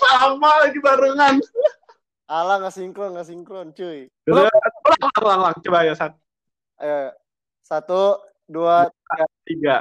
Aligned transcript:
Sama 0.00 0.50
lagi 0.64 0.78
barengan. 0.80 1.36
Alah 2.26 2.58
nggak 2.58 2.74
sinkron, 2.74 3.14
nggak 3.14 3.28
sinkron, 3.28 3.70
cuy. 3.70 4.10
Ulang, 4.26 4.50
ulang, 4.50 5.12
ulang. 5.22 5.54
Coba 5.62 5.86
ya, 5.86 5.94
satu, 5.94 6.18
Ayo, 6.82 7.14
satu, 7.62 8.02
dua, 8.44 8.90
tiga. 8.90 9.24
tiga. 9.46 9.76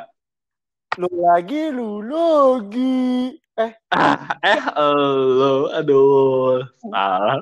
Lu 1.02 1.10
lagi, 1.26 1.74
lu 1.74 2.06
lagi. 2.06 3.36
Eh, 3.56 3.72
Ah, 3.90 4.20
eh, 4.52 4.62
lo, 5.16 5.72
aduh, 5.74 6.62
salah. 6.86 7.42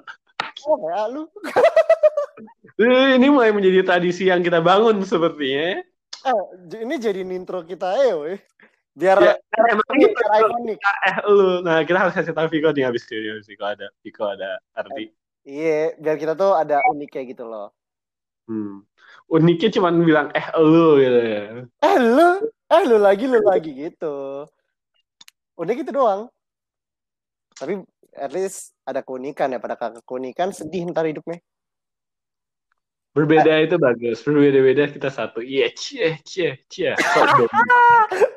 oh, 0.70 0.77
ya 0.88 1.09
lu. 1.11 1.27
Eh, 2.79 3.18
Ini 3.20 3.27
mulai 3.29 3.52
menjadi 3.52 3.84
tradisi 3.86 4.29
yang 4.31 4.39
kita 4.41 4.61
bangun 4.63 5.04
sepertinya. 5.04 5.84
Eh, 6.23 6.43
ini 6.79 6.95
jadi 6.95 7.21
intro 7.27 7.61
kita 7.68 7.91
ya, 8.00 8.15
weh. 8.18 8.39
Biar 8.94 9.18
Ya, 9.18 9.34
emang 9.73 9.89
ini, 9.98 10.05
gitu. 10.05 10.14
biar 10.14 10.32
ikonik. 10.46 10.78
Eh, 10.78 11.16
lu. 11.26 11.66
Nah, 11.66 11.82
kita 11.82 11.98
harus 11.98 12.14
kasih 12.14 12.34
tahu 12.38 12.46
Viko 12.54 12.70
nih 12.70 12.86
habis 12.86 13.09
ini. 13.09 13.34
Habis 13.34 13.48
Viko 13.50 13.66
ada, 13.66 13.88
Viko 14.05 14.23
ada 14.30 14.62
arti. 14.77 15.09
Iya, 15.44 15.98
biar 15.98 16.16
kita 16.22 16.34
tuh 16.38 16.54
ada 16.54 16.77
uniknya 16.94 17.23
gitu 17.26 17.44
loh. 17.50 17.73
Hmm. 18.45 18.86
Uniknya 19.27 19.70
cuma 19.73 19.90
bilang 19.90 20.30
eh 20.38 20.45
lu 20.62 21.02
gitu 21.02 21.20
ya. 21.26 21.41
Eh 21.66 21.95
lu, 22.00 22.30
eh 22.48 22.81
lu 22.86 22.98
lagi, 23.02 23.26
lu 23.26 23.40
lagi 23.41 23.72
gitu. 23.73 24.45
Udah 25.58 25.73
gitu 25.73 25.89
doang. 25.89 26.30
Tapi 27.58 27.81
at 28.14 28.30
least 28.30 28.78
ada 28.86 29.02
keunikan 29.02 29.50
ya. 29.52 29.58
Pada 29.58 29.73
kakak 29.73 30.05
keunikan 30.05 30.53
sedih 30.53 30.86
ntar 30.94 31.09
hidupnya. 31.09 31.41
Berbeda 33.13 33.62
itu 33.62 33.77
bagus. 33.77 34.26
Berbeda-beda 34.26 34.90
kita 34.90 35.13
satu. 35.13 35.38
Iya, 35.38 35.70
cie, 35.77 36.17
cie, 36.26 36.66
cie. 36.66 36.98
Sok 36.98 37.45
dong. 37.45 37.52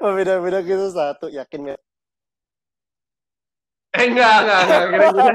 Oh, 0.04 0.12
Beda-beda 0.12 0.60
gitu 0.60 0.92
satu, 0.92 1.32
yakin 1.32 1.72
ya. 1.72 1.76
Eh 3.96 4.12
enggak, 4.12 4.34
enggak, 4.44 4.60
enggak. 4.60 4.82
Kira-kira 4.92 5.34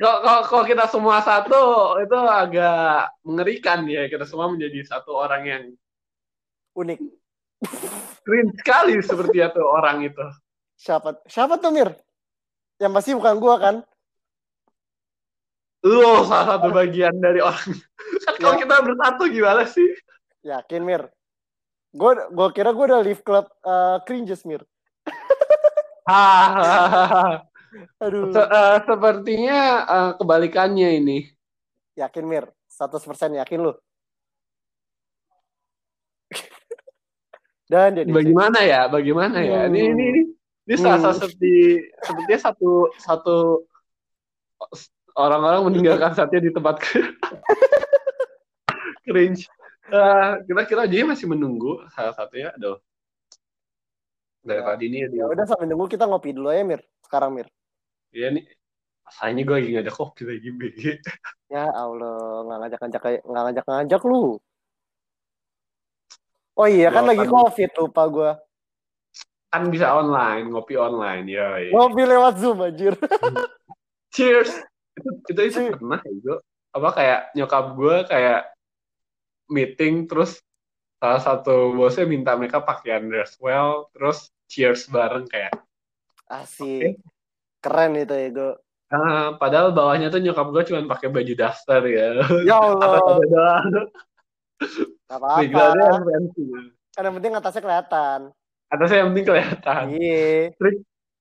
kalau, 0.00 0.40
kalau 0.48 0.64
kita 0.64 0.84
semua 0.88 1.20
satu 1.20 1.60
itu 2.00 2.16
agak 2.16 3.12
mengerikan 3.20 3.84
ya. 3.84 4.08
Kita 4.08 4.24
semua 4.24 4.48
menjadi 4.48 4.80
satu 4.88 5.12
orang 5.12 5.42
yang 5.44 5.62
Unik. 6.72 6.98
cringe 8.24 8.54
sekali 8.56 8.96
seperti 9.04 9.44
itu 9.44 9.60
orang 9.60 10.08
itu. 10.08 10.24
Siapa 10.80 11.20
siapa 11.28 11.60
tuh 11.60 11.76
Mir? 11.76 11.92
Yang 12.80 12.92
pasti 12.96 13.10
bukan 13.12 13.36
gua 13.36 13.54
kan? 13.60 13.76
Lu 15.84 16.24
salah 16.24 16.56
satu 16.56 16.72
bagian 16.72 17.20
dari 17.20 17.44
orang. 17.44 17.68
Kan 18.20 18.34
kalau 18.36 18.54
Ya. 18.56 18.60
kita 18.62 18.76
bersatu 18.84 19.22
gimana 19.28 19.64
sih? 19.64 19.88
Yakin 20.42 20.82
Mir? 20.84 21.02
Gue 21.90 22.12
gua 22.30 22.48
kira 22.52 22.70
gue 22.70 22.84
udah 22.86 23.02
leave 23.02 23.20
club 23.20 23.50
uh, 23.64 23.98
cringes 24.04 24.44
Mir. 24.44 24.62
Aduh. 28.02 28.32
Se- 28.34 28.50
eh, 28.50 28.76
sepertinya 28.82 29.58
eh, 29.86 30.10
kebalikannya 30.18 30.88
ini. 30.98 31.18
Yakin 31.96 32.24
Mir? 32.26 32.48
100% 32.70 33.36
yakin 33.36 33.58
lu? 33.60 33.72
Dan 37.70 37.94
jadi 38.02 38.10
Bagaimana 38.10 38.58
ya? 38.64 38.88
Bagaimana 38.90 39.38
ya? 39.42 39.66
Hmm. 39.66 39.74
Ini 39.74 39.80
ini 39.94 40.04
ini, 40.10 40.22
ini 40.66 40.74
salah 40.78 40.98
Hmm. 40.98 41.06
satu 41.14 41.26
seperti 41.26 41.54
sepertinya 42.02 42.38
satu 42.40 42.70
satu 42.98 43.36
orang-orang 45.14 45.66
meninggalkan 45.70 46.14
saatnya 46.14 46.40
di 46.42 46.50
tempat 46.54 46.78
cringe. 49.10 49.42
Eh, 49.90 50.30
kira-kira 50.46 50.86
aja 50.86 51.02
masih 51.02 51.26
menunggu 51.26 51.82
salah 51.90 52.14
satunya. 52.14 52.54
Aduh. 52.54 52.78
Dari 54.40 54.56
Ya. 54.56 54.64
tadi 54.64 54.84
nih 54.88 55.00
ya 55.12 55.24
udah 55.26 55.44
sampai 55.44 55.66
nunggu 55.66 55.90
kita 55.90 56.06
ngopi 56.06 56.30
dulu 56.32 56.48
ya 56.48 56.62
Mir. 56.62 56.80
Sekarang 57.02 57.34
Mir. 57.34 57.50
ya 58.10 58.30
nih 58.30 58.42
sayangnya 59.10 59.42
gue 59.42 59.54
lagi 59.54 59.68
nggak 59.70 59.84
ada 59.84 59.92
kopi 59.92 60.22
lagi 60.22 60.48
BG. 60.50 60.82
Ya 61.50 61.66
Allah, 61.66 62.46
nggak 62.46 62.58
ngajak-ngajak 62.62 63.02
nggak 63.26 63.42
ngajak-ngajak 63.50 64.02
lu. 64.06 64.38
Oh 66.54 66.68
iya 66.70 66.88
kan 66.88 67.02
Ya, 67.04 67.08
lagi 67.10 67.26
kan. 67.26 67.32
covid 67.32 67.70
lupa 67.74 68.02
gua. 68.06 68.30
Kan 69.50 69.66
bisa 69.66 69.90
online, 69.90 70.46
ngopi 70.46 70.78
online. 70.78 71.26
Ya, 71.26 71.58
ya. 71.58 71.74
Ngopi 71.74 72.02
lewat 72.06 72.34
Zoom 72.38 72.62
anjir. 72.62 72.94
Cheers. 74.14 74.62
Itu 74.94 75.10
itu, 75.26 75.40
itu 75.42 75.74
pernah 75.74 75.98
ya 75.98 76.12
gue. 76.14 76.36
Apa 76.70 76.88
kayak 76.94 77.20
nyokap 77.34 77.64
gue 77.74 77.96
kayak 78.06 78.40
meeting 79.50 80.06
terus 80.06 80.38
salah 80.96 81.18
satu 81.18 81.72
bosnya 81.72 82.04
minta 82.04 82.32
mereka 82.32 82.60
pakaian 82.60 83.04
dress 83.04 83.34
well 83.36 83.90
terus 83.90 84.30
cheers 84.46 84.86
bareng 84.86 85.26
kayak 85.26 85.52
Asik. 86.26 87.02
Keren 87.58 87.92
itu 87.94 88.10
ya 88.10 88.28
gue. 88.30 88.52
ah, 88.88 89.34
padahal 89.34 89.70
bawahnya 89.70 90.08
tuh 90.08 90.18
nyokap 90.18 90.46
gue 90.48 90.62
cuma 90.64 90.86
pakai 90.88 91.08
baju 91.08 91.32
daster 91.32 91.82
ya 91.84 92.08
Ya 92.42 92.56
apa 92.76 92.96
Allah. 92.96 93.18
doang 93.20 93.66
Gak 95.04 95.18
Backgroundnya 95.18 95.86
yang 95.86 96.04
fancy 96.04 96.44
Kan 96.90 97.02
yang 97.04 97.14
penting 97.16 97.32
atasnya 97.32 97.62
kelihatan. 97.62 98.20
atasnya 98.68 98.96
yang 98.96 99.08
penting 99.10 99.26
kelihatan 99.26 99.84
Iya. 99.92 100.30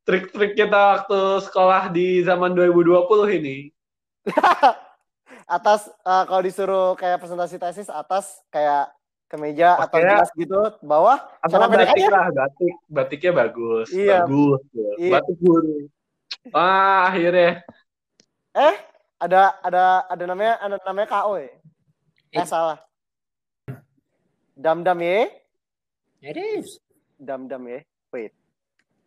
trik-trik 0.05 0.53
kita 0.53 0.81
waktu 0.95 1.19
sekolah 1.43 1.89
di 1.89 2.21
zaman 2.21 2.53
2020 2.53 3.05
ini 3.35 3.57
atas 5.49 5.89
eh, 5.89 6.23
kalau 6.23 6.41
disuruh 6.41 6.93
kayak 6.93 7.17
presentasi 7.17 7.57
tesis 7.57 7.89
atas 7.89 8.37
kayak 8.47 8.93
kemeja 9.25 9.77
atau 9.77 9.97
jas 9.99 10.29
gitu, 10.33 10.57
bawah 10.81 11.17
atau 11.39 11.57
batik 11.59 11.89
aja. 11.91 12.07
lah 12.09 12.27
batik 12.29 12.73
batiknya 12.87 13.31
bagus 13.35 13.87
Iya. 13.89 14.23
bagus 14.23 14.61
ya. 14.71 14.91
Iya. 14.97 15.11
batik 15.13 15.37
guru 15.37 15.77
ah 16.51 17.09
akhirnya 17.09 17.61
Eh, 18.51 18.75
ada 19.19 19.53
ada 19.61 19.83
ada 20.07 20.23
namanya 20.25 20.57
ada 20.57 20.75
namanya 20.81 21.07
KO 21.07 21.37
ya? 21.37 21.53
Eh 22.29 22.41
Eh. 22.41 22.45
salah. 22.45 22.81
Dam 24.53 24.81
dam 24.81 24.97
ya? 24.99 25.29
It 26.19 26.35
is. 26.35 26.81
Dam 27.15 27.45
dam 27.45 27.63
ya? 27.63 27.79
Wait. 28.09 28.33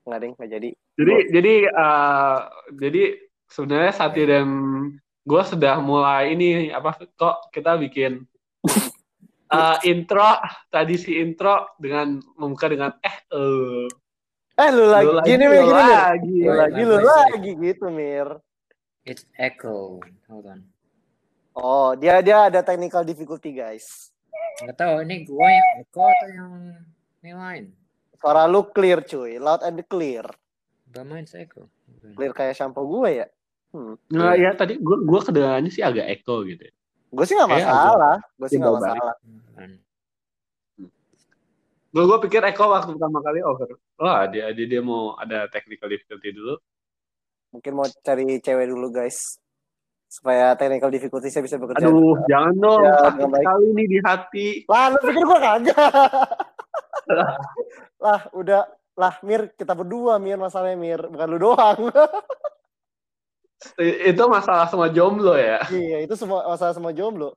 Nggak 0.02 0.19
ding, 0.19 0.32
nggak 0.38 0.50
jadi. 0.50 0.70
Jadi 0.94 1.14
jadi 1.31 1.54
eh, 1.66 2.38
jadi 2.72 3.02
sebenarnya 3.47 3.92
Satya 3.92 4.25
dan 4.31 4.48
gue 5.22 5.42
sudah 5.46 5.78
mulai 5.78 6.34
ini 6.34 6.74
apa 6.74 6.98
kok 7.14 7.50
kita 7.54 7.78
bikin 7.78 8.26
eh, 9.54 9.76
intro 9.86 10.38
tradisi 10.70 11.18
intro 11.22 11.74
dengan 11.78 12.18
membuka 12.34 12.66
dengan 12.66 12.90
eh 13.02 13.16
eh, 13.30 13.86
Eh 14.52 14.68
lu 14.68 14.84
lagi, 14.84 15.08
lu 15.08 15.20
gini 15.24 15.44
lu 15.48 15.64
Mir, 15.64 15.64
gini 15.72 15.94
lagi. 15.96 16.36
Lu 16.44 16.52
lagi, 16.52 16.80
lu 16.84 16.96
lagi 17.00 17.50
gitu 17.56 17.86
Mir. 17.88 18.28
It's 19.02 19.24
echo. 19.40 19.98
Hold 20.28 20.44
on. 20.44 20.60
Oh, 21.56 21.96
dia 21.96 22.20
dia 22.20 22.52
ada 22.52 22.60
technical 22.60 23.00
difficulty 23.00 23.56
guys. 23.56 24.12
Nggak 24.60 24.76
tahu 24.76 24.94
ini 25.08 25.24
gua 25.24 25.48
yang 25.48 25.68
echo 25.80 26.04
atau 26.04 26.28
yang 26.28 26.52
yang 27.24 27.38
lain. 27.40 27.64
Suara 28.20 28.44
lu 28.44 28.68
clear 28.70 29.00
cuy, 29.02 29.40
loud 29.40 29.64
and 29.64 29.82
clear. 29.88 30.28
Gak 30.92 31.04
main 31.08 31.24
echo. 31.24 31.66
Clear 32.12 32.36
kayak 32.36 32.54
shampoo 32.54 32.84
gue 32.84 33.24
ya. 33.24 33.26
Hmm. 33.72 33.96
Nah, 34.08 34.36
ya 34.36 34.52
tadi 34.52 34.76
gue 34.76 34.96
gue 35.00 35.20
kedengarannya 35.22 35.68
sih 35.68 35.80
agak 35.80 36.04
echo 36.06 36.44
gitu. 36.44 36.60
ya. 36.60 36.72
Gue 37.08 37.24
sih 37.24 37.34
nggak 37.34 37.48
Kayak 37.48 37.66
masalah. 37.66 38.16
Gue 38.36 38.46
sih 38.46 38.56
nggak 38.56 38.68
Tinggal 38.68 38.74
balik. 38.78 39.00
masalah. 39.00 39.16
Hmm. 39.56 39.76
Gue 41.88 42.04
gue 42.04 42.18
pikir 42.22 42.40
echo 42.42 42.64
waktu 42.66 42.90
pertama 42.90 43.18
kali 43.20 43.40
over. 43.40 43.68
Oh 43.98 44.20
dia 44.28 44.48
dia 44.50 44.66
dia 44.66 44.80
mau 44.80 45.12
ada 45.14 45.48
technical 45.48 45.88
difficulty 45.88 46.32
dulu. 46.32 46.56
Mungkin 47.50 47.72
mau 47.72 47.84
cari 47.84 48.24
cewek 48.38 48.66
dulu 48.66 48.88
guys. 48.88 49.36
Supaya 50.08 50.52
technical 50.52 50.88
difficulty 50.88 51.28
saya 51.28 51.40
bisa 51.40 51.56
bekerja. 51.56 51.84
Aduh 51.84 52.16
jangan 52.24 52.52
dong 52.54 52.80
Ya, 52.82 52.96
sakit 53.02 53.24
baik. 53.26 53.40
sekali 53.40 53.66
nih 53.72 53.86
di 53.88 53.98
hati. 54.00 54.46
Lah, 54.68 54.84
lu 54.88 54.98
pikir 55.00 55.22
gue 55.22 55.38
kagak? 55.40 55.92
lah, 58.04 58.20
udah. 58.32 58.62
Lah, 58.92 59.14
Mir, 59.24 59.48
kita 59.56 59.72
berdua, 59.72 60.20
Mir, 60.20 60.36
masalahnya, 60.36 60.76
Mir. 60.76 61.00
Bukan 61.08 61.28
lu 61.28 61.38
doang. 61.42 61.78
Itu 63.81 64.23
masalah 64.26 64.67
semua 64.69 64.88
jomblo 64.91 65.35
ya. 65.38 65.62
iya, 65.70 66.03
itu 66.03 66.14
semua 66.19 66.47
masalah 66.47 66.75
semua 66.75 66.93
jomblo. 66.94 67.35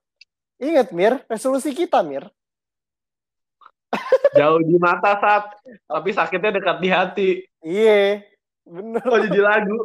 Ingat, 0.56 0.96
Mir, 0.96 1.20
resolusi 1.28 1.76
kita, 1.76 2.00
Mir. 2.00 2.32
Jauh 4.40 4.60
di 4.64 4.76
mata 4.80 5.16
saat 5.20 5.44
tapi 5.88 6.10
sakitnya 6.12 6.60
dekat 6.60 6.78
di 6.80 6.90
hati. 6.92 7.30
Iya, 7.64 8.24
bener. 8.68 9.04
Oh 9.08 9.20
jadi 9.20 9.40
lagu. 9.40 9.78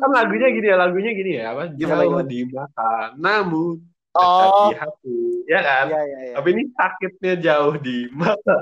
Kan 0.00 0.10
lagunya 0.16 0.48
gini 0.52 0.66
ya, 0.68 0.76
lagunya 0.76 1.10
gini 1.12 1.32
ya, 1.40 1.44
apa? 1.52 1.62
Jauh 1.76 2.24
di 2.24 2.40
mata, 2.48 3.12
namun 3.16 3.80
dekat 4.12 4.48
oh, 4.52 4.68
di 4.68 4.76
hati. 4.76 5.18
Ya 5.48 5.60
kan? 5.60 5.86
iya, 5.88 6.02
iya, 6.04 6.18
iya. 6.30 6.34
Tapi 6.36 6.48
ini 6.52 6.62
sakitnya 6.72 7.34
jauh 7.40 7.74
di 7.80 7.96
mata. 8.12 8.56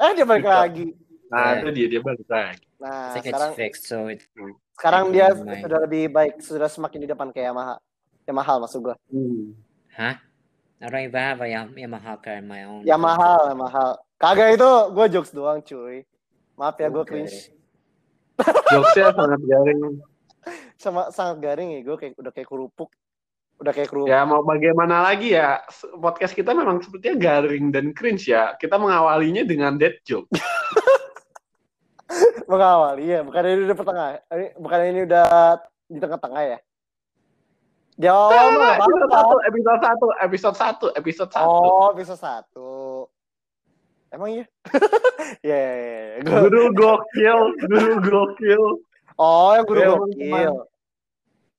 Eh, 0.00 0.10
dia 0.16 0.26
balik 0.26 0.46
lagi. 0.46 0.94
Nah, 1.30 1.38
Iya. 1.46 1.58
itu 1.62 1.68
dia 1.70 1.86
dia 1.86 2.00
balik 2.02 2.26
lagi. 2.26 2.66
Nah, 2.82 3.14
sekarang 3.14 3.50
fixed, 3.54 3.86
so 3.86 4.10
it, 4.10 4.26
sekarang 4.74 5.14
Iya, 5.14 5.14
dia 5.14 5.26
lumayan. 5.38 5.62
sudah 5.62 5.78
lebih 5.86 6.02
baik, 6.10 6.34
sudah 6.42 6.66
semakin 6.66 6.98
di 7.06 7.08
depan 7.08 7.30
kayak 7.30 7.54
Yamaha. 7.54 7.76
Yamaha 8.26 8.54
maksud 8.66 8.80
gua. 8.82 8.96
Hmm. 9.06 9.54
huh? 9.94 10.14
I 10.80 10.88
don't 10.88 11.04
even 11.04 11.20
have 11.20 11.44
a 11.44 11.46
Yam- 11.46 11.76
Yamaha 11.76 12.16
in 12.34 12.48
my 12.48 12.64
own. 12.64 12.82
Yamaha, 12.82 13.52
Yamaha. 13.52 13.86
Kagak 14.16 14.56
itu 14.56 14.70
gue 14.96 15.06
jokes 15.12 15.30
doang, 15.30 15.60
cuy. 15.60 16.02
Maaf 16.56 16.80
ya 16.80 16.88
gue 16.88 17.04
Oke. 17.04 17.08
cringe. 17.08 17.52
Jokesnya 18.72 19.12
sangat 19.12 19.40
garing. 19.44 19.80
Sama 20.80 21.12
sangat 21.12 21.44
garing 21.44 21.76
ya 21.76 21.80
gue 21.84 21.96
kayak 22.00 22.12
udah 22.16 22.32
kayak 22.32 22.48
kerupuk. 22.48 22.88
Udah 23.60 23.76
kayak 23.76 23.92
kerupuk. 23.92 24.08
Ya 24.08 24.24
mau 24.24 24.40
bagaimana 24.40 25.04
lagi 25.04 25.36
ya, 25.36 25.60
podcast 26.00 26.32
kita 26.32 26.56
memang 26.56 26.80
sepertinya 26.80 27.16
garing 27.20 27.68
dan 27.68 27.92
cringe 27.92 28.24
ya. 28.32 28.56
Kita 28.56 28.80
mengawalinya 28.80 29.44
dengan 29.44 29.76
dead 29.76 30.00
joke. 30.02 30.32
Mengawal, 32.46 32.98
iya. 32.98 33.22
Bukan 33.22 33.42
ini 33.46 33.60
udah 33.66 33.76
pertengah. 33.78 34.06
Bukan 34.58 34.80
ini 34.90 35.00
udah 35.06 35.26
di 35.86 35.98
tengah-tengah 35.98 36.42
ya. 36.42 36.58
Di 38.00 38.08
awal 38.08 38.32
mah 38.32 38.40
nggak 38.56 38.76
episode 38.80 39.10
satu, 39.12 39.36
episode 39.44 39.80
satu, 39.84 40.06
episode 40.16 40.56
satu, 40.56 40.86
episode 40.96 41.30
satu. 41.30 41.50
Oh, 41.52 41.88
bisa 41.92 42.14
satu. 42.16 42.70
Emang 44.10 44.32
iya? 44.40 44.44
Iya, 45.44 45.58
iya, 45.58 45.72
iya. 45.76 46.18
Gua- 46.24 46.40
Guru 46.48 46.62
gokil, 46.72 47.38
guru 47.60 47.92
gokil. 48.02 48.62
Oh, 49.14 49.52
yang 49.52 49.66
guru 49.68 49.78
Ya, 49.78 49.88
gokil. 49.94 50.54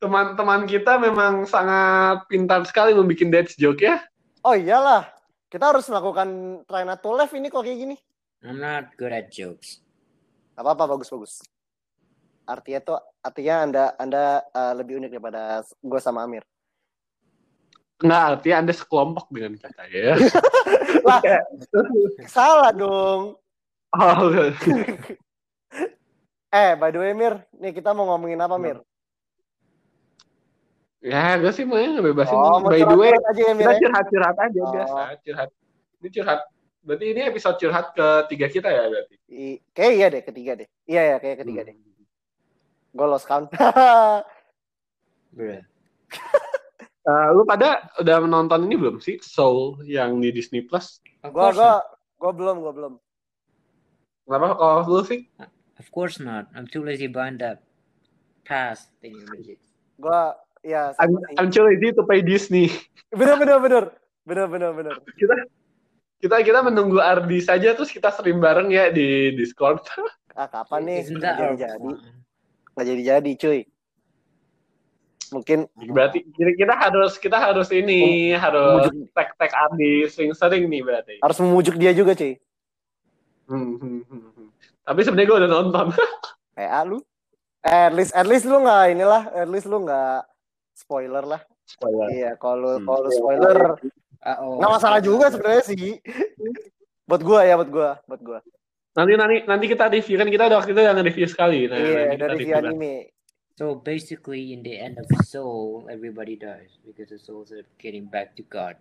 Teman-teman 0.02 0.66
kita 0.66 0.98
memang 0.98 1.46
sangat 1.46 2.26
pintar 2.26 2.66
sekali 2.66 2.98
membuat 2.98 3.22
dead 3.30 3.48
joke 3.54 3.86
ya. 3.86 4.02
Oh 4.42 4.58
iyalah. 4.58 5.06
Kita 5.46 5.70
harus 5.70 5.86
melakukan 5.94 6.28
try 6.66 6.82
not 6.82 7.06
to 7.06 7.14
laugh 7.14 7.30
ini 7.38 7.54
kok 7.54 7.62
kayak 7.62 7.78
gini. 7.78 7.96
I'm 8.42 8.58
not 8.58 8.98
good 8.98 9.14
at 9.14 9.30
jokes. 9.30 9.86
Gak 10.52 10.64
apa-apa, 10.64 10.84
bagus-bagus. 10.98 11.42
Artinya 12.46 12.80
tuh, 12.84 12.98
artinya 13.24 13.56
Anda 13.64 13.84
Anda 13.96 14.24
uh, 14.52 14.74
lebih 14.76 15.00
unik 15.00 15.12
daripada 15.14 15.64
gue 15.64 16.00
sama 16.02 16.26
Amir. 16.26 16.44
Nggak, 18.02 18.24
artinya 18.34 18.58
Anda 18.66 18.74
sekelompok 18.74 19.30
dengan 19.30 19.54
kita 19.56 19.84
ya. 19.88 20.18
Lah, 21.08 21.22
salah 22.28 22.74
dong. 22.74 23.38
oh, 23.94 24.18
Eh, 26.52 26.76
by 26.76 26.92
the 26.92 27.00
way, 27.00 27.16
Mir, 27.16 27.40
nih 27.56 27.72
kita 27.72 27.96
mau 27.96 28.04
ngomongin 28.12 28.42
apa, 28.44 28.60
Mir? 28.60 28.84
ya, 31.02 31.40
gue 31.40 31.50
sih 31.56 31.64
mau 31.66 31.80
ngebebasin. 31.80 32.36
Oh, 32.36 32.60
By 32.62 32.84
the 32.84 32.94
way, 32.94 33.10
aja 33.16 33.42
ya, 33.42 33.54
Mir. 33.56 33.66
kita 33.66 33.74
ya? 33.74 33.80
curhat-curhat 33.88 34.36
aja 34.38 34.60
Oh. 34.62 34.72
biasa, 34.76 35.00
curhat. 35.24 35.50
Ini 36.04 36.10
curhat. 36.12 36.40
Berarti 36.82 37.06
ini 37.14 37.22
episode 37.26 37.58
curhat 37.62 37.94
ketiga 37.94 38.48
kita 38.50 38.70
ya 38.74 38.84
berarti. 38.90 39.16
I- 39.30 39.62
Kayak 39.72 39.94
iya 39.94 40.08
deh, 40.10 40.22
ketiga 40.26 40.52
deh. 40.58 40.68
Iya, 40.90 41.02
ya, 41.06 41.16
kayak 41.22 41.38
ketiga 41.46 41.62
deh. 41.70 41.76
Gue 42.92 43.06
lost 43.08 43.30
count. 43.30 43.48
Eh, 47.02 47.28
lu 47.34 47.42
pada 47.50 47.90
udah 47.98 48.18
menonton 48.22 48.62
ini 48.70 48.78
belum 48.78 49.02
sih 49.02 49.18
Soul 49.26 49.82
yang 49.90 50.22
di 50.22 50.30
Disney 50.30 50.62
Plus? 50.62 51.02
Of 51.26 51.34
Gua 51.34 51.50
course 51.50 51.58
gua 51.58 51.66
not. 51.66 51.84
gua 52.22 52.32
belum, 52.38 52.56
gua 52.62 52.74
belum. 52.78 52.94
Kenapa 54.30 54.54
kalau 54.54 54.86
lu 54.86 55.02
sih? 55.10 55.26
Of 55.82 55.90
course 55.90 56.22
not. 56.22 56.46
I'm 56.54 56.70
too 56.70 56.86
lazy 56.86 57.10
buying 57.10 57.42
that 57.42 57.66
pass 58.46 58.86
thing. 59.02 59.18
Gua 59.98 60.38
ya 60.62 60.94
I'm. 61.02 61.18
I'm 61.42 61.50
too 61.50 61.66
lazy 61.66 61.90
to 61.90 62.06
pay 62.06 62.22
Disney. 62.22 62.70
Bener 63.10 63.34
bener 63.42 63.58
bener. 63.58 63.84
Bener 64.22 64.46
bener 64.46 64.70
bener. 64.78 64.94
Kita 65.18 65.34
kita 66.22 66.46
kita 66.46 66.60
menunggu 66.62 67.02
Ardi 67.02 67.42
saja 67.42 67.74
terus 67.74 67.90
kita 67.90 68.14
stream 68.14 68.38
bareng 68.38 68.70
ya 68.70 68.94
di 68.94 69.34
Discord. 69.36 69.82
Ah, 70.32 70.48
kapan 70.48 70.88
nih? 70.88 71.00
Nggak 71.12 71.20
that 71.20 71.36
our 71.44 71.54
jadi 71.60 71.76
jadi. 71.76 71.76
fun? 71.92 71.96
Nggak 72.72 72.86
jadi 72.88 73.02
jadi, 73.04 73.32
cuy. 73.36 73.60
Mungkin 75.32 75.60
Berarti 75.92 76.20
kita, 76.24 76.52
kita 76.56 76.74
harus 76.80 77.12
kita 77.20 77.36
harus 77.36 77.68
ini 77.68 78.32
harus 78.32 78.88
tag 79.12 79.36
tag 79.36 79.52
Ardi 79.52 80.08
sering-sering 80.08 80.72
nih 80.72 80.82
berarti. 80.88 81.16
harus 81.20 81.36
memujuk 81.36 81.76
dia 81.76 81.92
juga, 81.92 82.16
cuy. 82.16 82.40
Hmm, 83.44 83.76
hmm, 83.76 84.02
hmm. 84.08 84.48
Tapi 84.88 85.00
sebenarnya 85.04 85.28
gue 85.28 85.38
udah 85.44 85.52
nonton. 85.52 85.88
Eh, 86.60 86.68
ah, 86.68 86.84
lu? 86.88 87.00
Eh, 87.64 87.92
at 87.92 87.96
least 87.96 88.12
at 88.16 88.28
least 88.28 88.48
lu 88.48 88.60
nggak 88.60 88.92
inilah, 88.92 89.24
at 89.36 89.48
least 89.52 89.68
lu 89.68 89.84
nggak 89.84 90.24
spoiler 90.76 91.24
lah. 91.28 91.42
Spoiler. 91.68 92.08
Iya, 92.08 92.32
kalau 92.40 92.80
Hmm. 92.80 92.88
kalau 92.88 93.08
spoiler 93.12 93.58
Uh-oh. 94.22 94.62
nggak 94.62 94.72
masalah 94.78 95.00
juga 95.02 95.34
sebenarnya 95.34 95.64
sih. 95.66 95.98
buat 97.10 97.22
gua 97.26 97.42
ya, 97.44 97.58
buat 97.58 97.72
gua, 97.74 97.90
buat 98.06 98.22
gua. 98.22 98.40
Nanti 98.94 99.12
nanti 99.18 99.36
nanti 99.48 99.66
kita 99.72 99.88
review 99.88 100.16
kan 100.20 100.30
kita 100.30 100.44
udah 100.52 100.58
waktu 100.62 100.72
itu 100.76 100.82
yang 100.84 101.00
review 101.02 101.28
sekali. 101.28 101.60
Nah, 101.66 101.78
iya, 101.80 102.14
nanti 102.14 102.16
kita 102.16 102.28
dari 102.28 102.38
review 102.38 102.56
anime. 102.60 102.96
So 103.60 103.78
basically, 103.78 104.54
in 104.56 104.64
the 104.64 104.74
end 104.80 104.98
of 104.98 105.06
Soul, 105.28 105.86
everybody 105.92 106.34
dies 106.40 106.82
because 106.82 107.14
the 107.14 107.22
souls 107.22 107.52
are 107.52 107.68
getting 107.78 108.10
back 108.10 108.34
to 108.40 108.44
God. 108.48 108.80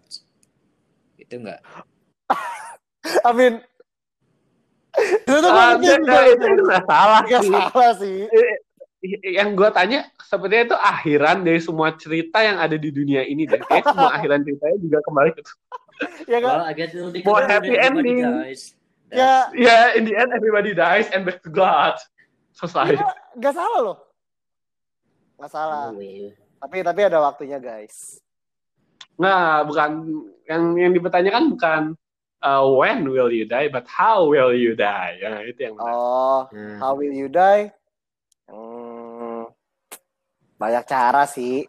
Itu 1.21 1.43
enggak? 1.43 1.61
I 3.29 3.33
mean, 3.37 3.61
itu 4.97 5.35
tuh 5.37 5.51
Ah, 5.51 5.77
nggak 5.77 6.85
salah 6.89 7.21
nggak 7.29 7.43
salah 7.45 7.93
sih. 7.99 8.25
Yang 9.03 9.57
gue 9.57 9.69
tanya 9.73 10.05
sepertinya 10.21 10.65
itu 10.73 10.77
akhiran 10.77 11.41
dari 11.41 11.61
semua 11.61 11.97
cerita 11.97 12.45
yang 12.45 12.61
ada 12.61 12.77
di 12.77 12.93
dunia 12.93 13.25
ini 13.25 13.49
deh. 13.49 13.61
Kayak 13.65 13.89
semua 13.89 14.13
akhiran 14.17 14.45
ceritanya 14.45 14.77
juga 14.79 14.99
kembali 15.03 15.31
ke 15.33 15.43
Ya 16.29 16.39
kan? 16.41 16.49
Well, 16.49 16.65
I 16.65 16.73
guess 16.73 16.93
it'll 16.93 17.13
be 17.13 17.21
More 17.21 17.45
happy 17.45 17.77
ending. 17.77 18.25
dies. 18.25 18.73
Ya, 19.11 19.51
Ya, 19.53 19.93
in 19.99 20.07
the 20.07 20.17
end 20.17 20.33
everybody 20.33 20.73
dies 20.73 21.11
and 21.13 21.25
back 21.25 21.45
to 21.45 21.51
God. 21.53 21.97
Selesai. 22.57 22.97
Iya, 22.97 23.09
nggak 23.37 23.55
salah 23.57 23.81
loh. 23.83 23.99
Nggak 25.37 25.51
salah. 25.53 25.93
Oh, 25.93 25.97
well. 25.97 26.29
Tapi 26.61 26.77
tapi 26.85 27.01
ada 27.05 27.19
waktunya, 27.21 27.57
guys. 27.57 28.21
Nah, 29.17 29.65
bukan 29.65 30.09
yang 30.49 30.63
yang 30.77 30.93
dipertanyakan 30.93 31.45
bukan 31.53 31.83
uh, 32.41 32.65
when 32.69 33.05
will 33.05 33.29
you 33.29 33.45
die, 33.45 33.69
but 33.69 33.85
how 33.85 34.25
will 34.25 34.53
you 34.53 34.73
die. 34.73 35.21
Ya, 35.21 35.41
itu 35.45 35.61
yang 35.69 35.75
benar. 35.77 35.93
Oh, 35.93 36.41
Hmm. 36.53 36.77
how 36.81 36.93
will 36.97 37.13
you 37.13 37.29
die? 37.29 37.73
Hmm, 40.61 40.69
banyak 40.69 40.85
cara 40.85 41.25
sih. 41.25 41.65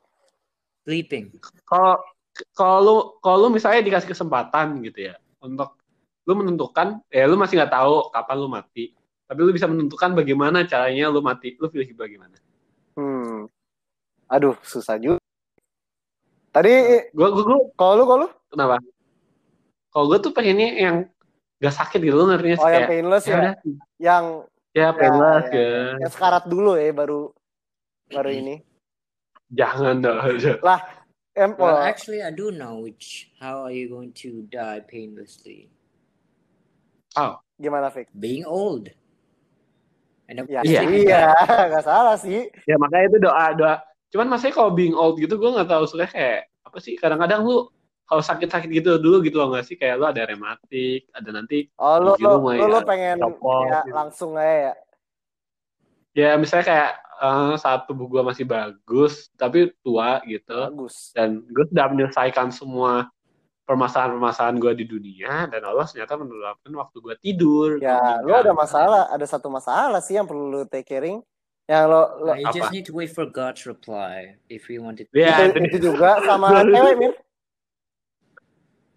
Sleeping. 0.84 1.32
Kalau 1.64 2.04
kalau 2.52 2.78
lu 2.84 2.96
kalau 3.24 3.48
lu 3.48 3.56
misalnya 3.56 3.80
dikasih 3.80 4.12
kesempatan 4.12 4.84
gitu 4.84 5.12
ya 5.12 5.16
untuk 5.40 5.80
lu 6.28 6.34
menentukan 6.36 7.00
ya 7.08 7.28
lu 7.28 7.40
masih 7.40 7.60
nggak 7.60 7.72
tahu 7.72 8.12
kapan 8.12 8.38
lu 8.40 8.48
mati 8.48 8.96
tapi 9.28 9.40
lu 9.44 9.52
bisa 9.52 9.68
menentukan 9.68 10.16
bagaimana 10.16 10.64
caranya 10.64 11.12
lu 11.12 11.20
mati 11.20 11.56
lu 11.60 11.68
pilih 11.72 11.92
bagaimana 11.96 12.36
Hmm. 12.92 13.48
Aduh, 14.28 14.60
susah 14.68 15.00
juga. 15.00 15.24
Tadi 16.52 16.72
gue 17.08 17.28
gue 17.32 17.44
gue 17.48 17.60
kalau 17.80 17.94
lu 17.96 18.04
kalau 18.04 18.20
lu 18.28 18.30
kenapa 18.52 18.84
kalau 19.96 20.06
gue 20.12 20.20
tuh 20.20 20.32
pengennya 20.36 20.70
yang 20.76 20.96
gak 21.64 21.72
sakit 21.72 22.04
gitu 22.04 22.16
lu 22.20 22.28
ngertinya 22.28 22.60
oh 22.60 22.68
yang 22.68 22.84
kayak 22.84 22.92
painless 22.92 23.24
ya 23.24 23.40
ya, 23.40 23.52
yang 23.96 24.26
ya 24.76 24.88
painless 24.92 25.46
ya, 25.48 25.56
ya, 25.56 25.84
yang 26.04 26.12
sekarat 26.12 26.44
dulu 26.52 26.76
ya 26.76 26.92
baru 26.92 27.32
baru 28.12 28.30
ini. 28.36 28.56
Jangan 29.52 30.02
dong 30.02 30.20
Em, 31.32 31.56
Well, 31.56 31.80
oh, 31.80 31.80
actually, 31.80 32.20
I 32.20 32.28
do 32.28 32.52
know 32.52 32.84
which. 32.84 33.32
How 33.40 33.64
are 33.64 33.72
you 33.72 33.88
going 33.88 34.12
to 34.20 34.44
die 34.52 34.84
painlessly? 34.84 35.72
gimana 37.56 37.88
Fik? 37.88 38.12
Being 38.12 38.44
old. 38.44 38.92
And 40.28 40.44
Ya, 40.52 40.60
Iya. 40.64 40.82
iya, 40.92 41.24
nggak 41.72 41.84
salah 41.88 42.16
sih. 42.20 42.52
ya 42.68 42.76
makanya 42.76 43.06
itu 43.12 43.18
doa 43.20 43.46
doa 43.56 43.76
cuman 44.12 44.28
masanya 44.32 44.54
kalau 44.60 44.72
being 44.76 44.96
old 44.96 45.16
gitu 45.20 45.36
gue 45.40 45.50
nggak 45.56 45.72
tahu 45.72 45.84
suka 45.88 46.08
kayak 46.08 46.48
apa 46.68 46.78
sih 46.84 46.96
kadang-kadang 47.00 47.44
lu 47.48 47.68
kalau 48.08 48.20
sakit-sakit 48.20 48.68
gitu 48.68 49.00
dulu 49.00 49.24
gitu 49.24 49.40
loh 49.40 49.56
nggak 49.56 49.64
sih 49.68 49.76
kayak 49.80 49.96
lu 50.00 50.08
ada 50.08 50.24
rematik 50.28 51.08
ada 51.16 51.30
nanti 51.32 51.68
Oh, 51.80 51.96
lu 52.00 52.16
lu, 52.20 52.40
lu 52.44 52.64
lu, 52.68 52.80
pengen 52.84 53.20
copot 53.24 53.72
ya, 53.72 53.84
gitu. 53.88 53.96
langsung 53.96 54.32
aja 54.36 54.56
ya. 54.56 54.74
ya 56.12 56.30
misalnya 56.36 56.66
kayak 56.68 56.92
eh, 57.22 57.54
saat 57.56 57.86
tubuh 57.86 58.10
gue 58.10 58.22
masih 58.22 58.44
bagus 58.44 59.30
tapi 59.38 59.70
tua 59.80 60.18
gitu 60.26 60.74
Bagus. 60.74 61.14
dan 61.14 61.46
gue 61.46 61.66
sudah 61.70 61.86
menyelesaikan 61.88 62.50
semua 62.50 63.08
permasalahan-permasalahan 63.62 64.58
gue 64.58 64.74
di 64.74 64.86
dunia 64.86 65.48
dan 65.48 65.62
Allah 65.64 65.86
ternyata 65.86 66.18
menurunkan 66.18 66.74
waktu 66.76 66.98
gue 66.98 67.16
tidur 67.22 67.70
Ya, 67.80 68.20
lu 68.20 68.34
ada 68.34 68.52
masalah, 68.52 69.08
ada 69.08 69.24
satu 69.24 69.48
masalah 69.48 70.02
sih 70.02 70.18
yang 70.18 70.28
perlu 70.28 70.50
lu 70.50 70.62
take 70.66 70.84
caring. 70.84 71.22
Yang 71.70 71.84
lo, 71.88 72.02
lo 72.20 72.32
Uh, 72.34 72.42
you 72.42 72.48
just 72.52 72.68
Apa? 72.68 72.74
need 72.76 72.84
to 72.84 72.92
wait 72.92 73.14
for 73.14 73.24
God's 73.24 73.64
reply 73.64 74.36
if 74.52 74.68
you 74.68 74.84
wanted. 74.84 75.08
ya 75.16 75.48
itu, 75.48 75.56
itu 75.56 75.60
itu 75.72 75.78
juga 75.94 76.20
sama 76.26 76.52
cewek, 76.68 76.96
Mir. 77.00 77.14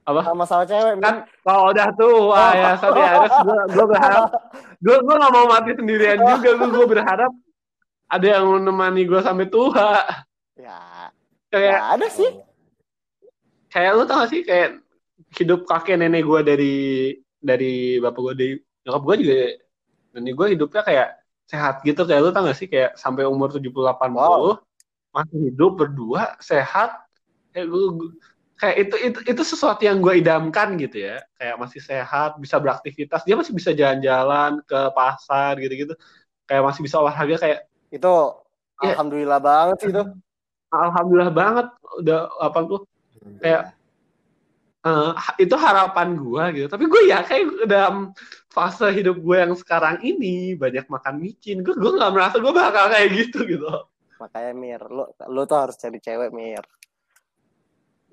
Apa? 0.04 0.20
Sama 0.26 0.44
sama 0.44 0.64
cewek, 0.66 0.98
kan 0.98 1.22
kalau 1.46 1.70
udah 1.70 1.88
tua 1.94 2.44
ya 2.52 2.70
sorry 2.76 3.00
ya 3.00 3.12
gue 3.24 3.58
gue 3.72 3.84
berharap 3.86 4.28
gue 4.82 4.96
gue 5.00 5.14
gak 5.16 5.32
mau 5.32 5.46
mati 5.46 5.70
sendirian 5.72 6.18
juga 6.34 6.50
gue 6.50 6.68
gue 6.72 6.86
berharap 6.88 7.30
ada 8.14 8.26
yang 8.38 8.46
menemani 8.46 9.02
gue 9.10 9.20
sampai 9.20 9.46
tua. 9.50 10.06
Ya, 10.54 11.10
kayak 11.50 11.78
ya 11.82 11.98
ada 11.98 12.06
sih. 12.06 12.30
kayak 13.74 13.90
lu 13.98 14.06
tau 14.06 14.22
gak 14.22 14.30
sih 14.30 14.46
kayak 14.46 14.78
hidup 15.34 15.66
kakek 15.66 15.98
nenek 15.98 16.22
gue 16.22 16.40
dari 16.46 16.76
dari 17.42 17.98
bapak 17.98 18.20
gue 18.22 18.34
dari 18.38 18.52
nyokap 18.86 19.02
gue 19.02 19.14
juga 19.26 19.34
nenek 20.14 20.32
gue 20.38 20.46
hidupnya 20.54 20.82
kayak 20.86 21.08
sehat 21.50 21.82
gitu. 21.82 22.06
Kayak 22.06 22.22
lu 22.22 22.30
tau 22.30 22.46
gak 22.46 22.58
sih 22.58 22.70
kayak 22.70 22.94
sampai 22.94 23.26
umur 23.26 23.50
70 23.50 23.66
80 23.74 24.14
Wow. 24.14 24.62
masih 25.10 25.38
hidup 25.50 25.72
berdua 25.74 26.38
sehat. 26.38 27.02
Kayak 27.50 27.66
gue 27.70 27.82
kayak 28.54 28.76
itu 28.78 28.96
itu 29.10 29.18
itu 29.26 29.42
sesuatu 29.42 29.82
yang 29.82 29.98
gue 29.98 30.22
idamkan 30.22 30.78
gitu 30.78 31.02
ya. 31.10 31.18
Kayak 31.34 31.56
masih 31.58 31.82
sehat 31.82 32.38
bisa 32.38 32.62
beraktivitas. 32.62 33.26
Dia 33.26 33.34
masih 33.34 33.50
bisa 33.58 33.74
jalan-jalan 33.74 34.62
ke 34.62 34.80
pasar 34.94 35.58
gitu-gitu. 35.58 35.98
Kayak 36.46 36.62
masih 36.62 36.80
bisa 36.86 37.02
olahraga 37.02 37.42
kayak 37.42 37.66
Itu 37.94 38.10
Ya. 38.82 38.98
alhamdulillah 38.98 39.38
banget 39.38 39.76
sih 39.80 39.90
itu. 39.94 40.02
alhamdulillah 40.68 41.30
banget 41.30 41.66
udah 42.02 42.20
apa 42.42 42.58
tuh 42.66 42.80
Kayak- 43.38 43.70
eh, 44.82 45.10
itu 45.38 45.54
harapan 45.54 46.08
gue 46.12 46.44
gitu 46.52 46.66
tapi 46.66 46.84
gue 46.84 47.02
ya 47.06 47.22
kayak 47.22 47.64
dalam 47.64 48.10
fase 48.50 48.90
hidup 48.90 49.16
gue 49.16 49.36
yang 49.38 49.54
sekarang 49.54 50.02
ini 50.02 50.58
banyak 50.58 50.90
makan 50.90 51.22
micin 51.22 51.62
gue 51.62 51.70
gue 51.72 51.92
nggak 51.94 52.10
merasa 52.10 52.42
gue 52.42 52.50
bakal 52.50 52.90
kayak 52.90 53.14
gitu 53.14 53.46
gitu 53.46 53.70
Makanya 54.14 54.52
Mir, 54.52 54.82
lu 54.86 55.04
lu 55.26 55.42
tuh 55.44 55.58
harus 55.58 55.74
cari 55.74 55.98
cewek 55.98 56.30
Mir. 56.30 56.66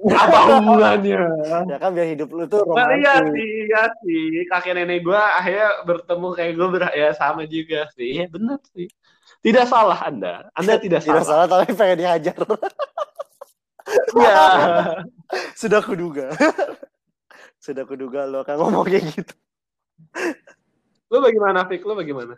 apa 0.01 0.37
hubungannya 0.57 1.21
Ya 1.71 1.77
kan 1.77 1.93
biar 1.93 2.07
hidup 2.09 2.29
lu 2.29 2.45
tuh 2.45 2.65
Nah, 2.69 2.89
iya 2.93 3.21
romantis. 3.21 3.33
sih, 3.37 3.49
iya 3.65 3.83
sih. 4.01 4.25
Kakek 4.45 4.73
nenek 4.73 5.01
gue 5.01 5.13
akhirnya 5.17 5.85
bertemu 5.85 6.27
kayak 6.33 6.53
gue 6.53 6.67
ber 6.69 6.83
ya 6.91 7.09
sama 7.13 7.45
juga 7.45 7.85
sih. 7.93 8.17
Iya 8.17 8.25
benar 8.29 8.57
sih. 8.73 8.89
Tidak 9.39 9.65
salah 9.65 9.99
Anda. 10.03 10.51
Anda 10.53 10.75
tidak 10.77 11.01
Tidak 11.07 11.23
salah. 11.23 11.47
salah 11.47 11.63
tapi 11.63 11.71
pengen 11.73 12.03
dihajar. 12.03 12.35
Iya. 14.19 14.43
Sudah 15.61 15.79
kuduga. 15.81 16.35
Sudah 17.65 17.87
kuduga 17.87 18.27
lo 18.27 18.43
akan 18.43 18.55
ngomong 18.57 18.85
kayak 18.91 19.05
gitu. 19.15 19.33
Lu 21.11 21.21
bagaimana, 21.23 21.63
Fik? 21.69 21.85
Lu 21.87 21.93
bagaimana? 21.93 22.35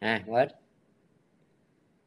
Ah, 0.00 0.22
what? 0.24 0.56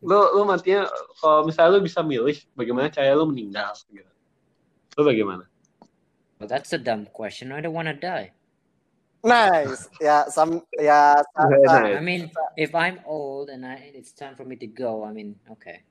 Lu 0.03 0.19
lu 0.35 0.43
matinya 0.43 0.89
kalau 1.23 1.47
misalnya 1.47 1.79
lu 1.79 1.81
bisa 1.83 2.03
milih 2.03 2.35
bagaimana 2.59 2.91
cara 2.91 3.15
lu 3.15 3.29
meninggal 3.29 3.71
gitu. 3.87 4.11
Lu 4.99 5.01
bagaimana? 5.07 5.47
Well, 6.39 6.51
that's 6.51 6.75
a 6.75 6.79
dumb 6.81 7.07
question. 7.15 7.55
I 7.55 7.63
don't 7.63 7.71
want 7.71 7.87
to 7.87 7.95
die. 7.95 8.35
Nice. 9.23 9.87
Ya, 10.03 10.27
sam 10.27 10.59
ya 10.75 11.15
sa- 11.31 11.47
nice. 11.47 11.95
I 11.95 12.03
mean, 12.03 12.27
if 12.59 12.75
I'm 12.75 12.99
old 13.07 13.47
and 13.47 13.63
I, 13.63 13.79
it's 13.95 14.11
time 14.11 14.35
for 14.35 14.43
me 14.43 14.59
to 14.59 14.67
go, 14.67 15.07
I 15.07 15.15
mean, 15.15 15.39
okay. 15.47 15.87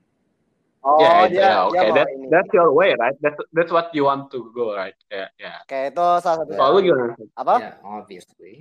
Oh, 0.85 0.99
yeah, 1.01 1.31
dia, 1.31 1.39
yeah, 1.39 1.57
dia 1.71 1.79
okay. 1.81 1.89
mau 1.89 1.95
That, 1.97 2.07
ini. 2.13 2.25
that's 2.29 2.51
your 2.53 2.69
way, 2.75 2.91
right? 2.99 3.15
That's 3.23 3.39
that's 3.55 3.71
what 3.71 3.89
you 3.95 4.03
want 4.05 4.27
to 4.35 4.51
go, 4.51 4.75
right? 4.75 4.93
Kayak 5.07 5.31
ya. 5.39 5.53
Kayak 5.63 5.95
itu 5.95 6.07
salah 6.19 6.43
satu. 6.43 6.51
Kalau 6.59 6.71
lu 6.75 6.79
gimana? 6.83 7.15
Apa? 7.39 7.55
Yeah, 7.57 7.75
obviously. 7.87 8.53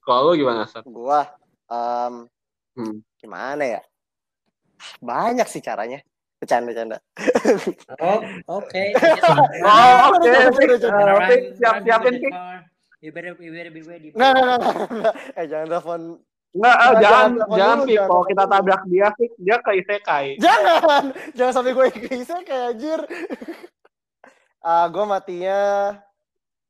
Kalau 0.00 0.32
lu 0.32 0.40
gimana, 0.40 0.64
Sat? 0.64 0.82
Gua 0.88 1.28
em, 1.68 2.24
Hmm. 2.72 2.98
gimana 3.20 3.62
ya? 3.68 3.80
Banyak 5.04 5.44
sih 5.44 5.60
caranya. 5.60 6.00
Bercanda-bercanda. 6.40 7.02
Oh, 8.00 8.22
okay. 8.62 8.94
Oh, 8.96 10.14
oke. 10.16 10.24
Eh, 10.24 10.46
Run- 10.48 10.56
Fik, 10.56 10.70
run 10.72 11.42
siap-siapin, 11.58 12.14
better 12.98 13.70
be 13.70 13.82
ready. 13.82 14.10
Nggak, 14.10 14.30
nggak, 14.34 14.44
nggak, 14.44 14.58
nggak, 14.58 14.88
nggak. 14.90 15.14
Eh, 15.38 15.46
jangan 15.46 15.66
telepon. 15.70 16.00
Enggak, 16.48 16.74
eh, 16.74 16.80
Jangan 16.80 16.98
jangan, 16.98 17.28
jangan, 17.28 17.76
dulu, 17.76 17.84
Fik. 17.84 17.94
jangan 17.94 18.08
Kalau 18.08 18.24
kita 18.24 18.44
tabrak 18.48 18.82
dia, 18.88 19.08
Fik, 19.14 19.32
dia 19.36 19.56
ke 19.60 19.70
isekai. 19.78 20.26
Jangan! 20.40 21.04
Jangan 21.36 21.52
sampai 21.52 21.72
gue 21.76 21.86
keisa 21.92 22.36
kayak 22.42 22.64
anjir. 22.74 23.00
Ah, 24.58 24.84
gue 24.88 25.04
matinya... 25.04 25.58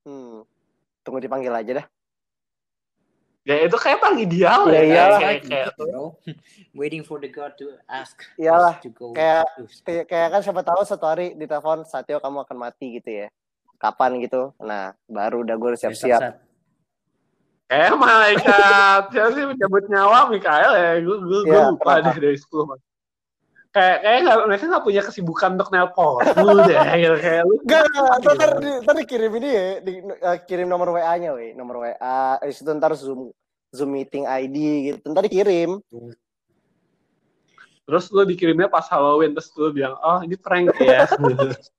Hmm. 0.02 0.42
Tunggu 1.00 1.22
dipanggil 1.22 1.54
aja 1.54 1.72
dah. 1.80 1.86
Ya 3.48 3.64
itu 3.64 3.80
kayak 3.80 3.96
paling 3.96 4.28
ideal 4.28 4.68
Ya, 4.68 4.82
ya. 4.84 5.04
Kayak, 5.16 5.40
kayak, 5.48 5.68
me, 5.72 5.88
bro. 5.88 6.04
Waiting 6.78 7.00
for 7.00 7.16
the 7.16 7.32
God 7.32 7.56
to 7.56 7.80
ask 7.88 8.20
Iyalah, 8.36 8.76
to 8.84 8.92
go. 8.92 9.16
kayak- 9.16 9.48
Kayak, 9.88 10.04
kayak 10.04 10.28
kan 10.36 10.40
siapa 10.44 10.60
tahu 10.60 10.84
satu 10.84 11.06
hari 11.08 11.32
di 11.32 11.48
telepon 11.48 11.80
Satyo 11.88 12.20
kamu 12.20 12.44
akan 12.44 12.56
mati 12.60 13.00
gitu 13.00 13.08
ya. 13.24 13.32
Kapan 13.78 14.18
gitu. 14.18 14.52
Nah, 14.58 14.92
baru 15.06 15.46
udah 15.46 15.54
gue 15.54 15.70
siap-siap. 15.78 16.20
Kayak 17.68 17.94
malaikat. 17.94 19.02
Siapa 19.14 19.28
sih 19.32 19.44
mencabut 19.44 19.84
nyawa 19.86 20.26
Mikael 20.28 20.72
ya? 20.74 20.90
Gue 20.98 21.16
gue 21.22 21.40
gue 21.46 21.54
Iya, 21.54 21.70
lupa 21.70 21.92
kenapa? 22.00 22.10
deh 22.10 22.16
dari 22.26 22.38
sekolah. 22.40 22.76
Kayak 23.68 23.96
kayak 24.00 24.18
nggak 24.24 24.38
mereka 24.48 24.64
nggak 24.66 24.84
punya 24.88 25.02
kesibukan 25.04 25.50
untuk 25.54 25.70
nelpon. 25.70 26.24
Lu 26.40 26.58
deh 26.64 26.78
gitu. 26.96 27.16
kayak 27.20 27.42
lu. 27.44 27.54
Enggak, 27.62 27.82
enggak. 27.84 28.08
Ntar, 28.18 28.32
ntar, 28.34 28.50
di- 28.58 28.78
ntar 28.82 28.94
dikirim 28.96 29.32
ini 29.36 29.48
ya. 29.52 29.66
Di, 29.84 29.92
eh, 30.00 30.38
kirim 30.48 30.66
nomor 30.66 30.88
WA-nya, 30.96 31.30
weh. 31.36 31.52
Nomor 31.52 31.76
WA. 31.84 32.40
Habis 32.40 32.64
itu 32.64 32.70
ntar 32.72 32.96
Zoom 32.96 33.30
Zoom 33.70 33.90
meeting 33.92 34.24
ID 34.24 34.56
gitu. 34.90 35.04
Ntar 35.12 35.22
dikirim. 35.22 35.78
Terus 37.84 38.04
lu 38.10 38.24
dikirimnya 38.24 38.66
pas 38.66 38.88
Halloween 38.88 39.32
terus 39.32 39.52
lu 39.56 39.68
bilang, 39.70 39.96
"Oh, 40.00 40.20
ini 40.20 40.34
prank 40.34 40.72
ya." 40.80 41.04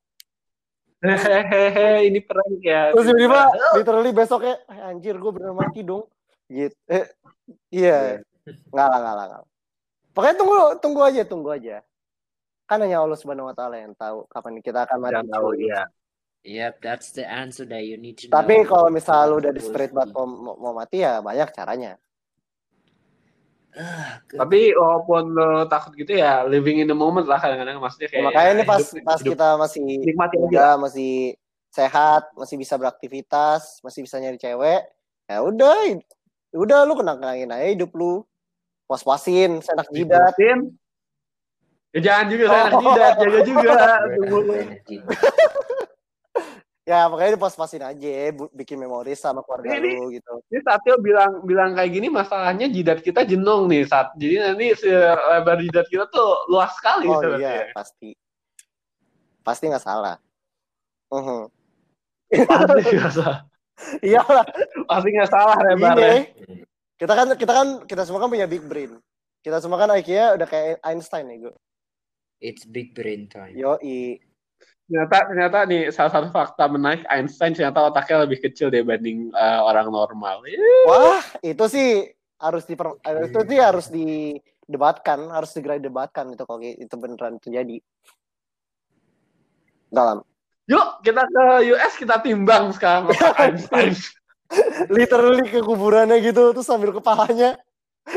Hehehe, 1.00 2.12
ini 2.12 2.20
prank 2.20 2.60
ya. 2.60 2.92
Terus 2.92 3.08
tiba-tiba 3.08 3.40
literally 3.72 4.12
besoknya, 4.12 4.60
"Eh, 4.68 4.80
anjir 4.84 5.16
gue 5.16 5.32
bener 5.32 5.56
mati 5.56 5.80
dong. 5.80 6.04
Gitu. 6.44 6.76
Eh, 6.92 7.08
iya. 7.72 8.20
Lah, 8.74 8.84
enggak 8.88 8.88
lah, 8.88 8.98
enggak 9.00 9.38
lah. 9.40 9.40
Pokoknya 10.12 10.36
tunggu 10.36 10.58
tunggu 10.82 11.00
aja, 11.06 11.22
tunggu 11.24 11.48
aja. 11.56 11.76
Kan 12.68 12.84
hanya 12.84 13.00
Allah 13.00 13.16
Subhanahu 13.16 13.48
wa 13.48 13.56
taala 13.56 13.80
yang 13.80 13.96
tahu 13.96 14.28
kapan 14.28 14.60
kita 14.60 14.84
akan 14.84 14.98
mati. 15.00 15.26
Tahu 15.26 15.50
iya. 15.56 15.88
Yep, 16.40 16.80
that's 16.80 17.12
the 17.12 17.24
answer 17.28 17.68
that 17.68 17.84
you 17.84 18.00
need 18.00 18.16
to 18.16 18.32
Tapi 18.32 18.64
know. 18.64 18.68
kalau 18.68 18.88
misalnya 18.88 19.24
lu 19.28 19.36
udah 19.44 19.52
desperate 19.52 19.92
banget 19.92 20.16
mau, 20.16 20.24
mau, 20.24 20.54
mau 20.56 20.72
mati 20.72 21.04
ya 21.04 21.20
banyak 21.20 21.52
caranya. 21.52 22.00
Ah. 23.70 24.18
Tapi 24.26 24.74
walaupun 24.74 25.30
lu 25.30 25.62
takut 25.66 25.94
gitu 25.94 26.10
ya, 26.12 26.42
living 26.42 26.82
in 26.82 26.86
the 26.86 26.94
moment 26.94 27.24
lah 27.24 27.38
kadang-kadang 27.38 27.78
maksudnya 27.78 28.06
Ya, 28.06 28.12
kayak. 28.12 28.24
makanya 28.26 28.50
ini 28.50 28.62
ya, 28.62 28.66
pas 28.66 28.78
hidup- 28.82 29.04
pas 29.06 29.18
hidup- 29.18 29.32
kita 29.38 29.48
masih 29.56 29.80
nikmati 30.02 30.34
aja. 30.34 30.42
muda, 30.42 30.68
masih 30.80 31.12
sehat, 31.70 32.22
masih 32.34 32.56
bisa 32.56 32.74
beraktivitas, 32.74 33.78
masih 33.80 34.00
bisa 34.02 34.18
nyari 34.18 34.36
cewek, 34.36 34.82
ya 35.24 35.38
udah, 35.38 35.76
udah 36.50 36.78
lu 36.82 36.94
kenangin 36.94 37.46
aja 37.48 37.66
hidup 37.68 37.94
lu. 37.94 38.26
Was-wasin, 38.90 39.62
senak 39.62 39.86
jidat. 39.94 40.34
Ya 41.90 42.00
jangan 42.00 42.26
juga 42.26 42.44
Oh. 42.50 42.82
jidat, 42.82 43.12
jaga 43.18 43.40
juga. 43.44 43.70
Tunggu. 44.18 44.40
Ya 46.90 47.06
makanya 47.06 47.38
pas-pasin 47.38 47.86
aja, 47.86 48.10
bikin 48.50 48.74
memori 48.82 49.14
sama 49.14 49.46
keluarga 49.46 49.78
Ini- 49.78 49.94
lu 49.94 50.10
gitu. 50.10 50.42
Ini 50.50 50.58
Satyo 50.58 50.98
bilang 50.98 51.38
bilang 51.46 51.70
kayak 51.78 51.86
gini 51.94 52.10
masalahnya 52.10 52.66
jidat 52.66 52.98
kita 52.98 53.22
jenong 53.22 53.70
nih 53.70 53.86
saat. 53.86 54.10
Jadi 54.18 54.34
nanti 54.42 54.74
si 54.74 54.90
lebar 54.90 55.62
jidat 55.62 55.86
kita 55.86 56.10
tuh 56.10 56.50
luas 56.50 56.74
sekali 56.74 57.06
Oh 57.06 57.22
sebenarnya. 57.22 57.70
iya, 57.70 57.70
pasti. 57.70 58.10
Pasti 59.46 59.70
nggak 59.70 59.84
salah. 59.86 60.18
Mhm. 61.14 61.40
Pasti 62.50 62.90
nggak 62.98 63.14
salah. 63.14 63.38
Iya 64.04 64.20
lah. 64.26 64.44
Pasti 64.90 65.08
nggak 65.08 65.30
salah 65.30 65.56
lebarnya. 65.62 66.10
Ini 66.10 66.20
kita 66.98 67.12
kan 67.16 67.28
kita 67.32 67.52
kan 67.54 67.68
kita 67.86 68.02
semua 68.02 68.20
kan 68.20 68.28
punya 68.34 68.50
big 68.50 68.66
brain. 68.66 68.98
Kita 69.40 69.62
semua 69.62 69.78
kan 69.78 69.94
IQ-nya 69.94 70.36
udah 70.36 70.44
kayak 70.44 70.82
Einstein 70.84 71.30
nih 71.30 71.48
gue. 71.48 71.54
It's 72.42 72.66
big 72.66 72.92
brain 72.92 73.30
time. 73.30 73.54
Yo 73.54 73.78
Ternyata 74.90 75.16
ternyata 75.30 75.58
nih 75.70 75.94
salah 75.94 76.10
satu 76.10 76.34
fakta 76.34 76.66
menarik 76.66 77.06
Einstein 77.06 77.54
ternyata 77.54 77.86
otaknya 77.86 78.26
lebih 78.26 78.42
kecil 78.42 78.74
dibanding 78.74 79.30
eh, 79.30 79.60
orang 79.62 79.86
normal. 79.86 80.42
Wah, 80.90 81.22
itu 81.46 81.64
sih 81.70 82.10
harus 82.42 82.66
diper 82.66 82.98
itu 82.98 83.38
sih 83.46 83.58
harus 83.62 83.86
didebatkan, 83.86 85.30
harus 85.30 85.54
segera 85.54 85.78
didebatkan 85.78 86.34
itu 86.34 86.42
kalau 86.42 86.58
itu 86.58 86.94
beneran 86.98 87.38
terjadi. 87.38 87.78
Dalam. 89.94 90.26
Yuk 90.66 91.06
kita 91.06 91.22
ke 91.22 91.44
US 91.70 91.94
kita 91.94 92.18
timbang 92.18 92.74
sekarang 92.74 93.14
Einstein. 93.46 93.94
Literally 94.90 95.46
ke 95.46 95.62
kuburannya 95.62 96.18
gitu 96.18 96.50
terus 96.50 96.66
sambil 96.66 96.90
kepalanya 96.90 97.62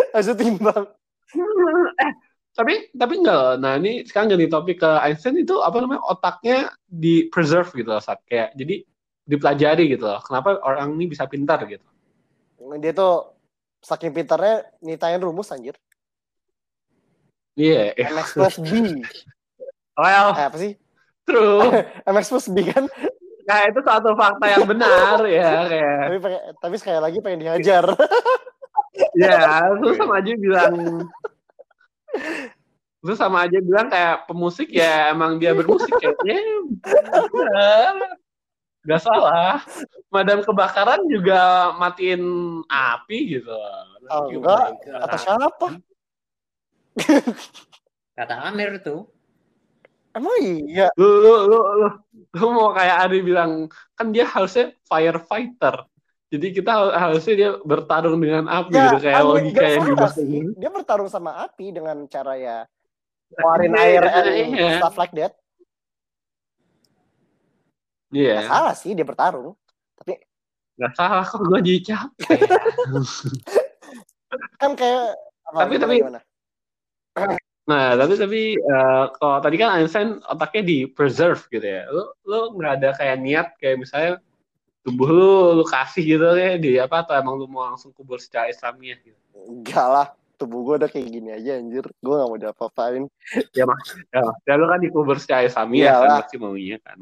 aja 0.10 0.34
timbang. 0.34 0.90
eh 2.02 2.12
tapi 2.54 2.94
tapi 2.94 3.14
enggak 3.18 3.34
loh. 3.36 3.54
nah 3.58 3.74
ini 3.76 4.06
sekarang 4.06 4.30
ganti 4.32 4.46
topik 4.46 4.78
ke 4.78 4.90
Einstein 5.02 5.42
itu 5.42 5.58
apa 5.58 5.82
namanya 5.82 6.06
otaknya 6.06 6.58
di 6.86 7.26
preserve 7.28 7.74
gitu 7.74 7.90
loh 7.90 7.98
saat 7.98 8.22
kayak 8.24 8.54
jadi 8.54 8.86
dipelajari 9.26 9.90
gitu 9.90 10.06
loh 10.06 10.22
kenapa 10.22 10.62
orang 10.62 10.94
ini 10.94 11.10
bisa 11.10 11.26
pintar 11.26 11.66
gitu 11.66 11.84
Dia 12.78 12.94
tuh 12.94 13.34
saking 13.82 14.14
pintarnya 14.14 14.64
nitain 14.80 15.20
rumus 15.20 15.50
anjir. 15.50 15.76
iya 17.54 17.92
MX 17.94 18.28
plus 18.34 18.56
B. 18.58 18.72
well 19.94 20.30
Eh, 20.34 20.46
apa 20.48 20.58
sih? 20.58 20.74
true 21.26 21.68
MX 22.14 22.26
plus 22.30 22.48
B 22.50 22.64
kan. 22.66 22.86
nah 23.44 23.60
itu 23.68 23.80
satu 23.82 24.16
fakta 24.16 24.46
yang 24.48 24.64
benar 24.64 25.20
ya 25.26 25.50
kayak 25.72 25.98
Tapi 26.06 26.18
tapi 26.62 26.76
sekali 26.78 27.00
lagi 27.02 27.18
pengen 27.20 27.44
dihajar. 27.44 27.86
ya 29.18 29.68
terus 29.76 29.96
sama 29.98 30.22
aja 30.22 30.32
bilang 30.38 30.74
terus 33.04 33.20
sama 33.20 33.44
aja 33.44 33.60
bilang 33.60 33.92
kayak 33.92 34.26
pemusik 34.30 34.72
ya 34.72 35.12
emang 35.12 35.36
dia 35.36 35.52
bermusik 35.52 35.92
kayaknya 36.00 36.40
benar. 37.32 37.96
nggak 38.84 39.02
salah 39.04 39.64
madam 40.12 40.44
kebakaran 40.44 41.04
juga 41.08 41.72
matiin 41.80 42.24
api 42.68 43.40
gitu 43.40 43.56
Oh, 44.12 44.28
enggak. 44.28 44.84
Kata 44.84 45.18
siapa? 45.20 45.68
Kata 48.18 48.36
Amir 48.52 48.84
tuh. 48.84 49.08
Emang 50.14 50.36
iya. 50.44 50.92
Lu, 51.00 51.08
lu, 51.24 51.34
lu, 51.50 51.60
lu, 51.82 51.88
lu 52.38 52.48
mau 52.54 52.76
kayak 52.76 53.10
Ari 53.10 53.20
bilang, 53.26 53.72
kan 53.98 54.14
dia 54.14 54.28
harusnya 54.30 54.76
firefighter. 54.86 55.88
Jadi 56.34 56.48
kita 56.50 56.72
har- 56.74 56.96
harusnya 56.98 57.34
dia 57.38 57.50
bertarung 57.62 58.18
dengan 58.18 58.50
api 58.50 58.74
Ya, 58.74 58.90
gitu 58.90 58.98
kayak 59.06 59.22
mean, 59.22 59.30
logika 59.30 59.66
yang 59.70 59.86
ini. 60.18 60.40
Dia 60.58 60.70
bertarung 60.74 61.06
sama 61.06 61.46
api 61.46 61.70
dengan 61.70 62.10
cara 62.10 62.34
ya 62.34 62.58
keluarin 63.30 63.74
Iya, 63.74 63.82
air 63.86 64.04
and 64.10 64.28
iya. 64.50 64.82
stuff 64.82 64.98
like 64.98 65.14
that. 65.14 65.38
Iya, 68.10 68.34
Nggak 68.42 68.50
salah 68.50 68.74
sih 68.74 68.92
dia 68.94 69.06
bertarung. 69.06 69.54
Tapi 69.98 70.14
nggak 70.74 70.94
salah 70.94 71.22
kok 71.22 71.42
gue 71.42 71.60
jadi 71.62 71.82
capek. 71.86 72.40
kan 74.58 74.72
kayak 74.74 75.14
Tapi- 75.54 75.78
gimana, 75.78 75.82
tapi- 75.86 76.00
gimana? 76.02 76.20
Nah, 77.64 77.96
tapi 77.96 78.14
tapi 78.20 78.42
eh, 78.58 79.04
kalau 79.16 79.38
tadi 79.40 79.56
kan 79.56 79.70
Einstein 79.78 80.18
otaknya 80.26 80.62
di 80.66 80.78
preserve 80.90 81.46
gitu 81.48 81.64
ya. 81.64 81.86
Lu 81.88 82.10
lu 82.26 82.58
nggak 82.58 82.74
ada 82.82 82.90
kayak 82.98 83.18
niat 83.22 83.48
kayak 83.56 83.78
misalnya 83.80 84.18
tubuh 84.84 85.10
lu 85.10 85.32
lu 85.58 85.64
kasih 85.64 86.04
gitu 86.04 86.28
ya 86.36 86.60
di 86.60 86.76
apa 86.76 87.08
atau 87.08 87.16
emang 87.16 87.40
lu 87.40 87.48
mau 87.48 87.64
langsung 87.64 87.96
kubur 87.96 88.20
secara 88.20 88.52
Islamiah 88.52 89.00
gitu. 89.00 89.16
enggak 89.48 89.88
lah. 89.88 90.08
Tubuh 90.36 90.60
gue 90.68 90.76
udah 90.84 90.90
kayak 90.92 91.08
gini 91.08 91.30
aja 91.32 91.56
anjir. 91.56 91.88
Gue 92.04 92.14
gak 92.20 92.28
mau 92.28 92.40
diapa-apain. 92.40 93.08
Ya, 93.58 93.64
ya 94.44 94.54
lu 94.60 94.68
kan 94.68 94.80
dikubur 94.84 95.18
secara 95.18 95.48
Islamiah 95.48 95.96
kan 96.04 96.10
pasti 96.26 96.36
maunya 96.36 96.78
kan. 96.84 97.00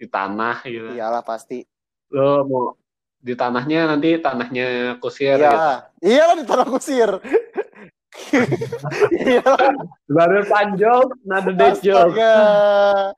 Di 0.00 0.06
tanah 0.08 0.64
gitu. 0.64 0.96
Iyalah 0.96 1.20
pasti. 1.20 1.62
Lu 2.08 2.48
mau 2.48 2.72
di 3.20 3.34
tanahnya 3.34 3.90
nanti 3.92 4.16
tanahnya 4.22 4.96
kusir 5.02 5.36
Iya. 5.36 5.50
gitu. 5.52 5.60
Iyalah 6.08 6.36
di 6.40 6.44
tanah 6.48 6.66
kusir. 6.70 7.10
Baru 10.06 10.40
panjang, 10.46 11.06
nada 11.26 11.52
dead 11.52 11.76
joke. 11.82 12.16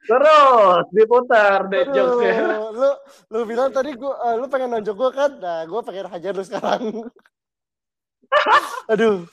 Terus 0.04 0.84
diputar 0.92 1.68
dead 1.68 1.88
joke 1.92 2.22
ya. 2.24 2.36
Lu 2.72 2.90
lu 3.32 3.38
bilang 3.48 3.70
tadi 3.72 3.94
gua 3.96 4.14
eh, 4.30 4.34
lu 4.36 4.46
pengen 4.50 4.72
nonjok 4.72 4.96
gua 4.96 5.10
kan? 5.12 5.30
Nah, 5.38 5.62
gua 5.68 5.80
pengen 5.84 6.06
hajar 6.08 6.32
lu 6.32 6.44
sekarang. 6.44 6.82
Aduh. 8.92 9.24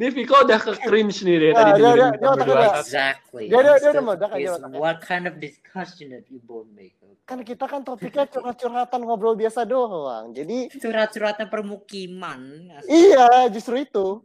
Ini 0.00 0.08
Viko 0.10 0.32
udah 0.40 0.56
ke 0.56 0.72
cringe 0.80 1.20
nih 1.20 1.36
dia 1.36 1.50
Nah, 1.50 1.56
tadi 1.60 1.68
dia- 1.68 1.76
dengerin 1.76 1.92
dia- 1.92 2.08
kita 2.08 2.16
dia 2.16 2.24
otaknya 2.24 2.40
berdua. 2.40 2.56
udah- 2.56 2.80
Exactly. 2.80 3.44
Dia- 3.44 3.60
dia- 3.60 3.76
dia 3.76 3.90
udah 3.90 4.02
meledak 4.02 4.30
aja 4.30 4.40
It's 4.40 4.56
otaknya. 4.56 4.78
What 4.80 4.96
kind 4.98 5.24
of 5.28 5.34
discussion 5.36 6.06
that 6.10 6.24
you 6.26 6.38
both 6.40 6.68
make? 6.70 6.96
Kan 7.22 7.38
kita 7.42 7.64
kan 7.64 7.80
topiknya 7.80 8.24
curhat-curhatan 8.26 9.00
ngobrol 9.00 9.36
biasa 9.36 9.62
doang. 9.62 10.32
Jadi 10.32 10.72
Curhat-curhatan 10.72 11.46
permukiman. 11.46 12.40
iya, 12.88 13.28
justru 13.46 13.76
itu. 13.78 14.24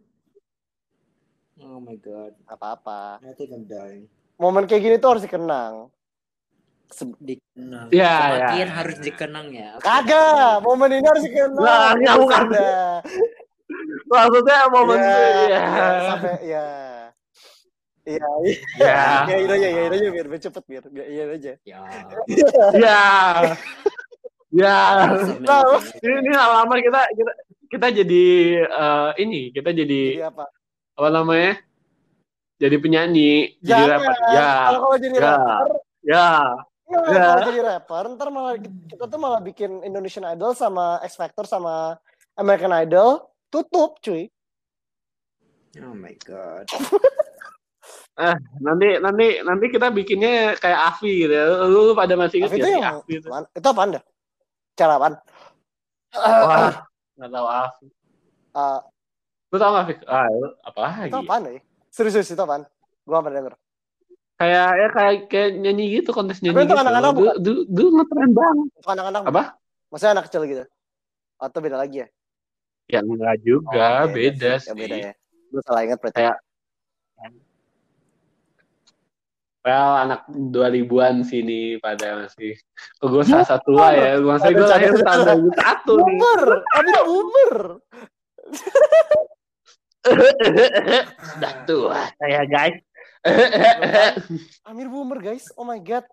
Oh 1.58 1.78
my 1.78 1.96
god. 1.96 2.32
Apa-apa. 2.46 3.20
I 3.20 3.32
think 3.34 3.52
I'm 3.52 3.64
dying. 3.64 4.08
Momen 4.36 4.66
kayak 4.66 4.82
gini 4.82 4.96
tuh 4.96 5.10
harus 5.12 5.24
dikenang. 5.24 5.92
Se- 6.88 7.18
Dikenang. 7.18 7.88
Ya, 7.90 8.16
Kematian 8.16 8.56
ya. 8.62 8.74
harus 8.74 8.98
dikenang 8.98 9.48
ya. 9.50 9.70
Kagak, 9.78 10.62
momen 10.62 10.90
ini 10.94 11.04
harus 11.04 11.24
dikenang. 11.24 11.58
Lah, 11.58 11.92
enggak, 11.94 12.16
bukan. 12.16 12.44
Maksudnya 14.06 14.70
momen 14.70 14.98
Ya, 15.02 15.10
ya. 15.10 15.42
ya, 15.50 15.88
sampai 16.06 16.36
ya. 16.46 16.66
Iya, 18.06 18.28
iya. 18.46 18.56
Ya. 18.78 19.02
Ya, 19.26 19.36
iya 19.42 19.54
aja, 19.58 19.68
ya, 19.74 19.82
aja 19.90 20.08
biar 20.14 20.28
biar 20.30 20.42
cepet 20.46 20.64
biar, 20.70 20.84
biar 20.94 21.06
iya 21.10 21.24
aja. 21.26 21.54
Ya. 21.66 21.82
Ya. 22.78 23.02
Ya. 24.54 24.78
Tahu. 25.42 25.72
Ini, 26.06 26.16
ini 26.22 26.32
lama 26.38 26.76
kita 26.78 27.02
kita 27.18 27.32
kita 27.66 27.88
jadi 28.04 28.26
eh, 28.62 29.10
ini, 29.26 29.50
kita 29.50 29.74
jadi 29.74 30.02
Jadi 30.22 30.22
apa? 30.22 30.46
apa 30.96 31.08
namanya? 31.10 31.58
Jadi 32.56 32.76
penyanyi, 32.80 33.58
jadi 33.60 33.84
Jangan. 33.84 33.90
rapper. 34.00 34.16
Ya. 34.32 34.52
Kalau 34.56 34.80
kalau 34.86 34.98
jadi 35.02 35.16
Ya. 35.18 35.26
rapper, 35.28 35.68
Ya. 36.06 36.30
nggak, 36.86 37.10
Ya. 37.12 37.26
kalau 37.26 37.44
jadi 37.52 37.62
rapper, 37.66 38.04
ntar 38.16 38.28
malah 38.32 38.54
kita 38.62 39.04
tuh 39.10 39.20
malah 39.20 39.42
bikin 39.44 39.82
Indonesian 39.84 40.24
Idol 40.30 40.54
sama 40.56 41.02
X 41.04 41.18
Factor 41.20 41.44
sama 41.50 41.98
American 42.38 42.72
Idol 42.72 43.26
tutup, 43.56 44.04
cuy. 44.04 44.28
Oh 45.80 45.96
my 45.96 46.16
god. 46.28 46.68
Nanti 48.64 48.96
nanti 49.04 49.44
nanti 49.44 49.66
kita 49.68 49.92
bikinnya 49.92 50.56
kayak 50.56 50.96
Avi 50.96 51.28
gitu. 51.28 51.36
ya. 51.36 51.46
Lu, 51.68 51.92
lu 51.92 51.94
pada 51.96 52.16
masih 52.16 52.40
ingat 52.40 52.52
Tapi 52.56 52.60
itu 52.64 52.72
Avi 52.80 53.14
itu? 53.20 53.28
Itu 53.28 53.68
apaan 53.68 53.90
dah? 54.00 54.04
Cara 54.80 54.94
apaan? 54.96 55.14
Wah, 56.16 56.88
nggak 57.20 57.32
tahu 57.32 57.48
Avi. 57.48 57.86
Eh, 58.56 58.80
Lu 59.52 59.58
tau 59.62 59.72
gak, 59.72 59.86
Fik? 59.88 60.00
Ah, 60.12 60.28
apa 60.68 60.80
lagi? 60.84 61.08
itu 61.08 61.18
apaan 61.22 61.42
ya? 61.48 61.62
Serius, 61.88 62.14
serius 62.20 62.32
itu 62.36 62.42
apaan? 62.44 62.68
Gua 63.08 63.20
nggak 63.20 63.24
pernah 63.24 63.38
denger. 63.40 63.54
Kayak 64.36 64.68
ya 64.76 64.88
kayak 64.92 65.16
kayak 65.32 65.50
nyanyi 65.64 65.86
gitu 65.96 66.10
kontes 66.12 66.44
nyanyi 66.44 66.60
itu 66.60 66.68
gitu. 66.68 66.76
anak-anak 66.76 67.12
Dulu 67.16 67.32
dulu 67.40 67.62
dulu 67.72 67.90
ngetren 68.00 68.32
banget. 68.36 68.68
Anak-anak. 68.84 69.22
Apa? 69.32 69.44
Maksudnya 69.92 70.12
anak 70.20 70.26
kecil 70.28 70.42
gitu? 70.44 70.64
Atau 71.40 71.60
beda 71.64 71.80
lagi 71.80 72.04
ya? 72.04 72.08
Ya 72.86 73.02
enggak 73.02 73.42
juga, 73.42 74.06
Oh, 74.06 74.14
beda 74.14 74.62
sih. 74.62 74.70
sih. 74.70 74.70
Ya 74.70 74.74
beda 74.78 74.96
ya. 74.96 75.12
Gue 75.50 75.62
salah 75.66 75.82
ingat 75.86 76.00
berarti. 76.02 76.18
Kayak 76.22 76.38
Well, 79.66 79.98
anak 79.98 80.30
2000-an 80.30 81.26
sini 81.26 81.82
pada 81.82 82.22
masih. 82.22 82.54
Kok 83.02 83.10
gue 83.10 83.24
salah 83.26 83.50
satu 83.50 83.74
tua 83.74 83.98
ya. 83.98 84.22
Masa 84.22 84.54
gue 84.54 84.62
lahir 84.62 84.94
tahun 84.94 85.50
2001 85.50 85.50
nih. 85.50 86.18
Boomer! 86.22 86.44
Ada 86.70 87.00
boomer! 87.02 87.54
Sudah 91.18 91.54
tua 91.66 91.98
saya 92.22 92.46
guys. 92.46 92.78
Amir 94.70 94.86
boomer 94.86 95.18
guys, 95.18 95.50
oh 95.58 95.66
my 95.66 95.82
god. 95.82 96.06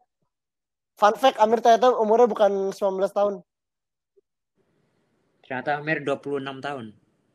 Fun 0.96 1.12
fact, 1.20 1.37
Amir 1.37 1.61
ternyata 1.61 1.92
umurnya 1.92 2.32
bukan 2.32 2.72
19 2.72 2.80
tahun. 3.12 3.35
Ternyata 5.42 5.78
Amir 5.78 6.00
26 6.00 6.38
tahun. 6.59 6.87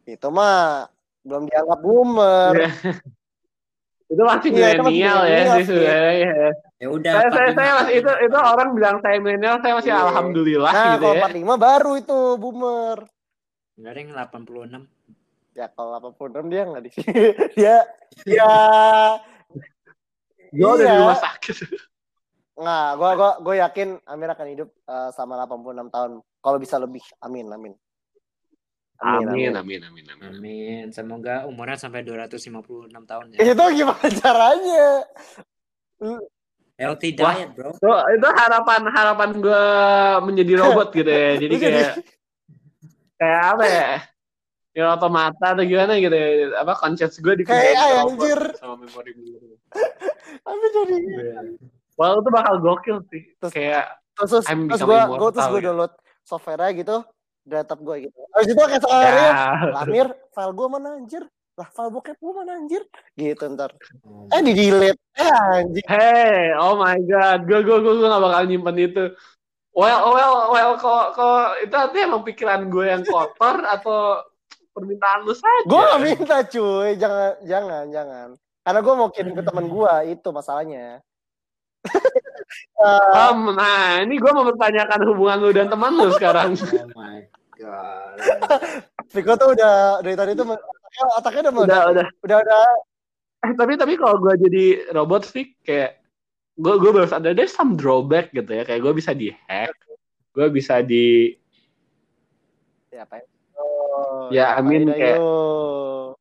Itu 0.04 0.28
mah 0.32 0.88
belum 1.22 1.43
dianggap 1.46 1.80
boomer. 1.84 2.54
itu 4.12 4.22
masih 4.24 4.50
Iya, 4.56 4.67
itu 4.72 4.84
masih 4.88 4.96
milenial 4.96 5.20
ya 5.20 5.28
milenial 5.28 5.58
sih 5.60 5.63
sih. 5.67 5.76
sebenarnya. 5.76 6.32
ya. 6.32 6.50
Ya 6.78 6.88
udah. 6.88 7.12
Saya, 7.12 7.28
saya, 7.28 7.50
45 7.52 7.58
saya 7.60 7.72
masih 7.76 7.93
itu 8.00 8.12
itu 8.24 8.38
orang 8.39 8.70
bilang 8.72 8.96
saya 9.04 9.17
milenial, 9.20 9.56
saya 9.60 9.74
masih 9.76 9.91
Iya. 9.91 10.00
alhamdulillah 10.08 10.72
Nah, 10.72 10.84
gitu 10.88 11.02
kalau 11.04 11.15
ya. 11.15 11.22
45 11.28 11.56
baru 11.60 11.91
itu 12.00 12.20
boomer. 12.39 12.98
Enggak 13.78 13.91
ada 13.91 14.00
yang 14.00 14.12
86. 14.15 14.82
Ya 15.54 15.65
kalau 15.74 15.89
86 15.98 16.46
dia 16.48 16.62
nggak 16.63 16.84
di 16.86 16.91
sini. 16.93 17.12
dia 17.60 17.76
ya 18.24 18.54
Gue 20.48 20.70
udah 20.72 20.80
di 20.80 20.88
iya. 20.88 21.02
rumah 21.04 21.20
sakit. 21.20 21.56
nggak, 22.58 22.89
gua 22.96 23.10
gua 23.13 23.32
gua 23.38 23.56
yakin 23.67 24.00
Amir 24.08 24.32
akan 24.32 24.48
hidup 24.50 24.70
eh, 24.88 25.10
sama 25.12 25.36
86 25.43 25.91
tahun. 25.91 26.12
Kalau 26.39 26.58
bisa 26.58 26.80
lebih. 26.80 27.04
Amin, 27.20 27.52
amin. 27.52 27.76
Amin, 28.98 29.54
amin, 29.54 29.82
amin, 29.86 30.06
amin. 30.10 30.30
Amin. 30.34 30.86
Semoga 30.90 31.46
umurnya 31.46 31.78
sampai 31.78 32.02
256 32.02 32.90
tahun 33.06 33.26
ya. 33.34 33.54
Itu 33.54 33.64
gimana 33.78 34.08
caranya? 34.10 34.88
Healthy 36.78 37.10
Wah. 37.18 37.34
diet, 37.34 37.50
bro. 37.54 37.74
Itu, 37.74 37.90
itu 37.90 38.28
harapan 38.34 38.82
harapan 38.90 39.30
gue 39.38 39.66
menjadi 40.26 40.54
robot 40.62 40.90
gitu 40.94 41.10
ya. 41.10 41.32
Jadi 41.38 41.56
kayak 41.58 41.92
kayak 43.18 43.42
apa 43.54 43.64
ya? 43.66 43.90
Ya 44.78 44.94
otomata 44.94 45.58
atau 45.58 45.66
gimana 45.66 45.98
gitu 45.98 46.14
ya. 46.14 46.54
Apa 46.62 46.78
conscience 46.78 47.18
gue 47.18 47.34
dikerjain 47.34 47.74
Kayak 47.74 47.86
robot 47.98 48.14
anjir. 48.14 48.40
sama 48.62 48.76
memori 48.78 49.12
gue. 49.14 49.58
Amir 50.46 50.70
jadi 50.70 50.96
Wah 51.98 52.14
itu 52.14 52.30
bakal 52.30 52.56
gokil 52.62 52.98
sih. 53.10 53.26
Terus- 53.42 53.54
kayak 53.54 53.86
terus 54.14 54.30
terus, 54.38 54.46
I'm 54.46 54.70
terus 54.70 54.82
becoming 54.82 55.02
gue 55.10 55.18
gue 55.18 55.30
terus 55.34 55.48
gue 55.50 55.60
gitu. 55.62 55.68
download 55.70 55.94
software 56.22 56.70
gitu 56.74 56.98
desktop 57.48 57.80
gue 57.80 57.96
gitu 58.06 58.20
habis 58.36 58.48
itu 58.48 58.60
kayak 58.60 58.82
soalnya 58.84 59.12
ya. 59.16 59.32
Amir 59.82 60.08
file 60.30 60.54
gue 60.54 60.68
mana 60.68 60.90
anjir 60.96 61.24
lah 61.58 61.68
file 61.72 61.90
bokep 61.90 62.18
gue 62.20 62.34
mana 62.36 62.52
anjir 62.54 62.84
gitu 63.16 63.44
ntar 63.50 63.72
Oh, 64.04 64.28
eh 64.30 64.42
di 64.44 64.54
delete 64.54 65.00
eh 65.16 65.32
anjir 65.32 65.84
Hey, 65.88 66.52
oh 66.54 66.76
my 66.76 67.00
god, 67.02 67.48
gue 67.48 67.60
gue 67.64 67.78
gue 67.80 67.94
gue 67.96 68.06
gak 68.06 68.22
bakal 68.22 68.44
nyimpen 68.46 68.78
itu. 68.78 69.06
Well, 69.72 70.10
well, 70.10 70.50
well, 70.50 70.74
kok 70.76 71.14
kok 71.14 71.62
itu 71.62 71.74
artinya 71.74 72.04
emang 72.10 72.24
pikiran 72.24 72.62
gue 72.68 72.86
yang 72.88 73.02
kotor 73.02 73.62
atau 73.64 74.26
permintaan 74.74 75.26
lu 75.26 75.34
saja? 75.34 75.66
gue 75.66 75.82
gak 75.82 76.02
minta 76.02 76.38
cuy 76.46 76.90
jangan 76.94 77.34
jangan 77.42 77.84
jangan 77.90 78.28
karena 78.62 78.80
gue 78.82 78.94
mau 78.94 79.10
kirim 79.10 79.34
ke 79.34 79.42
teman 79.42 79.66
gue 79.66 79.94
itu 80.12 80.30
masalahnya 80.30 81.02
Eh, 81.88 81.90
Um, 83.28 83.52
nah, 83.54 84.00
ini 84.02 84.16
gue 84.18 84.32
mau 84.32 84.46
bertanyakan 84.46 85.02
hubungan 85.10 85.38
lu 85.42 85.50
dan 85.52 85.68
teman 85.68 85.98
lu 85.98 86.08
sekarang. 86.18 86.54
oh 86.54 86.90
my. 86.94 87.26
Viko 89.08 89.34
tuh 89.36 89.48
udah 89.56 90.02
dari 90.02 90.15
tadi 90.15 90.32
tuh 90.34 90.46
otaknya, 90.46 91.04
otaknya 91.17 91.41
udah 91.41 91.52
udah, 91.52 91.63
udah 91.63 91.82
udah. 91.89 92.08
udah 92.24 92.38
udah 92.43 92.63
Eh, 93.38 93.54
tapi 93.54 93.78
tapi 93.78 93.93
kalau 94.02 94.17
gue 94.17 94.34
jadi 94.50 94.65
robot 94.98 95.22
sih 95.30 95.54
kayak 95.62 96.02
gue 96.58 96.74
gue 96.82 96.89
baru 96.89 97.06
sadar 97.06 97.38
there's 97.38 97.54
some 97.54 97.78
drawback 97.78 98.34
gitu 98.34 98.50
ya. 98.50 98.65
Kayak 98.65 98.82
gue 98.82 98.93
bisa 98.98 99.13
di 99.13 99.30
hack, 99.30 99.78
gue 100.34 100.48
bisa 100.50 100.82
di 100.82 101.38
ya 102.89 103.06
apa 103.06 103.22
ya 103.22 103.26
Oh, 103.58 104.30
Ya, 104.30 104.54
I 104.58 104.62
mean, 104.62 104.89
kayak- 104.89 105.17
ayo? 105.17 106.13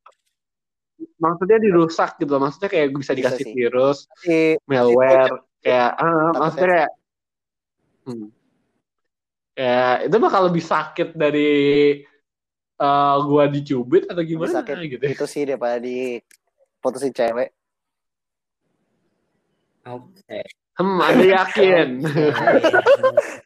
maksudnya 1.17 1.57
dirusak 1.57 2.17
gitu. 2.17 2.37
Maksudnya 2.37 2.69
kayak 2.69 2.87
bisa 2.93 3.13
Bisa 3.13 3.13
dikasih 3.17 3.45
sih. 3.45 3.53
virus, 3.53 3.97
Si 4.21 4.37
malware, 4.69 5.41
kayak 5.61 5.89
ah, 5.97 6.29
maksudnya 6.33 6.69
kayak 6.85 6.89
hmm. 8.05 8.27
Kayak 9.57 10.05
itu 10.05 10.17
bakal 10.21 10.41
lebih 10.53 10.61
sakit 10.61 11.17
dari 11.17 11.49
eh, 12.77 13.15
gua 13.25 13.49
dicubit 13.49 14.05
atau 14.05 14.21
lebih 14.21 14.37
gimana 14.37 14.61
sakit 14.61 14.75
gitu. 14.85 15.03
itu 15.09 15.25
sih 15.25 15.49
daripada 15.49 15.81
di 15.81 16.21
putusin 16.77 17.09
cewek. 17.09 17.49
Okay. 19.87 20.45
Hmm, 20.77 21.01
Anda 21.01 21.25
yakin? 21.41 22.05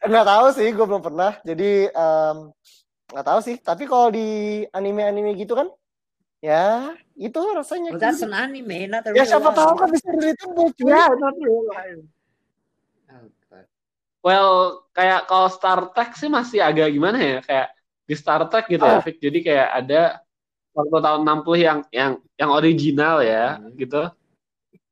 Nggak 0.04 0.26
tahu 0.28 0.46
sih, 0.52 0.68
gue 0.74 0.84
belum 0.84 1.00
pernah. 1.00 1.40
Jadi 1.40 1.88
em, 1.88 2.36
nggak 3.08 3.26
tahu 3.26 3.38
sih. 3.40 3.56
Tapi 3.56 3.88
kalau 3.88 4.12
di 4.12 4.60
anime-anime 4.68 5.32
gitu 5.40 5.56
kan, 5.56 5.72
ya 6.44 6.92
itu 7.16 7.40
rasanya. 7.40 7.96
well, 7.96 8.02
that's 8.02 8.20
gitu. 8.20 8.28
an 8.28 8.36
anime, 8.36 8.90
not 8.90 9.06
a 9.08 9.16
Ya 9.16 9.24
real 9.24 9.30
siapa 9.32 9.50
tahu 9.56 9.72
kan 9.80 9.88
bisa 9.88 10.08
relatable 10.12 10.68
cuy. 10.76 10.90
Ya, 10.92 11.08
not 11.16 11.36
real 11.40 11.64
life. 11.72 12.04
Well, 14.22 14.82
kayak 14.94 15.26
kalau 15.26 15.50
Star 15.50 15.90
Trek 15.90 16.14
sih 16.14 16.30
masih 16.30 16.62
agak 16.62 16.94
gimana 16.94 17.18
ya, 17.18 17.38
kayak 17.42 17.68
di 18.06 18.14
Star 18.14 18.46
Trek 18.46 18.70
gitu 18.70 18.82
ya, 18.82 18.98
Ah. 18.98 19.02
Fik. 19.02 19.18
Jadi 19.18 19.38
kayak 19.42 19.68
ada 19.82 20.02
waktu 20.72 20.96
tahun 21.02 21.20
60 21.26 21.58
yang 21.58 21.78
yang 21.90 22.12
yang 22.38 22.50
original 22.54 23.18
ya, 23.20 23.58
Hmm. 23.58 23.74
gitu. 23.74 24.02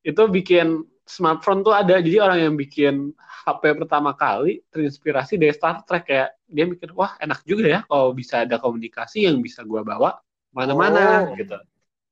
Itu 0.03 0.23
bikin 0.27 0.83
smartphone 1.07 1.63
tuh 1.63 1.71
ada. 1.73 2.03
Jadi 2.03 2.19
orang 2.19 2.39
yang 2.43 2.55
bikin 2.59 3.15
HP 3.47 3.79
pertama 3.79 4.13
kali 4.13 4.61
terinspirasi 4.69 5.39
dari 5.39 5.55
Star 5.55 5.87
Trek 5.87 6.11
kayak 6.11 6.31
dia 6.45 6.67
mikir, 6.67 6.91
wah 6.93 7.15
enak 7.19 7.47
juga 7.47 7.65
ya 7.67 7.81
kalau 7.87 8.11
bisa 8.11 8.43
ada 8.43 8.59
komunikasi 8.59 9.31
yang 9.31 9.39
bisa 9.39 9.63
gua 9.63 9.87
bawa 9.87 10.19
mana-mana 10.51 11.31
Oh. 11.31 11.39
gitu. 11.39 11.55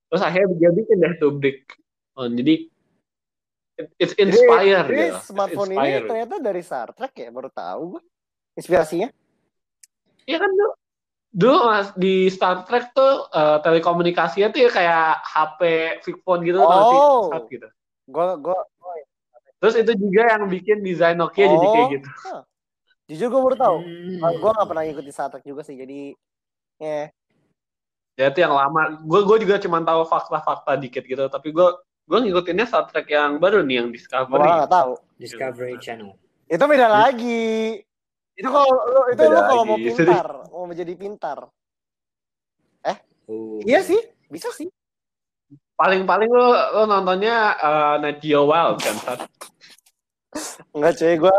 Terus 0.09 0.23
akhirnya 0.23 0.55
dia 0.57 0.71
bikin 0.73 0.97
deh 1.03 1.13
tuh 1.19 1.35
Brick. 1.35 1.75
Oh, 2.15 2.31
jadi 2.31 2.71
it- 3.79 3.95
it's 3.97 4.15
Jadi, 4.19 4.29
inspired 4.29 4.87
jadi. 4.91 5.15
It's 5.15 5.31
smartphone 5.31 5.71
ini 5.73 6.03
ternyata 6.03 6.35
dari 6.43 6.63
Star 6.67 6.91
Trek 6.93 7.15
ya, 7.15 7.31
baru 7.31 7.49
tahu 7.49 7.83
gue. 7.97 8.03
Inspirasinya. 8.59 9.09
Iya 10.27 10.39
kan 10.43 10.51
dulu, 10.51 10.73
dulu 11.31 11.59
mas 11.65 11.89
di 11.95 12.27
Star 12.29 12.67
Trek 12.67 12.91
tuh 12.93 13.31
eh, 13.31 13.59
telekomunikasinya 13.63 14.51
tuh 14.51 14.61
ya 14.67 14.71
kayak 14.75 15.07
HP 15.25 15.61
flip 16.03 16.19
phone 16.27 16.43
gitu 16.43 16.59
sih? 16.59 16.69
Oh. 16.69 17.31
Sat 17.31 17.47
gitu. 17.49 17.69
Gue 18.11 18.27
gue 18.43 18.59
Terus 19.59 19.75
itu 19.75 19.91
juga 19.99 20.39
yang 20.39 20.47
bikin 20.47 20.87
desain 20.87 21.19
Nokia 21.19 21.51
jadi 21.51 21.67
Oh. 21.67 21.73
kayak 21.75 21.89
gitu. 21.99 22.09
jujur 23.09 23.27
gue 23.33 23.41
baru 23.41 23.57
tahu. 23.57 23.77
Hmm. 23.83 24.37
Gue 24.37 24.51
gak 24.53 24.69
pernah 24.69 24.83
ngikutin 24.85 25.11
Star 25.15 25.29
Trek 25.33 25.43
juga 25.43 25.63
sih, 25.65 25.75
jadi 25.75 26.13
ya 26.79 27.11
Ya 28.19 28.35
itu 28.35 28.39
yang 28.43 28.51
lama. 28.51 28.99
Gue 29.07 29.23
gue 29.23 29.47
juga 29.47 29.63
cuma 29.63 29.79
tahu 29.79 30.03
fakta-fakta 30.03 30.75
dikit 30.75 31.07
gitu. 31.07 31.23
Tapi 31.31 31.55
gue 31.55 31.69
gue 32.09 32.19
ngikutinnya 32.25 32.67
Trek 32.67 33.07
yang 33.13 33.37
baru 33.37 33.61
nih 33.61 33.85
yang 33.85 33.89
Discovery. 33.93 34.41
malah 34.41 34.65
gak 34.65 34.73
tahu. 34.73 34.93
Discovery 35.21 35.77
Channel. 35.77 36.17
Itu 36.49 36.65
beda 36.65 36.89
lagi. 36.89 37.85
Itu 38.33 38.49
kalau 38.49 38.73
lu 38.73 39.03
itu 39.13 39.21
Beda 39.21 39.35
lu 39.35 39.41
kalau 39.45 39.65
mau 39.69 39.77
pintar, 39.77 40.27
mau 40.49 40.65
menjadi 40.65 40.95
pintar. 40.97 41.39
Oh. 43.29 43.61
Iya 43.61 43.85
sih, 43.85 44.01
bisa 44.33 44.49
sih. 44.57 44.73
Paling-paling 45.77 46.33
lo, 46.33 46.49
lo 46.75 46.83
nontonnya 46.89 47.55
eh, 47.61 47.95
Net 48.01 48.25
Geo 48.25 48.49
Wild 48.49 48.81
kan? 48.81 48.97
Sat? 49.05 49.21
Enggak 50.73 50.97
cuy, 50.97 51.15
gue 51.21 51.37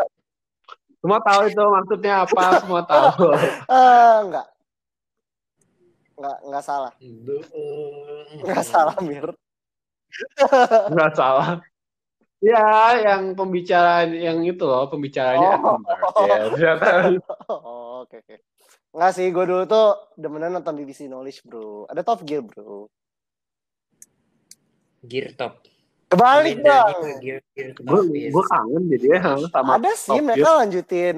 Semua 1.00 1.20
tahu 1.24 1.42
itu 1.50 1.64
maksudnya 1.64 2.14
apa. 2.24 2.44
Semua 2.62 2.84
tahu. 2.86 3.34
eh 3.74 4.16
enggak. 4.22 4.48
Enggak, 6.20 6.38
enggak 6.46 6.64
salah. 6.64 6.94
Enggak 8.38 8.64
salah, 8.68 8.96
Mir. 9.02 9.34
Nggak 10.90 11.12
salah. 11.16 11.60
Ya, 12.40 12.64
yang 13.04 13.36
pembicaraan 13.36 14.16
yang 14.16 14.40
itu 14.48 14.64
loh, 14.64 14.88
pembicaranya 14.88 15.60
Oh. 15.60 15.76
Attenborough. 15.76 16.24
Ya, 16.24 16.38
ternyata 16.48 16.88
Oh, 17.52 18.08
oke 18.08 18.16
oke. 18.24 18.36
Enggak 18.90 19.12
sih, 19.14 19.28
gue 19.28 19.44
dulu 19.46 19.64
tuh 19.68 19.88
demenan 20.16 20.56
nonton 20.56 20.74
BBC 20.74 21.12
Knowledge, 21.12 21.44
Bro. 21.44 21.92
Ada 21.92 22.02
Top 22.02 22.24
Gear, 22.24 22.42
Bro. 22.42 22.88
Gear 25.04 25.36
Top. 25.36 25.64
Kebalik, 26.10 26.66
Gear, 27.22 27.44
Gear 27.54 27.70
gue 27.78 28.44
kangen 28.50 28.84
jadi 28.90 29.08
ya 29.14 29.20
sama 29.54 29.78
Ada 29.78 29.92
sih, 29.94 30.10
Top 30.18 30.26
mereka 30.26 30.50
lanjutin 30.58 31.18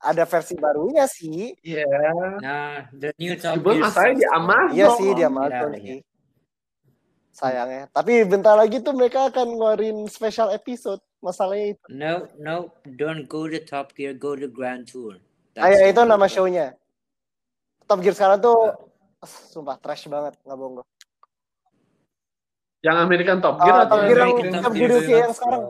ada 0.00 0.24
versi 0.24 0.56
barunya 0.56 1.04
sih. 1.04 1.52
ya 1.60 1.84
nah 2.40 2.88
the 2.96 3.12
new 3.20 3.36
Top 3.36 3.60
Cuma 3.60 3.76
Gear. 3.76 3.84
masalahnya 3.84 4.16
di 4.16 4.26
Amazon. 4.32 4.72
Iya 4.72 4.86
sih, 4.96 5.08
dia 5.12 5.20
Get 5.20 5.28
Amazon 5.28 5.68
of 5.68 5.80
sih. 5.84 5.98
Sayangnya. 7.40 7.88
Tapi 7.88 8.20
bentar 8.28 8.52
lagi 8.52 8.84
tuh 8.84 8.92
mereka 8.92 9.32
akan 9.32 9.56
ngeluarin 9.56 10.04
special 10.12 10.52
episode. 10.52 11.00
Masalahnya 11.24 11.72
itu. 11.72 11.84
No, 11.88 12.28
no, 12.36 12.54
don't 12.84 13.24
go 13.24 13.48
to 13.48 13.56
Top 13.64 13.96
Gear, 13.96 14.12
go 14.12 14.36
to 14.36 14.44
Grand 14.44 14.84
Tour. 14.84 15.16
Ah, 15.56 15.72
ya, 15.72 15.88
itu 15.88 16.00
nama 16.04 16.28
show-nya. 16.28 16.76
Top 17.88 18.04
Gear 18.04 18.12
sekarang 18.12 18.44
tuh 18.44 18.76
sumpah 19.24 19.80
trash 19.80 20.04
banget, 20.08 20.36
nggak 20.44 20.56
bohong 20.56 20.74
gue. 20.80 20.86
Yang 22.80 22.96
American 23.04 23.38
Top 23.40 23.56
Gear 23.60 23.72
Top 23.72 23.84
atau 23.84 23.96
Gear 24.04 24.08
yang- 24.16 24.32
American 24.36 24.60
Top 24.60 24.72
Gear 24.72 24.88
Gear 24.88 25.00
UK 25.00 25.10
yang 25.10 25.34
sekarang. 25.36 25.62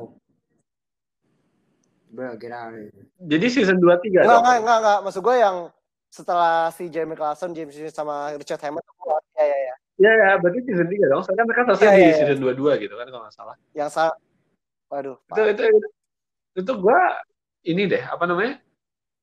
Bro, 2.10 2.34
get 2.42 2.50
out 2.50 2.74
of 2.74 2.82
here. 2.82 3.06
jadi 3.22 3.46
season 3.46 3.78
2 3.78 3.86
3 4.02 4.26
Enggak, 4.26 4.38
enggak, 4.42 4.56
enggak, 4.58 4.78
enggak. 4.82 4.98
Maksud 5.06 5.22
gue 5.22 5.36
yang 5.38 5.56
setelah 6.10 6.54
si 6.74 6.90
Jeremy 6.90 7.14
Clarkson, 7.14 7.54
James 7.54 7.70
Smith 7.70 7.94
sama 7.94 8.34
Richard 8.34 8.58
Hammond 8.58 8.82
keluar. 8.98 9.22
Ya, 9.38 9.46
ya, 9.46 9.58
ya. 9.70 9.74
Iya 10.00 10.12
ya, 10.16 10.30
berarti 10.40 10.58
season 10.64 10.88
3 10.88 11.12
dong. 11.12 11.22
Soalnya 11.22 11.44
mereka 11.44 11.62
selesai 11.68 11.84
Iya, 11.84 11.92
di 11.92 12.00
iya, 12.00 12.08
iya. 12.08 12.18
season 12.24 12.38
22 12.40 12.82
gitu 12.82 12.94
kan 12.96 13.06
kalau 13.06 13.22
nggak 13.28 13.36
salah. 13.36 13.56
Yang 13.76 13.90
sa 13.92 14.04
Waduh. 14.90 15.16
Itu 15.22 15.42
itu 15.46 15.62
itu, 15.70 15.88
itu 16.58 16.72
gue 16.74 17.00
ini 17.68 17.82
deh, 17.86 18.02
apa 18.02 18.24
namanya? 18.26 18.58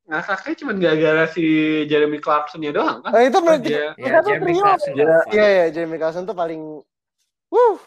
Ngakaknya 0.08 0.54
cuma 0.64 0.72
gara-gara 0.72 1.26
si 1.28 1.44
Jeremy 1.92 2.24
Clarkson-nya 2.24 2.72
doang 2.72 3.04
kan. 3.04 3.12
Nah, 3.12 3.20
itu 3.26 3.36
Oh, 3.36 3.44
menurut 3.44 3.62
dia 3.66 3.92
tuh 3.92 4.32
Jeremy. 4.32 4.54
Clarkson 4.56 4.94
Iya. 4.96 5.18
Iya, 5.34 5.48
iya, 5.52 5.66
Jeremy 5.74 5.98
Clarkson 5.98 6.24
tuh 6.24 6.38
paling 6.38 6.62
Wuh. 7.50 7.78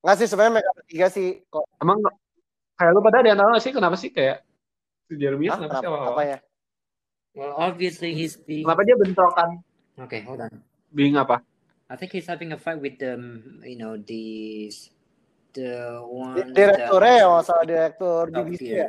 Nggak 0.00 0.16
sih 0.16 0.26
sebenarnya 0.30 0.52
mereka 0.54 0.70
bertiga 0.76 1.06
sih 1.10 1.28
kok. 1.48 1.64
emang 1.80 1.98
kayak 2.76 2.90
lu 2.92 3.00
pada 3.00 3.16
ada 3.20 3.28
yang 3.28 3.38
tahu 3.40 3.48
nggak 3.52 3.64
sih 3.64 3.72
kenapa 3.72 3.96
sih 3.96 4.10
kayak 4.12 4.44
si 5.04 5.12
Jeremy 5.16 5.48
Hah, 5.48 5.56
kenapa 5.60 5.74
sih 5.74 5.80
kenapa, 5.82 5.88
awal-awal? 5.92 6.14
apa 6.14 6.22
ya? 6.24 6.38
Well, 7.34 7.52
obviously 7.58 8.14
he's 8.14 8.38
the. 8.46 8.62
Kenapa 8.62 8.86
dia 8.86 8.94
bentrokan? 8.94 9.50
Okay, 9.98 10.22
hold 10.22 10.38
on. 10.40 10.52
Bing 10.94 11.18
apa? 11.18 11.42
I 11.90 11.96
think 12.00 12.16
he's 12.16 12.26
having 12.26 12.52
a 12.52 12.58
fight 12.58 12.80
with 12.80 12.96
the, 12.96 13.20
you 13.64 13.76
know, 13.76 14.00
the 14.00 14.72
the 15.52 16.00
one. 16.00 16.52
Direkturnya 16.56 17.14
ya, 17.20 17.26
masalah 17.28 17.64
direktur 17.68 18.22
BBC 18.32 18.62
ya. 18.64 18.88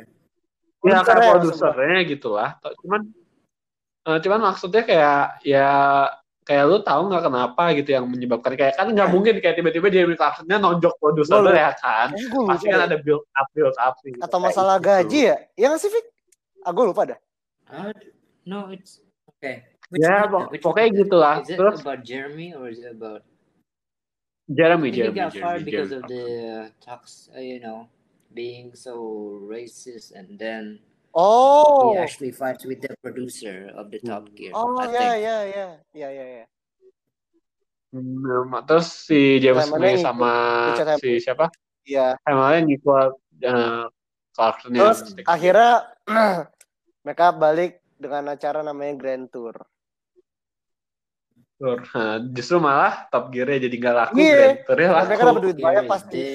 Produsernya 0.80 1.18
kayak 1.18 1.34
produsernya 1.40 1.98
gitu 2.06 2.28
lah. 2.32 2.50
Cuman 2.62 3.00
eh, 4.06 4.18
cuman 4.22 4.40
maksudnya 4.48 4.82
kayak 4.86 5.24
ya 5.42 5.68
kayak 6.46 6.64
lu 6.70 6.78
tahu 6.78 7.10
nggak 7.10 7.24
kenapa 7.26 7.62
gitu 7.74 7.90
yang 7.90 8.06
menyebabkan 8.06 8.54
kayak 8.54 8.78
kan 8.78 8.86
nggak 8.94 9.10
mungkin 9.10 9.34
kayak 9.42 9.58
tiba-tiba 9.58 9.90
Jeremy 9.90 10.14
Clarkson-nya 10.14 10.62
nonjok 10.62 10.94
produser 11.02 11.42
lupa. 11.42 11.58
ya 11.58 11.70
kan. 11.74 12.14
Eh, 12.14 12.46
Pasti 12.46 12.66
kan 12.70 12.86
ada 12.86 12.96
build 13.02 13.26
up 13.34 13.46
build 13.50 13.76
up 13.82 13.98
gitu. 14.06 14.16
Atau 14.22 14.38
masalah 14.38 14.78
gitu. 14.78 14.86
gaji 14.88 15.20
ya? 15.34 15.36
Iya 15.58 15.66
nggak 15.74 15.80
sih, 15.82 15.90
Fik? 15.90 16.06
Ah, 16.62 16.70
gue 16.70 16.84
lupa 16.86 17.02
dah. 17.02 17.18
Uh, 17.66 17.90
no, 18.46 18.70
it's 18.70 19.02
okay. 19.26 19.66
Ya, 19.94 20.26
Which 20.50 20.62
pokoknya 20.62 20.90
one 20.90 20.94
is 20.94 20.98
it? 20.98 21.02
gitu 21.06 21.16
lah. 21.16 21.36
Is 21.42 21.48
it 21.50 21.58
Terus 21.62 21.78
about 21.82 22.00
Jeremy 22.02 22.48
or 22.58 22.66
is 22.66 22.82
it 22.82 22.90
about? 22.96 23.22
Jeremy, 24.46 24.90
he 24.94 25.02
Jeremy, 25.02 25.14
got 25.18 25.30
Jeremy, 25.34 25.42
fired 25.42 25.62
because 25.66 25.90
Jeremy. 25.90 26.02
of 26.02 26.10
the 26.10 26.24
uh, 26.46 26.64
talks, 26.78 27.30
uh, 27.34 27.42
you 27.42 27.58
know, 27.58 27.90
being 28.30 28.74
so 28.78 28.94
racist, 29.42 30.14
and 30.14 30.38
then 30.38 30.78
Oh. 31.16 31.90
he 31.96 31.98
actually 31.98 32.30
fights 32.30 32.62
with 32.68 32.84
the 32.84 32.92
producer 33.00 33.72
of 33.74 33.88
the 33.90 33.98
Top 34.04 34.28
Gear. 34.36 34.52
Oh, 34.52 34.76
I 34.76 34.86
ya, 34.86 34.90
think. 34.92 35.12
ya, 35.24 35.36
ya. 35.48 35.66
Ya, 35.96 36.08
ya, 36.12 36.24
ya. 36.42 36.44
Hmm, 37.96 38.52
terus 38.68 38.86
si 38.92 39.40
James 39.40 39.70
May 39.80 39.96
sama 39.96 40.74
si 41.00 41.16
siapa? 41.16 41.48
Iya. 41.88 42.18
Hamilton 42.28 42.62
ngikut 42.68 43.12
uh, 43.48 43.86
Clarkson 44.36 44.70
ya. 44.76 44.80
Terus 44.84 45.00
akhirnya 45.24 45.72
mereka 47.06 47.26
balik 47.32 47.80
dengan 47.96 48.36
acara 48.36 48.60
namanya 48.60 48.94
Grand 49.00 49.26
Tour. 49.32 49.56
Tour. 51.56 51.78
Nah, 51.88 52.16
justru 52.30 52.56
malah 52.56 53.08
Top 53.08 53.28
Gear-nya 53.28 53.58
jadi 53.58 53.76
nggak 53.76 53.96
laku, 53.96 54.16
Iya. 54.16 54.32
Grand 54.34 54.58
Tour-nya 54.62 54.88
laku. 54.90 55.06
mereka 55.06 55.22
dapat 55.24 55.42
duit 55.42 55.56
banyak 55.58 55.84
pasti. 55.86 56.12
the 56.12 56.28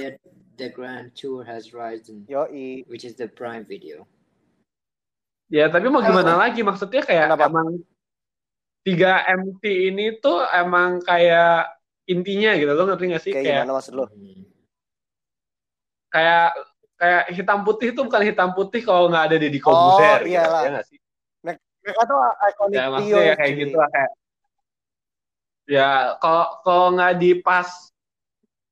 the 0.58 0.68
Grand 0.70 1.10
Tour 1.12 1.42
has 1.42 1.72
risen, 1.72 2.26
Yoi. 2.26 2.86
which 2.86 3.02
is 3.02 3.14
the 3.16 3.26
Prime 3.26 3.62
Video. 3.64 4.06
Ya, 5.48 5.68
tapi 5.68 5.88
mau 5.88 6.00
gimana 6.00 6.40
lagi? 6.40 6.62
Maksudnya 6.62 7.02
kayak 7.02 7.28
Kenapa? 7.30 7.46
emang 7.46 7.68
3 8.82 9.14
MT 9.28 9.64
ini 9.88 10.06
tuh 10.18 10.42
emang 10.48 11.02
kayak 11.02 11.70
intinya 12.06 12.56
gitu. 12.56 12.72
Lo 12.72 12.84
ngerti 12.84 13.06
gak 13.10 13.22
sih? 13.22 13.32
Kayak 13.32 13.44
Kayak 13.44 13.58
gimana 13.60 13.74
maksud 13.76 13.94
lo? 13.94 14.06
Hmm. 14.08 14.42
kayak 16.08 16.48
kayak 16.98 17.24
hitam 17.32 17.60
putih 17.62 17.88
itu 17.92 18.02
bukan 18.04 18.20
hitam 18.22 18.52
putih 18.52 18.82
kalau 18.82 19.08
nggak 19.08 19.32
ada 19.32 19.36
Deddy 19.38 19.60
Oh, 19.60 19.64
Corbuzier 19.64 20.20
gitu. 20.20 20.32
iyalah. 20.34 20.62
Ya 20.62 20.70
nggak 20.72 20.86
sih? 20.86 20.98
Mereka 21.82 22.02
tuh 22.04 22.18
iconic 22.20 22.76
Ya 22.76 22.86
maksudnya 22.92 23.24
ya 23.24 23.34
kayak 23.34 23.52
cuy. 23.52 23.62
gitu 23.64 23.76
lah 23.76 23.90
kayak 23.90 24.12
ya 25.72 26.20
kalau 26.20 26.46
kalau 26.68 26.88
nggak 27.00 27.14
di 27.16 27.40
pas 27.40 27.70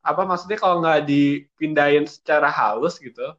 apa 0.03 0.21
maksudnya 0.27 0.59
kalau 0.59 0.83
nggak 0.83 1.07
dipindahin 1.07 2.03
secara 2.03 2.51
halus 2.51 2.99
gitu 2.99 3.35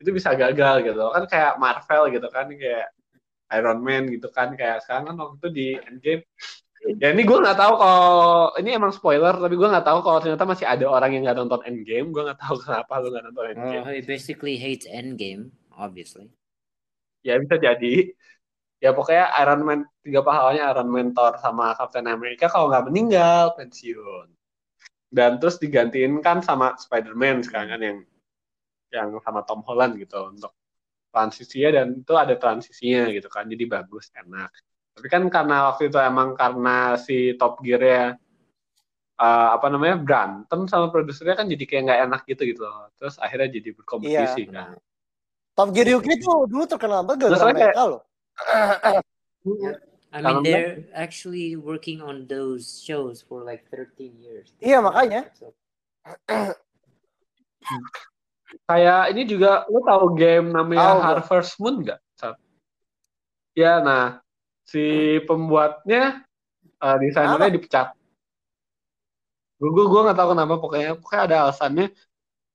itu 0.00 0.10
bisa 0.12 0.36
gagal 0.36 0.84
gitu. 0.84 1.04
Kan 1.12 1.24
kayak 1.24 1.56
Marvel 1.56 2.12
gitu 2.12 2.28
kan 2.28 2.46
kayak 2.52 2.92
Iron 3.54 3.80
Man 3.80 4.10
gitu 4.10 4.28
kan 4.28 4.52
kayak 4.58 4.84
sekarang 4.84 5.12
kan 5.12 5.16
waktu 5.16 5.36
itu 5.40 5.48
di 5.52 5.66
Endgame. 5.88 6.22
Ya 7.00 7.10
ini 7.10 7.26
gue 7.26 7.38
nggak 7.40 7.58
tahu 7.58 7.74
kalau 7.80 8.52
ini 8.60 8.70
emang 8.76 8.92
spoiler 8.94 9.34
tapi 9.34 9.54
gue 9.58 9.68
nggak 9.68 9.86
tahu 9.86 9.98
kalau 10.04 10.18
ternyata 10.22 10.44
masih 10.46 10.66
ada 10.68 10.86
orang 10.86 11.10
yang 11.16 11.22
nggak 11.26 11.38
nonton 11.40 11.60
Endgame. 11.64 12.12
Gue 12.12 12.22
nggak 12.28 12.40
tahu 12.40 12.56
kenapa 12.64 12.92
lu 13.00 13.08
nggak 13.12 13.24
nonton 13.32 13.44
Endgame. 13.56 13.84
Oh, 13.84 13.92
he 13.92 14.02
basically 14.04 14.60
hates 14.60 14.86
Endgame, 14.86 15.52
obviously. 15.74 16.28
ya 17.26 17.34
bisa 17.42 17.58
jadi 17.58 18.14
ya 18.86 18.94
pokoknya 18.94 19.34
Iron 19.42 19.66
Man 19.66 19.80
tiga 19.98 20.22
pahlawannya 20.22 20.62
Iron 20.62 20.88
Man 20.88 21.10
Thor 21.10 21.34
sama 21.42 21.74
Captain 21.74 22.06
America 22.06 22.46
kalau 22.46 22.70
nggak 22.70 22.86
meninggal 22.86 23.58
pensiun 23.58 24.30
dan 25.10 25.42
terus 25.42 25.58
digantiin 25.58 26.22
kan 26.22 26.38
sama 26.38 26.78
Spider-Man 26.78 27.42
sekarang 27.42 27.74
kan 27.74 27.80
yang 27.82 27.98
yang 28.94 29.08
sama 29.18 29.42
Tom 29.42 29.66
Holland 29.66 29.98
gitu 29.98 30.30
untuk 30.30 30.54
transisinya 31.10 31.82
dan 31.82 31.86
itu 31.98 32.14
ada 32.14 32.38
transisinya 32.38 33.10
gitu 33.10 33.26
kan 33.26 33.50
jadi 33.50 33.66
bagus 33.66 34.14
enak 34.14 34.54
tapi 34.94 35.08
kan 35.10 35.26
karena 35.26 35.74
waktu 35.74 35.90
itu 35.90 35.98
emang 35.98 36.38
karena 36.38 36.94
si 36.94 37.34
Top 37.34 37.58
Gear 37.58 37.82
ya 37.82 38.04
eh, 39.16 39.48
apa 39.50 39.66
namanya 39.66 39.96
berantem 39.98 40.68
sama 40.68 40.92
produsernya 40.92 41.34
kan 41.34 41.48
jadi 41.48 41.64
kayak 41.64 41.82
nggak 41.88 42.00
enak 42.06 42.22
gitu 42.28 42.42
gitu 42.46 42.60
loh. 42.62 42.86
terus 43.00 43.16
akhirnya 43.18 43.48
jadi 43.50 43.68
berkompetisi 43.74 44.46
Iya. 44.46 44.52
kan 44.54 44.78
Top 45.56 45.72
Gear 45.72 45.88
UK 45.90 46.08
itu 46.20 46.28
dulu 46.46 46.64
terkenal 46.68 47.00
banget 47.02 47.32
gara-gara 47.32 47.48
kayak- 47.48 47.56
mereka 47.72 47.82
loh. 47.88 48.02
I 50.16 50.22
mean, 50.22 50.42
they're 50.48 50.84
actually 50.96 51.56
working 51.56 52.00
on 52.00 52.24
those 52.24 52.80
shows 52.80 53.20
for 53.20 53.44
like 53.44 53.68
13 53.68 54.16
years. 54.16 54.48
Iya, 54.64 54.80
makanya. 54.80 55.28
So, 55.36 55.52
Kayak 58.70 59.02
ini 59.12 59.22
juga 59.26 59.66
lu 59.66 59.82
tahu 59.82 60.14
game 60.14 60.54
namanya 60.54 60.96
gua. 60.96 61.02
Harvest 61.18 61.58
Moon? 61.58 61.82
Sat? 62.14 62.38
Ya, 63.58 63.82
nah 63.82 64.22
si 64.66 65.18
pembuatnya 65.26 66.22
eh, 66.78 66.96
desainernya 67.02 67.50
dipecat. 67.50 67.88
Gue 69.56 69.70
gue 69.72 69.86
gue 69.88 70.00
nggak 70.04 70.18
tahu 70.18 70.28
kenapa 70.36 70.54
pokoknya 70.60 70.90
pokoknya 71.00 71.22
ada 71.26 71.36
alasannya. 71.48 71.86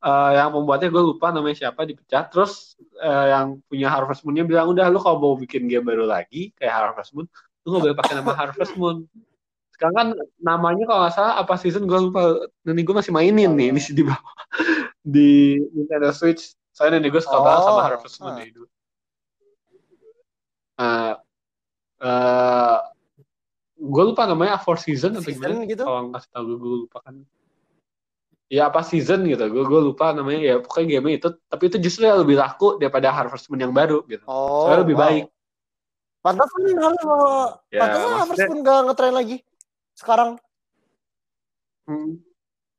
Eh, 0.02 0.32
yang 0.34 0.50
pembuatnya 0.50 0.90
gue 0.90 1.04
lupa 1.14 1.30
namanya 1.30 1.68
siapa 1.68 1.86
dipecat. 1.86 2.34
Terus 2.34 2.74
eh, 2.98 3.26
yang 3.30 3.62
punya 3.70 3.94
Harvest 3.94 4.26
Moon-nya 4.26 4.50
bilang 4.50 4.74
udah 4.74 4.90
lu 4.90 4.98
kalau 4.98 5.18
mau 5.22 5.34
bikin 5.38 5.70
game 5.70 5.86
baru 5.86 6.10
lagi 6.10 6.50
kayak 6.58 6.74
Harvest 6.74 7.14
Moon, 7.14 7.30
lu 7.62 7.68
nggak 7.70 7.84
boleh 7.86 7.98
pakai 8.02 8.14
nama 8.18 8.34
Harvest 8.34 8.74
Moon. 8.82 9.06
Sekarang 9.78 9.94
kan 9.94 10.08
namanya 10.42 10.90
kalau 10.90 11.06
nggak 11.06 11.14
salah 11.14 11.34
apa 11.38 11.54
season 11.62 11.86
gue 11.86 12.00
lupa. 12.10 12.34
Nanti 12.66 12.82
gue 12.82 12.96
masih 12.98 13.14
mainin 13.14 13.54
nih 13.54 13.70
ini 13.70 13.82
di 13.94 14.02
bawah 14.02 14.34
di 15.14 15.62
Nintendo 15.70 16.10
Switch. 16.10 16.58
Soalnya 16.74 16.98
nenek 16.98 17.14
gue 17.14 17.22
suka 17.22 17.38
banget 17.38 17.62
sama 17.62 17.78
Oh, 17.78 17.86
Harvest 17.86 18.18
Moon 18.26 18.34
dari 18.42 18.52
dulu. 18.58 18.68
Eh, 20.82 21.14
eh, 22.02 22.80
gue 23.78 24.04
lupa 24.10 24.26
namanya 24.26 24.58
Four 24.58 24.82
Season 24.82 25.14
atau 25.14 25.30
Season 25.30 25.62
gimana? 25.62 25.70
gitu? 25.70 25.86
Kalau 25.86 26.10
nggak 26.10 26.26
tahu 26.34 26.44
gue, 26.50 26.58
gue 26.58 26.78
lupa 26.90 26.98
kan. 27.06 27.22
Ya 28.52 28.68
apa 28.68 28.84
season 28.84 29.24
gitu, 29.24 29.48
gue 29.48 29.64
gue 29.64 29.80
lupa 29.80 30.12
namanya 30.12 30.40
ya 30.44 30.56
pokoknya 30.60 31.00
game 31.00 31.16
itu, 31.16 31.32
tapi 31.48 31.72
itu 31.72 31.80
justru 31.80 32.04
yang 32.04 32.20
lebih 32.20 32.36
laku 32.36 32.76
daripada 32.76 33.08
Harvest 33.08 33.48
Moon 33.48 33.64
yang 33.64 33.72
baru 33.72 34.04
gitu. 34.12 34.28
Oh, 34.28 34.68
Soalnya 34.68 34.84
lebih 34.84 34.98
wow. 35.00 35.04
baik. 35.08 35.24
Pantesan 36.20 36.62
hal 36.76 36.94
Ya, 37.72 37.80
pantesan 37.80 38.04
maksudnya- 38.04 38.20
Harvest 38.20 38.44
Moon 38.52 38.60
gak 38.62 38.80
ngetren 38.92 39.16
lagi 39.16 39.38
sekarang. 39.96 40.30
Hmm. 41.88 42.12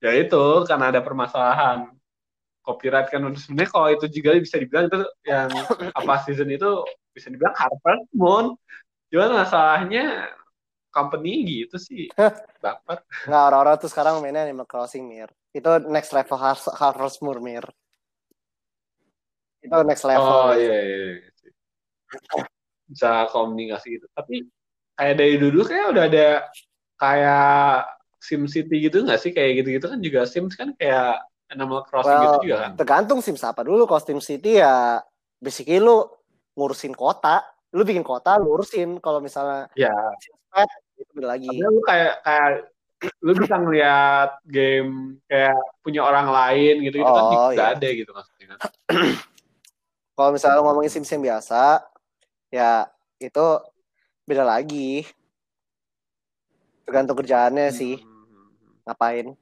Ya 0.05 0.13
itu 0.13 0.45
karena 0.69 0.85
ada 0.93 1.01
permasalahan 1.01 1.89
copyright 2.61 3.09
kan 3.09 3.25
sebenarnya 3.33 3.71
kalau 3.73 3.89
itu 3.91 4.07
juga 4.13 4.37
bisa 4.37 4.61
dibilang 4.61 4.87
itu 4.93 5.01
yang 5.25 5.49
apa 5.99 6.15
season 6.29 6.53
itu 6.53 6.85
bisa 7.17 7.33
dibilang 7.33 7.57
Harvest 7.57 8.13
Moon. 8.13 8.61
Cuman 9.09 9.41
masalahnya 9.41 10.37
company 10.93 11.65
gitu 11.65 11.81
sih 11.81 12.07
baper. 12.63 13.01
Nggak, 13.27 13.43
orang-orang 13.49 13.77
tuh 13.81 13.91
sekarang 13.91 14.21
mainnya 14.21 14.45
Animal 14.45 14.69
Crossing, 14.69 15.09
Mir. 15.09 15.33
Itu 15.51 15.81
next 15.89 16.13
level 16.13 16.37
Har- 16.37 16.77
Harvest 16.77 17.25
Moon, 17.25 17.41
Mir. 17.41 17.65
Itu 19.65 19.77
next 19.89 20.05
level. 20.05 20.23
Oh 20.23 20.53
iya, 20.53 20.79
iya, 20.85 20.97
iya. 21.17 21.31
Bisa 22.87 23.25
komunikasi 23.33 23.97
gitu. 23.97 24.07
Tapi 24.13 24.45
kayak 24.99 25.15
dari 25.17 25.35
dulu 25.41 25.65
kayak 25.65 25.87
udah 25.97 26.05
ada 26.13 26.29
kayak 27.01 27.89
Sim 28.23 28.47
City 28.47 28.87
gitu 28.87 29.03
nggak 29.03 29.19
sih 29.19 29.33
kayak 29.35 29.65
gitu-gitu 29.65 29.87
kan 29.91 29.99
juga 29.99 30.29
Sims 30.29 30.55
kan 30.55 30.77
kayak 30.79 31.25
Animal 31.51 31.83
Crossing 31.89 32.13
Well, 32.21 32.25
gitu 32.39 32.53
juga 32.53 32.57
kan. 32.69 32.71
Tergantung 32.77 33.19
Sims 33.25 33.43
apa 33.43 33.65
dulu. 33.65 33.89
Kalau 33.89 34.03
Sim 34.03 34.21
City 34.21 34.61
ya 34.61 35.01
basically 35.41 35.81
lu 35.81 36.05
ngurusin 36.59 36.93
kota. 36.93 37.41
Lu 37.73 37.89
bikin 37.89 38.05
kota, 38.05 38.37
lu 38.37 38.61
urusin. 38.61 39.01
Kalau 39.01 39.25
misalnya 39.25 39.73
Ya. 39.73 39.95
Sims 40.21 40.43
Pet, 40.53 40.69
itu 41.03 41.13
beda 41.13 41.29
lagi. 41.35 41.49
Tapi 41.51 41.61
lu 41.61 41.83
kayak 41.83 42.15
kayak 42.23 42.51
lu 43.19 43.33
bisa 43.35 43.55
ngeliat 43.59 44.31
game 44.47 45.19
kayak 45.27 45.59
punya 45.83 46.07
orang 46.07 46.31
lain 46.31 46.75
gitu 46.87 47.03
gitu 47.03 47.11
kan 47.11 47.25
Oh, 47.27 47.51
juga 47.51 47.55
iya. 47.59 47.75
ada 47.75 47.89
gitu 47.91 48.11
maksudnya 48.15 48.47
kan. 48.55 48.59
Kalau 50.15 50.31
misalnya 50.31 50.57
lu 50.61 50.65
ngomongin 50.71 50.93
Sims 50.93 51.11
yang 51.11 51.25
biasa, 51.25 51.83
ya 52.53 52.87
itu 53.19 53.47
beda 54.23 54.47
lagi. 54.47 55.03
Tergantung 56.87 57.19
kerjaannya 57.19 57.69
sih. 57.75 57.97
Hmm. 57.99 58.11
ngapain 58.83 59.39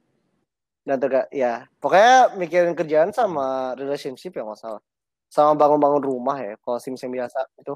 dan 0.85 1.01
terga 1.01 1.25
ya 1.33 1.65
pokoknya 1.81 2.37
mikirin 2.37 2.77
kerjaan 2.77 3.09
sama 3.09 3.73
relationship 3.73 4.37
ya 4.37 4.45
nggak 4.45 4.53
salah 4.61 4.77
sama 5.33 5.57
bangun-bangun 5.57 5.97
rumah 5.97 6.37
ya 6.37 6.53
kalau 6.61 6.77
sim 6.77 6.93
sim 6.93 7.09
biasa 7.09 7.49
itu 7.57 7.73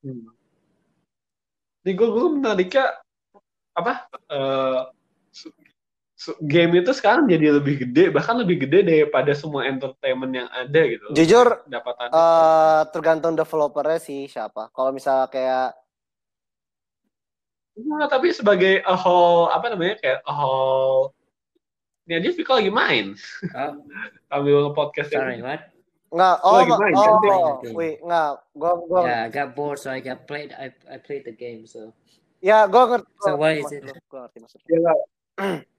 Hmm. 0.00 0.30
Nih 1.80 1.92
gue 1.96 2.08
gue 2.08 2.24
menariknya 2.36 2.92
apa 3.72 4.04
eh, 4.28 4.80
su- 5.32 5.54
su- 6.12 6.36
game 6.44 6.84
itu 6.84 6.92
sekarang 6.92 7.24
jadi 7.24 7.56
lebih 7.56 7.88
gede 7.88 8.12
bahkan 8.12 8.36
lebih 8.36 8.68
gede 8.68 8.84
daripada 8.84 9.32
semua 9.32 9.64
entertainment 9.64 10.32
yang 10.34 10.48
ada 10.52 10.80
gitu. 10.84 11.06
Jujur, 11.16 11.64
pendapatan. 11.64 12.08
eh 12.12 12.80
tergantung 12.92 13.32
developernya 13.32 13.96
sih 13.96 14.28
siapa 14.28 14.68
kalau 14.70 14.92
misalnya 14.92 15.30
kayak 15.32 15.72
Enggak, 17.80 18.12
tapi 18.12 18.28
sebagai 18.34 18.84
a 18.84 18.92
whole 18.92 19.48
apa 19.48 19.72
namanya 19.72 19.96
kayak 19.96 20.20
a 20.28 20.32
whole 20.34 21.16
ini 22.04 22.18
aja 22.18 22.28
Viko 22.34 22.52
lagi 22.58 22.68
main 22.68 23.14
Oh, 23.56 23.72
sambil 24.28 24.56
nge-podcast 24.68 25.08
sorry, 25.08 25.40
what? 25.40 25.69
Nggak 26.10 26.36
oh 26.42 26.58
ma- 26.66 26.78
main, 26.82 26.94
kan, 26.98 27.54
Tim? 27.62 27.70
oh 27.70 27.78
wait 27.78 27.98
nggak 28.02 28.30
gua 28.58 28.72
gua 28.82 29.00
Yeah, 29.06 29.20
I 29.24 29.28
got 29.30 29.48
bored, 29.54 29.78
so 29.78 29.94
I 29.94 30.02
got 30.02 30.26
played. 30.26 30.50
I 30.50 30.74
I 30.90 30.98
played 30.98 31.22
the 31.22 31.34
game, 31.34 31.70
so 31.70 31.94
ya 32.42 32.66
gua 32.66 32.98
ngerti 32.98 33.10
So 33.22 33.38
what 33.38 33.54
is 33.54 33.70
it? 33.70 33.86
gua 34.10 34.26
ngerti 34.26 34.38
maksud 34.42 34.58
lu. 34.62 34.68
Ya, 34.70 34.78
nggak. 34.82 34.98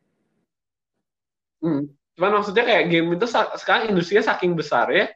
Hmm. 1.61 1.85
Cuman 2.17 2.41
maksudnya 2.41 2.65
kayak 2.65 2.89
game 2.89 3.13
itu 3.13 3.25
sekarang 3.29 3.93
industrinya 3.93 4.25
saking 4.33 4.57
besar 4.57 4.89
ya, 4.89 5.13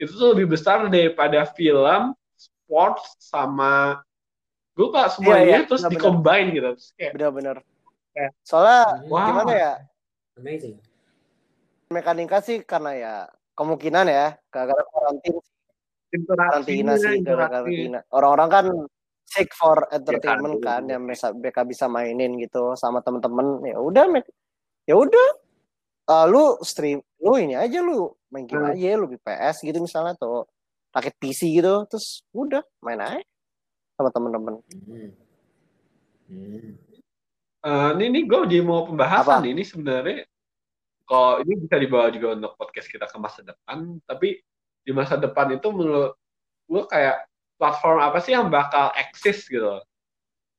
itu 0.00 0.16
tuh 0.16 0.32
lebih 0.32 0.56
besar 0.56 0.80
daripada 0.88 1.44
film, 1.52 2.16
sports, 2.32 3.20
sama 3.20 4.00
gue 4.74 4.90
lupa 4.90 5.12
semua 5.12 5.38
Iya, 5.38 5.44
iya, 5.44 5.56
ini 5.60 5.68
terus 5.68 5.84
benar-benar. 5.84 6.00
di-combine 6.00 6.48
gitu. 6.56 6.68
Terus 6.72 6.88
kayak, 6.96 7.12
bener-bener 7.14 7.56
Ya. 8.16 8.28
soalnya 8.46 8.80
Wow. 9.12 9.26
gimana 9.28 9.52
ya 9.52 9.72
amazing. 10.40 10.78
mekanika 11.92 12.38
sih 12.40 12.62
karena 12.64 12.90
ya 12.96 13.14
kemungkinan 13.54 14.06
ya 14.10 14.26
gara-gara 14.50 14.82
karantin 14.90 15.34
karantina 16.26 16.94
interaksinya, 16.94 16.94
sih 16.98 17.16
gara-gara 17.22 17.48
karantina 17.62 17.98
orang-orang 18.14 18.48
kan 18.50 18.66
seek 19.24 19.50
for 19.56 19.88
entertainment 19.90 20.60
betul, 20.60 20.66
kan 20.68 20.80
betul. 20.84 20.92
yang 20.94 21.02
bisa 21.08 21.26
mereka 21.32 21.60
bisa 21.64 21.84
mainin 21.88 22.36
gitu 22.38 22.76
sama 22.76 23.00
temen-temen 23.00 23.64
ya 23.64 23.78
udah 23.80 24.04
ya 24.84 24.94
udah 24.98 25.28
Eh, 26.04 26.26
lu 26.28 26.60
stream 26.60 27.00
lu 27.24 27.32
ini 27.40 27.56
aja 27.56 27.80
lu 27.80 28.12
main 28.28 28.44
game 28.44 28.60
Hmm. 28.60 28.76
aja 28.76 28.92
lu 29.00 29.08
di 29.08 29.16
PS 29.16 29.64
gitu 29.64 29.80
misalnya 29.80 30.12
tuh 30.12 30.44
pakai 30.92 31.16
PC 31.16 31.48
gitu 31.48 31.88
terus 31.88 32.20
udah 32.36 32.60
main 32.84 33.00
aja 33.00 33.24
sama 33.96 34.12
temen-temen 34.12 34.60
Mm. 34.84 35.10
Mm. 36.28 36.70
Eh, 37.64 37.90
ini 37.96 38.04
nih 38.12 38.22
gue 38.28 38.40
jadi 38.52 38.60
mau 38.60 38.84
pembahasan 38.84 39.40
Apa? 39.40 39.48
ini 39.48 39.64
sebenarnya 39.64 40.28
kalau 41.04 41.40
ini 41.44 41.54
bisa 41.60 41.76
dibawa 41.76 42.08
juga 42.08 42.32
untuk 42.36 42.52
podcast 42.56 42.88
kita 42.88 43.04
ke 43.08 43.16
masa 43.20 43.44
depan 43.44 44.00
tapi 44.08 44.40
di 44.84 44.92
masa 44.92 45.16
depan 45.16 45.52
itu 45.56 45.68
menurut 45.72 46.16
gue 46.64 46.82
kayak 46.88 47.28
platform 47.60 47.98
apa 48.00 48.18
sih 48.24 48.32
yang 48.36 48.48
bakal 48.48 48.92
eksis 48.96 49.48
gitu? 49.48 49.80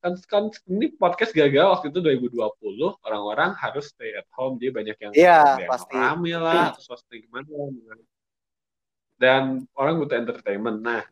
Kan 0.01 0.13
kan 0.29 0.43
ini 0.69 0.93
podcast 0.93 1.33
gagal 1.33 1.65
waktu 1.65 1.89
itu 1.89 1.99
2020 2.01 2.37
orang-orang 3.05 3.57
harus 3.57 3.89
stay 3.89 4.13
at 4.13 4.25
home 4.37 4.61
jadi 4.61 4.71
banyak 4.73 4.97
yang 5.01 5.11
Iya, 5.17 5.41
yang 5.65 5.69
pasti. 5.69 5.93
rame 5.97 6.33
lah 6.37 6.73
terus 6.77 6.87
pasti 6.89 7.25
gimana. 7.25 7.49
Dan 9.17 9.65
orang 9.73 9.97
butuh 9.97 10.17
entertainment. 10.17 10.79
Nah 10.81 11.03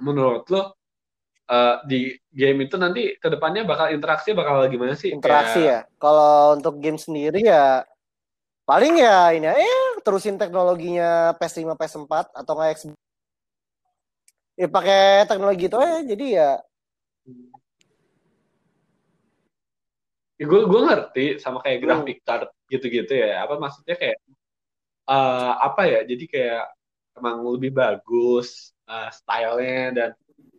menurut 0.00 0.48
lo 0.50 0.74
eh, 1.48 1.76
di 1.88 2.00
game 2.30 2.66
itu 2.66 2.76
nanti 2.78 3.16
ke 3.18 3.28
depannya 3.32 3.62
bakal 3.66 3.90
interaksi 3.90 4.30
bakal 4.36 4.62
gimana 4.70 4.94
sih? 4.94 5.10
interaksi 5.10 5.58
ya. 5.66 5.84
Kalau 5.98 6.54
untuk 6.56 6.78
game 6.78 6.98
sendiri 7.00 7.42
ya 7.42 7.82
paling 8.62 8.94
ya 9.00 9.34
ini 9.34 9.50
ya 9.50 9.58
terusin 10.06 10.38
teknologinya 10.38 11.34
PS5 11.36 11.74
PS4 11.74 12.30
atau 12.30 12.52
nggak 12.54 12.70
Xbox. 12.78 12.98
Ya 14.54 14.68
pakai 14.68 15.24
teknologi 15.26 15.66
itu 15.66 15.76
aja 15.80 15.98
jadi 16.04 16.26
ya 16.38 16.50
Ya, 20.40 20.44
gue 20.50 20.60
gue 20.66 20.80
ngerti 20.82 21.24
sama 21.38 21.62
kayak 21.62 21.78
Hmm. 21.78 21.84
graphic 21.86 22.18
card 22.26 22.48
gitu-gitu 22.66 23.12
ya. 23.14 23.46
Apa 23.46 23.62
maksudnya 23.62 23.94
kayak 23.94 24.18
eh, 25.10 25.52
apa 25.62 25.82
ya? 25.86 26.00
Jadi 26.02 26.24
kayak 26.26 26.62
emang 27.18 27.46
lebih 27.46 27.70
bagus 27.70 28.74
eh, 28.90 29.08
stylenya 29.14 29.82
dan 29.94 30.10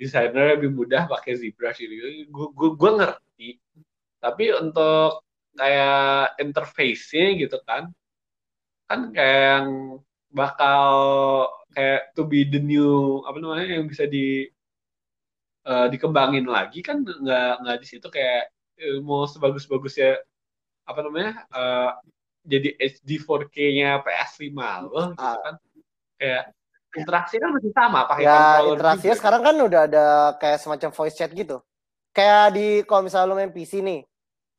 desainernya 0.03 0.59
lebih 0.59 0.71
mudah 0.75 1.07
pakai 1.07 1.39
ZBrush 1.39 1.79
gitu. 1.79 2.05
Gue 2.27 2.47
gue 2.51 2.69
gue 2.75 2.91
ngerti. 2.99 3.49
Tapi 4.19 4.43
untuk 4.55 5.23
kayak 5.55 6.35
interface-nya 6.41 7.27
gitu 7.39 7.57
kan, 7.63 7.87
kan 8.89 8.99
kayak 9.15 9.39
yang 9.55 9.67
bakal 10.33 10.91
kayak 11.73 12.09
to 12.17 12.25
be 12.25 12.43
the 12.45 12.57
new 12.61 13.21
apa 13.25 13.37
namanya 13.37 13.77
yang 13.79 13.85
bisa 13.87 14.05
di 14.09 14.49
eh, 15.63 15.87
dikembangin 15.93 16.45
lagi 16.49 16.81
kan 16.83 17.01
nggak 17.05 17.51
nggak 17.63 17.77
di 17.81 17.87
situ 17.87 18.07
kayak 18.09 18.49
mau 19.05 19.23
sebagus-bagusnya 19.29 20.19
apa 20.89 20.99
namanya 21.05 21.31
eh, 21.53 21.89
jadi 22.43 22.69
HD 22.75 23.09
4K-nya 23.23 24.03
PS5 24.03 24.51
loh 24.91 25.07
gitu 25.15 25.23
Ah. 25.23 25.39
kan 25.39 25.55
kayak 26.19 26.43
interaksi 26.93 27.35
kan 27.41 27.49
masih 27.53 27.71
sama 27.73 28.05
pakai 28.05 28.23
ya 28.23 28.61
interaksinya 28.69 29.13
juga. 29.13 29.19
sekarang 29.21 29.41
kan 29.41 29.55
udah 29.57 29.81
ada 29.89 30.05
kayak 30.37 30.59
semacam 30.61 30.89
voice 30.93 31.15
chat 31.17 31.31
gitu. 31.33 31.57
Kayak 32.13 32.53
di 32.53 32.67
kalau 32.85 33.01
misalnya 33.05 33.33
lu 33.33 33.35
main 33.37 33.49
PC 33.49 33.81
nih, 33.81 34.05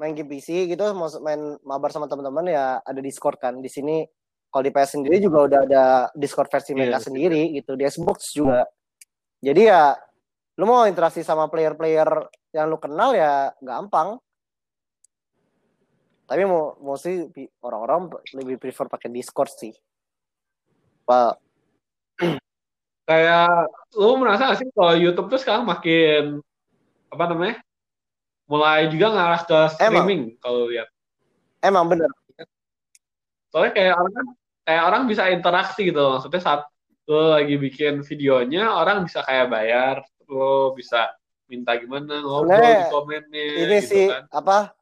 main 0.03 0.13
game 0.13 0.27
PC 0.27 0.67
gitu 0.67 0.83
mau 0.95 1.07
main 1.23 1.55
mabar 1.63 1.95
sama 1.95 2.11
teman-teman 2.11 2.51
ya 2.51 2.83
ada 2.83 3.01
Discord 3.01 3.39
kan. 3.39 3.63
Di 3.63 3.71
sini 3.71 4.03
kalau 4.51 4.63
di 4.67 4.73
PS 4.75 4.99
sendiri 4.99 5.17
juga 5.23 5.39
udah 5.47 5.61
ada 5.67 5.85
Discord 6.15 6.51
versi 6.51 6.75
Iya, 6.75 6.79
mereka 6.79 6.99
sendiri 7.03 7.43
gitu. 7.55 7.79
Di 7.79 7.85
Xbox 7.87 8.19
juga. 8.35 8.67
Jadi 9.39 9.63
ya 9.71 9.95
lu 10.59 10.65
mau 10.67 10.87
interaksi 10.87 11.23
sama 11.23 11.47
player-player 11.51 12.07
yang 12.55 12.67
lu 12.71 12.79
kenal 12.79 13.15
ya 13.15 13.55
gampang. 13.63 14.19
Tapi 16.25 16.43
mau 16.49 16.75
mostly 16.81 17.29
orang-orang 17.61 18.09
lebih 18.35 18.57
prefer 18.57 18.89
pakai 18.89 19.13
Discord 19.13 19.53
sih. 19.55 19.75
Pak, 21.05 21.37
kayak 23.05 23.69
lu 23.95 24.17
merasa 24.17 24.49
gak 24.49 24.59
sih 24.65 24.69
kalau 24.73 24.97
YouTube 24.97 25.29
tuh 25.29 25.41
sekarang 25.41 25.69
makin 25.69 26.41
apa 27.13 27.25
namanya 27.31 27.57
mulai 28.49 28.89
juga 28.89 29.13
ngarah 29.13 29.43
ke 29.45 29.59
streaming 29.77 30.37
kalau 30.41 30.69
lihat 30.69 30.89
emang 31.65 31.89
bener. 31.89 32.09
soalnya 33.53 33.73
kayak 33.73 33.95
orang 33.97 34.13
kan 34.13 34.27
kayak 34.65 34.83
orang 34.89 35.03
bisa 35.07 35.23
interaksi 35.31 35.81
gitu 35.89 36.01
loh. 36.01 36.19
maksudnya 36.19 36.43
saat 36.43 36.63
lo 37.05 37.37
lagi 37.37 37.55
bikin 37.61 38.01
videonya 38.01 38.73
orang 38.73 39.05
bisa 39.05 39.21
kayak 39.25 39.53
bayar 39.53 39.97
lo 40.29 40.73
bisa 40.73 41.13
minta 41.45 41.77
gimana 41.77 42.25
ngobrol 42.25 42.57
di 42.57 42.85
komennya 42.89 43.45
ini 43.45 43.61
gitu 43.61 43.77
sih 43.85 44.07
kan 44.09 44.25
apa 44.33 44.73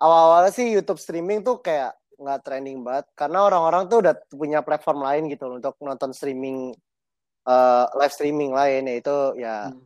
awal-awalnya 0.00 0.52
sih 0.52 0.72
YouTube 0.72 0.96
streaming 0.96 1.44
tuh 1.44 1.60
kayak 1.60 1.99
nggak 2.20 2.44
trending 2.44 2.84
banget 2.84 3.08
karena 3.16 3.38
orang-orang 3.42 3.88
tuh 3.88 4.04
udah 4.04 4.12
punya 4.28 4.60
platform 4.60 5.00
lain 5.00 5.24
gitu 5.26 5.48
loh 5.48 5.56
untuk 5.56 5.74
nonton 5.80 6.12
streaming 6.12 6.76
eh, 7.42 7.84
live 7.96 8.12
streaming 8.12 8.52
lain 8.52 8.84
yaitu 8.86 9.16
ya 9.34 9.72
Hmm. 9.72 9.80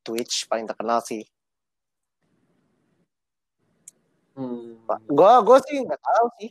Twitch 0.00 0.44
paling 0.46 0.64
terkenal 0.64 1.00
sih. 1.00 1.24
Hmm. 4.32 4.80
Gua 5.10 5.42
gua 5.42 5.58
sih 5.60 5.76
nggak 5.80 6.00
tahu 6.00 6.26
sih. 6.40 6.50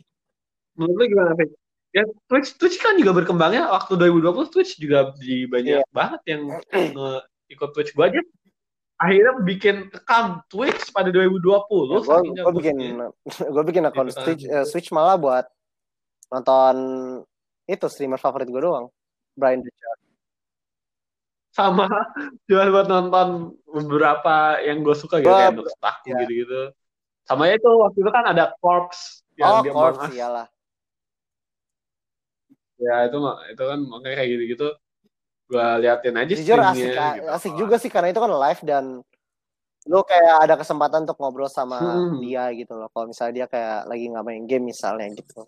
menurut 0.78 0.96
lo 0.96 1.04
gimana 1.06 1.32
Fik? 1.34 1.50
ya 1.90 2.02
Twitch 2.24 2.50
Twitch 2.56 2.78
kan 2.78 2.94
juga 2.94 3.10
berkembangnya 3.12 3.68
waktu 3.68 3.98
2020 3.98 4.48
Twitch 4.48 4.78
juga 4.78 5.10
di 5.18 5.44
banyak 5.44 5.82
Iya. 5.82 5.90
banget 5.90 6.20
yang 6.30 6.42
ikut 7.52 7.68
Twitch 7.74 7.92
gua 7.92 8.08
aja 8.08 8.22
akhirnya 9.00 9.32
bikin 9.40 9.76
account 9.90 10.44
Twitch 10.46 10.92
pada 10.92 11.08
2020 11.08 11.40
Ya, 12.36 12.44
gua 12.44 12.52
bikin 12.52 12.76
gua 13.48 13.64
bikin 13.64 13.82
akun 13.82 14.06
Gitu. 14.06 14.20
Switch, 14.20 14.44
eh, 14.44 14.64
Switch 14.64 14.88
malah 14.90 15.16
buat 15.16 15.48
nonton 16.28 16.76
itu 17.64 17.86
streamer 17.86 18.16
favorit 18.16 18.46
gue 18.46 18.60
doang. 18.60 18.92
Brian 19.32 19.58
the 19.58 19.72
Shark. 19.72 19.98
sama 21.50 21.86
cuma 22.46 22.62
buat 22.68 22.86
nonton 22.86 23.28
beberapa 23.66 24.36
yang 24.60 24.84
gue 24.84 24.94
suka 24.94 25.18
gitu 25.18 25.26
kayak 25.26 25.58
Taku 25.80 26.06
ya. 26.06 26.18
gitu-gitu 26.22 26.60
sama 27.24 27.46
ya 27.46 27.56
itu 27.56 27.66
waktu 27.66 27.98
itu 27.98 28.10
kan 28.10 28.24
ada 28.26 28.54
Corpse 28.58 29.26
yang 29.34 29.50
Oh, 29.50 29.62
dia 29.64 29.72
Corpse 29.72 30.12
iyalah. 30.12 30.46
ya 32.76 33.06
itu 33.06 33.16
mah- 33.16 33.40
itu 33.48 33.62
kan 33.62 33.78
makanya 33.82 34.16
kayak 34.16 34.30
gitu-gitu 34.30 34.68
gue 35.50 35.66
liatin 35.82 36.14
aja 36.14 36.32
Jujur 36.38 36.62
asik 36.62 36.94
gitu. 36.94 37.26
asik 37.26 37.52
juga 37.58 37.74
sih 37.82 37.90
karena 37.90 38.14
itu 38.14 38.22
kan 38.22 38.30
live 38.30 38.62
dan 38.62 38.84
lu 39.90 40.00
kayak 40.06 40.46
ada 40.46 40.54
kesempatan 40.54 41.02
untuk 41.02 41.18
ngobrol 41.18 41.50
sama 41.50 41.80
Hmm. 41.80 42.22
dia 42.22 42.46
gitu 42.54 42.78
loh. 42.78 42.86
Kalau 42.94 43.10
misalnya 43.10 43.34
dia 43.34 43.46
kayak 43.50 43.90
lagi 43.90 44.04
nggak 44.06 44.24
main 44.24 44.44
game 44.46 44.70
misalnya 44.70 45.10
gitu. 45.10 45.42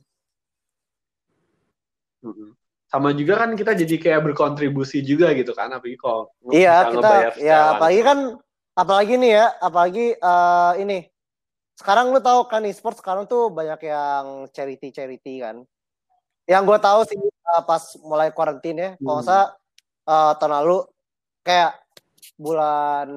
Mm-mm. 2.23 2.55
sama 2.87 3.11
juga 3.17 3.35
kan 3.41 3.57
kita 3.57 3.73
jadi 3.75 3.97
kayak 3.99 4.21
berkontribusi 4.31 5.03
juga 5.03 5.33
gitu 5.33 5.57
kan 5.57 5.73
apalagi 5.73 5.97
kalau 5.97 6.29
Iya, 6.53 6.87
kita 6.93 7.35
ya 7.41 7.59
apalagi 7.75 8.01
kan 8.05 8.19
apalagi 8.73 9.15
nih 9.17 9.33
ya, 9.41 9.47
apalagi 9.59 10.07
eh, 10.15 10.73
ini. 10.83 10.99
Sekarang 11.73 12.13
lu 12.13 12.21
tahu 12.21 12.45
kan 12.53 12.61
e-sport 12.69 13.01
sekarang 13.01 13.25
tuh 13.25 13.49
banyak 13.49 13.81
yang 13.89 14.45
charity-charity 14.53 15.35
kan. 15.41 15.57
Yang 16.45 16.63
gue 16.69 16.79
tahu 16.85 17.01
sih 17.09 17.17
eh, 17.19 17.63
pas 17.65 17.83
mulai 18.05 18.29
karantin 18.29 18.77
ya, 18.77 18.91
kalau 19.01 19.21
nggak 19.25 19.47
Eh, 20.03 20.33
tahun 20.35 20.53
lalu 20.59 20.83
kayak 21.47 21.79
bulan 22.35 23.09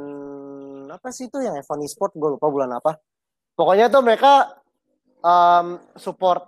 apa 0.93 1.09
sih 1.09 1.25
itu 1.25 1.41
yang 1.41 1.57
event 1.57 1.81
e-sport 1.81 2.13
gue 2.13 2.29
lupa 2.37 2.47
bulan 2.49 2.77
apa. 2.77 3.01
Pokoknya 3.57 3.89
tuh 3.89 4.05
mereka 4.05 4.61
em, 5.25 5.81
support 5.97 6.45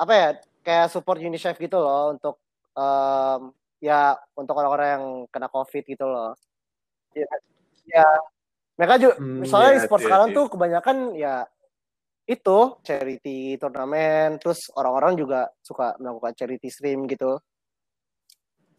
apa 0.00 0.12
ya 0.16 0.28
kayak 0.66 0.86
support 0.90 1.22
UNICEF 1.22 1.54
gitu 1.62 1.78
loh 1.78 2.10
untuk 2.10 2.42
em, 2.74 3.54
ya 3.78 4.18
untuk 4.34 4.54
orang-orang 4.58 4.88
yang 4.98 5.04
kena 5.30 5.46
COVID 5.46 5.84
gitu 5.86 6.06
loh. 6.10 6.34
Ya, 7.14 7.30
ya 7.86 8.06
mereka 8.74 8.94
juga 8.98 9.14
Hmm, 9.20 9.46
misalnya 9.46 9.70
iya, 9.76 9.78
e-sport 9.78 10.00
iya, 10.02 10.06
sekarang 10.10 10.28
iya. 10.30 10.36
tuh 10.38 10.46
kebanyakan 10.50 10.96
ya 11.14 11.34
itu 12.26 12.58
charity 12.86 13.58
turnamen 13.58 14.38
terus 14.42 14.70
orang-orang 14.74 15.18
juga 15.18 15.50
suka 15.62 15.94
melakukan 16.02 16.34
charity 16.34 16.66
stream 16.66 17.06
gitu. 17.06 17.38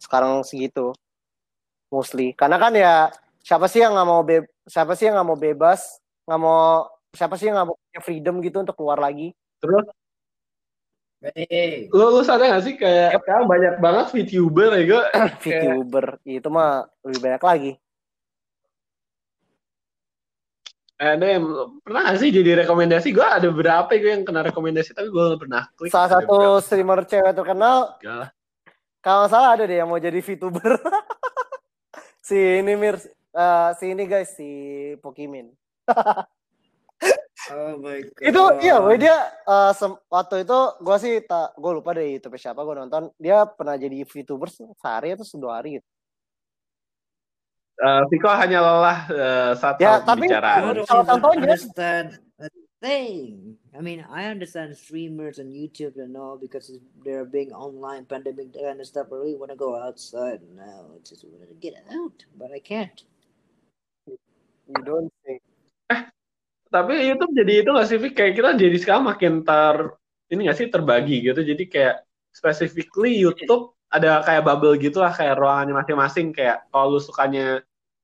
Sekarang 0.02 0.42
segitu 0.42 0.90
mostly. 1.94 2.34
Karena 2.34 2.58
kan 2.58 2.74
ya 2.74 3.14
siapa 3.38 3.70
sih 3.70 3.86
yang 3.86 3.94
nggak 3.94 4.08
mau 4.10 4.26
be 4.26 4.42
siapa 4.66 4.98
sih 4.98 5.06
yang 5.06 5.22
nggak 5.22 5.28
mau 5.30 5.38
bebas 5.38 6.02
nggak 6.26 6.40
mau 6.42 6.86
siapa 7.14 7.34
sih 7.38 7.50
yang 7.50 7.62
nggak 7.62 7.68
mau 7.70 7.76
punya 7.78 8.00
freedom 8.02 8.34
gitu 8.42 8.56
untuk 8.58 8.74
keluar 8.74 8.98
lagi? 8.98 9.30
Terus? 9.62 9.86
Hey, 11.22 11.86
lu, 11.94 12.18
lu 12.18 12.26
sadar 12.26 12.50
gak 12.50 12.66
sih 12.66 12.74
kayak 12.74 13.14
sekarang 13.22 13.46
banyak 13.46 13.78
banget 13.78 14.10
VTuber 14.10 14.74
ya 14.74 14.82
gue 14.90 15.02
VTuber 15.46 16.06
itu 16.26 16.48
mah 16.50 16.82
lebih 17.06 17.20
banyak 17.22 17.42
lagi. 17.46 17.72
Eh, 20.98 21.14
Dem, 21.18 21.46
pernah 21.86 22.10
gak 22.10 22.18
sih 22.18 22.34
jadi 22.34 22.66
rekomendasi? 22.66 23.14
Gue 23.14 23.22
ada 23.22 23.46
beberapa 23.54 23.94
gue 23.94 24.10
yang 24.10 24.26
kena 24.26 24.42
rekomendasi, 24.50 24.98
tapi 24.98 25.14
gue 25.14 25.22
gak 25.34 25.42
pernah 25.46 25.62
klik. 25.78 25.94
salah 25.94 26.10
Ada 26.10 26.14
satu 26.26 26.38
streamer 26.58 27.06
cewek 27.06 27.34
terkenal. 27.38 28.02
Kalau 29.02 29.26
salah 29.26 29.52
ada 29.52 29.66
deh 29.66 29.76
yang 29.76 29.90
mau 29.90 29.98
jadi 29.98 30.16
VTuber. 30.16 30.78
Si 32.22 32.38
ini 32.38 32.78
mir. 32.78 32.94
Eh, 33.34 33.70
si 33.76 33.90
ini 33.90 34.06
guys 34.06 34.30
si 34.30 34.46
Pokimin. 35.02 35.50
Oh 37.50 37.74
my 37.82 37.98
god. 37.98 38.22
itu 38.30 38.42
iya 38.62 38.78
dia 38.94 39.16
eh, 39.42 39.72
sem- 39.74 39.98
waktu 40.06 40.46
itu 40.46 40.58
gue 40.78 40.96
sih 41.02 41.14
tak 41.26 41.58
gue 41.58 41.72
lupa 41.74 41.90
deh 41.90 42.14
YouTube 42.14 42.38
siapa 42.38 42.62
gue 42.62 42.78
nonton. 42.78 43.10
Dia 43.18 43.42
pernah 43.42 43.74
jadi 43.74 44.06
VTuber 44.06 44.46
sehari 44.54 45.18
atau 45.18 45.26
dua 45.34 45.58
hari 45.58 45.82
gitu. 45.82 45.88
Eh, 47.82 48.02
Viko 48.06 48.30
hanya 48.30 48.58
lelah 48.62 48.98
eh, 49.10 49.50
saat 49.58 49.82
Ya, 49.82 49.98
tapi- 49.98 50.30
bicara. 50.30 50.62
Kalau 50.62 51.02
even 51.02 51.10
contohnya- 51.10 51.42
understand. 51.42 52.08
a 52.38 52.46
thing. 52.82 53.56
I 53.72 53.80
mean, 53.80 54.04
I 54.10 54.26
understand 54.26 54.74
streamers 54.76 55.38
and 55.38 55.54
YouTube 55.54 55.96
and 56.02 56.18
all 56.18 56.36
because 56.36 56.68
they're 57.06 57.24
being 57.24 57.54
online 57.54 58.04
pandemic 58.04 58.58
and 58.58 58.82
stuff. 58.82 59.14
I 59.14 59.22
really 59.22 59.38
want 59.38 59.54
to 59.54 59.56
go 59.56 59.78
outside 59.78 60.42
now. 60.58 60.90
I 60.90 60.98
just 61.06 61.22
want 61.24 61.46
to 61.46 61.54
get 61.62 61.78
out, 61.94 62.26
but 62.34 62.50
I 62.50 62.58
can't. 62.58 62.98
you 64.68 64.82
don't 64.84 65.12
say 65.24 65.38
Tapi 66.72 67.04
YouTube 67.04 67.36
jadi 67.36 67.52
itu 67.60 67.68
gak 67.68 67.88
sih? 67.88 68.00
Kayak 68.00 68.32
kita 68.32 68.50
jadi 68.56 68.76
sekarang 68.80 69.04
makin 69.04 69.44
ter... 69.44 69.92
Ini 70.32 70.48
gak 70.48 70.56
sih, 70.56 70.72
terbagi 70.72 71.20
gitu. 71.20 71.44
Jadi 71.44 71.68
kayak 71.68 72.08
specifically 72.32 73.12
YouTube 73.12 73.76
ada 73.92 74.24
kayak 74.24 74.48
bubble 74.48 74.80
gitu 74.80 75.04
lah, 75.04 75.12
kayak 75.12 75.36
ruangannya 75.36 75.76
masing-masing. 75.76 76.32
Kayak 76.32 76.64
kalau 76.72 76.96
lu 76.96 77.00
sukanya 77.04 77.60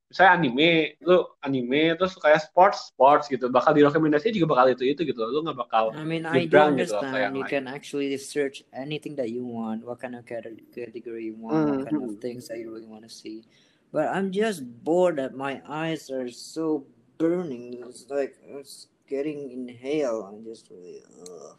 misalnya 0.08 0.32
anime, 0.40 0.96
lu 1.04 1.28
anime 1.44 1.92
terus 2.00 2.16
kayak 2.16 2.40
sports, 2.40 2.88
sports 2.92 3.28
gitu, 3.28 3.52
bakal 3.52 3.76
direkomendasi 3.76 4.32
juga 4.32 4.56
bakal 4.56 4.72
itu 4.72 4.88
itu 4.88 5.04
gitu. 5.04 5.20
Lu 5.20 5.44
nggak 5.44 5.68
bakal 5.68 5.92
I 5.92 6.04
mean, 6.08 6.24
I 6.24 6.48
do 6.48 6.56
gitu 6.56 6.96
understand. 6.96 7.12
yang 7.12 7.36
You 7.36 7.44
can 7.44 7.68
actually 7.68 8.16
search 8.16 8.64
anything 8.72 9.14
that 9.20 9.28
you 9.28 9.44
want, 9.44 9.84
what 9.84 10.00
kind 10.00 10.16
of 10.16 10.24
cate- 10.24 10.64
category 10.72 11.28
you 11.28 11.36
want, 11.36 11.60
what 11.60 11.84
kind 11.84 12.00
of 12.00 12.16
things 12.24 12.48
that 12.48 12.56
you 12.56 12.72
really 12.72 12.88
want 12.88 13.04
to 13.04 13.12
see. 13.12 13.44
But 13.92 14.08
I'm 14.12 14.32
just 14.32 14.64
bored 14.64 15.20
that 15.20 15.36
my 15.36 15.60
eyes 15.64 16.08
are 16.08 16.28
so 16.32 16.88
burning. 17.20 17.84
It's 17.84 18.08
like 18.08 18.36
it's 18.48 18.88
getting 19.08 19.52
inhale. 19.52 20.24
I'm 20.24 20.44
just 20.44 20.72
really. 20.72 21.04
Ugh. 21.04 21.56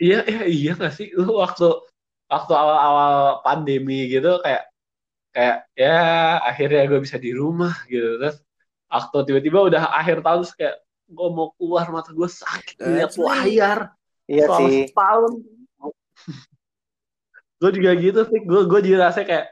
Iya, 0.00 0.24
iya, 0.24 0.42
iya 0.48 0.72
nggak 0.78 0.94
sih? 0.96 1.12
Lu 1.12 1.36
waktu 1.36 1.68
waktu 2.30 2.52
awal-awal 2.56 3.44
pandemi 3.44 4.08
gitu 4.08 4.40
kayak 4.40 4.69
kayak 5.30 5.56
ya 5.78 5.98
akhirnya 6.42 6.82
gue 6.86 7.00
bisa 7.00 7.16
di 7.16 7.30
rumah 7.30 7.74
gitu 7.86 8.18
terus 8.18 8.42
waktu 8.90 9.16
tiba-tiba 9.30 9.58
udah 9.70 9.82
akhir 9.94 10.20
tahun 10.20 10.42
terus 10.42 10.54
kayak 10.54 10.76
gue 11.10 11.28
mau 11.30 11.50
keluar 11.54 11.86
mata 11.90 12.10
gue 12.10 12.26
sakit 12.26 12.76
lihat 12.82 13.10
That's 13.10 13.18
me. 13.18 13.26
layar 13.26 13.78
Iya 14.26 14.46
selama 14.46 14.68
sih. 14.70 14.82
setahun 14.90 15.32
gue 17.60 17.70
juga 17.76 17.90
gitu 17.98 18.20
sih 18.26 18.40
gue 18.40 18.60
gue 18.66 18.80
juga 18.86 18.96
rasanya 19.08 19.26
kayak 19.28 19.46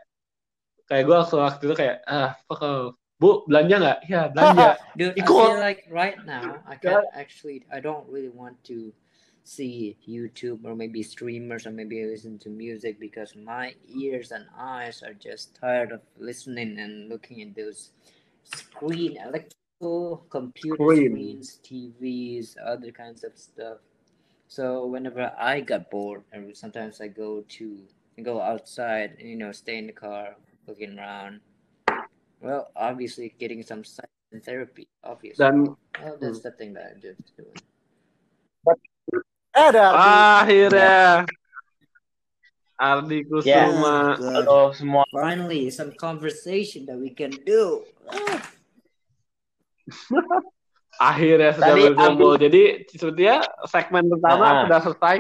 kayak 0.89 1.03
gue 1.05 1.16
waktu 1.18 1.35
waktu 1.37 1.62
itu 1.68 1.74
kayak 1.76 1.97
ah 2.09 2.31
fuck 2.49 2.62
off. 2.64 2.95
bu 3.18 3.43
belanja 3.51 3.74
nggak 3.83 3.99
ya 4.07 4.22
belanja 4.31 4.68
Dude, 4.99 5.14
I 5.14 5.20
Ikut. 5.20 5.47
feel 5.51 5.59
like 5.61 5.81
right 5.91 6.18
now 6.24 6.62
I 6.64 6.79
can't 6.79 7.05
actually. 7.12 7.66
I 7.68 7.83
don't 7.83 8.07
really 8.07 8.31
want 8.31 8.57
to 8.70 8.95
see 9.49 9.96
YouTube 10.07 10.64
or 10.64 10.74
maybe 10.76 11.03
streamers 11.03 11.66
or 11.66 11.70
maybe 11.70 12.05
listen 12.05 12.38
to 12.38 12.49
music 12.51 13.01
because 13.01 13.34
my 13.34 13.74
ears 13.88 14.30
and 14.30 14.46
eyes 14.59 15.03
are 15.03 15.14
just 15.14 15.57
tired 15.57 15.92
of 15.92 16.01
listening 16.18 16.78
and 16.78 17.09
looking 17.09 17.40
at 17.40 17.55
those 17.57 17.90
screen 18.44 19.16
electrical 19.16 20.26
computer 20.28 20.76
Screen. 20.76 21.42
screens, 21.42 21.61
TVs, 21.64 22.57
other 22.64 22.92
kinds 22.92 23.24
of 23.24 23.32
stuff. 23.36 23.78
So 24.49 24.86
whenever 24.86 25.32
I 25.38 25.61
got 25.61 25.90
bored, 25.90 26.24
and 26.32 26.57
sometimes 26.57 27.01
I 27.01 27.09
go 27.09 27.44
to 27.49 27.78
go 28.22 28.40
outside, 28.40 29.16
and, 29.18 29.28
you 29.28 29.36
know, 29.36 29.53
stay 29.53 29.78
in 29.78 29.86
the 29.86 29.92
car, 29.92 30.36
looking 30.66 30.99
around. 30.99 31.40
Well, 32.40 32.70
obviously, 32.74 33.34
getting 33.38 33.62
some 33.62 33.84
silent 33.84 34.44
therapy, 34.44 34.88
obviously. 35.05 35.44
dan 35.44 35.76
well, 36.01 36.16
that's 36.20 36.38
hmm. 36.38 36.49
the 36.49 36.51
thing 36.53 36.72
that 36.74 36.92
I'm 36.94 37.01
just 37.01 37.36
doing. 37.36 37.55
Eh, 39.59 39.66
ada 39.68 39.84
Ardi. 39.90 40.06
akhirnya 40.38 40.98
Ardi 42.78 43.18
Kusuma 43.26 44.14
God. 44.14 44.32
Halo 44.38 44.61
semua. 44.70 45.02
Finally, 45.11 45.66
some 45.68 45.90
conversation 45.92 46.86
that 46.86 46.94
we 46.94 47.11
can 47.11 47.34
do. 47.42 47.82
Akhirnya 50.98 51.54
sudah 51.54 51.68
Tadi 51.68 51.82
berkumpul. 51.90 52.32
Jadi 52.38 52.62
sepertinya 52.86 53.36
segmen 53.66 54.04
pertama 54.06 54.44
Ah. 54.46 54.62
sudah 54.62 54.80
selesai. 54.84 55.16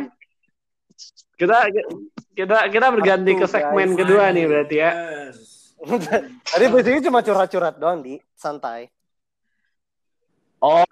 Kita 1.34 1.56
kita 2.34 2.56
kita 2.66 2.86
berganti 2.90 3.32
ke 3.34 3.42
Atuh, 3.42 3.50
segmen 3.50 3.88
guys. 3.90 3.98
kedua 4.02 4.22
nih 4.30 4.44
berarti 4.46 4.76
ya. 4.76 4.90
Yes. 4.90 5.38
Tadi 6.44 6.64
basically 6.68 7.00
cuma 7.00 7.22
curhat-curhat 7.22 7.78
doang 7.78 8.02
di 8.02 8.18
santai. 8.34 8.90
Oh, 10.58 10.82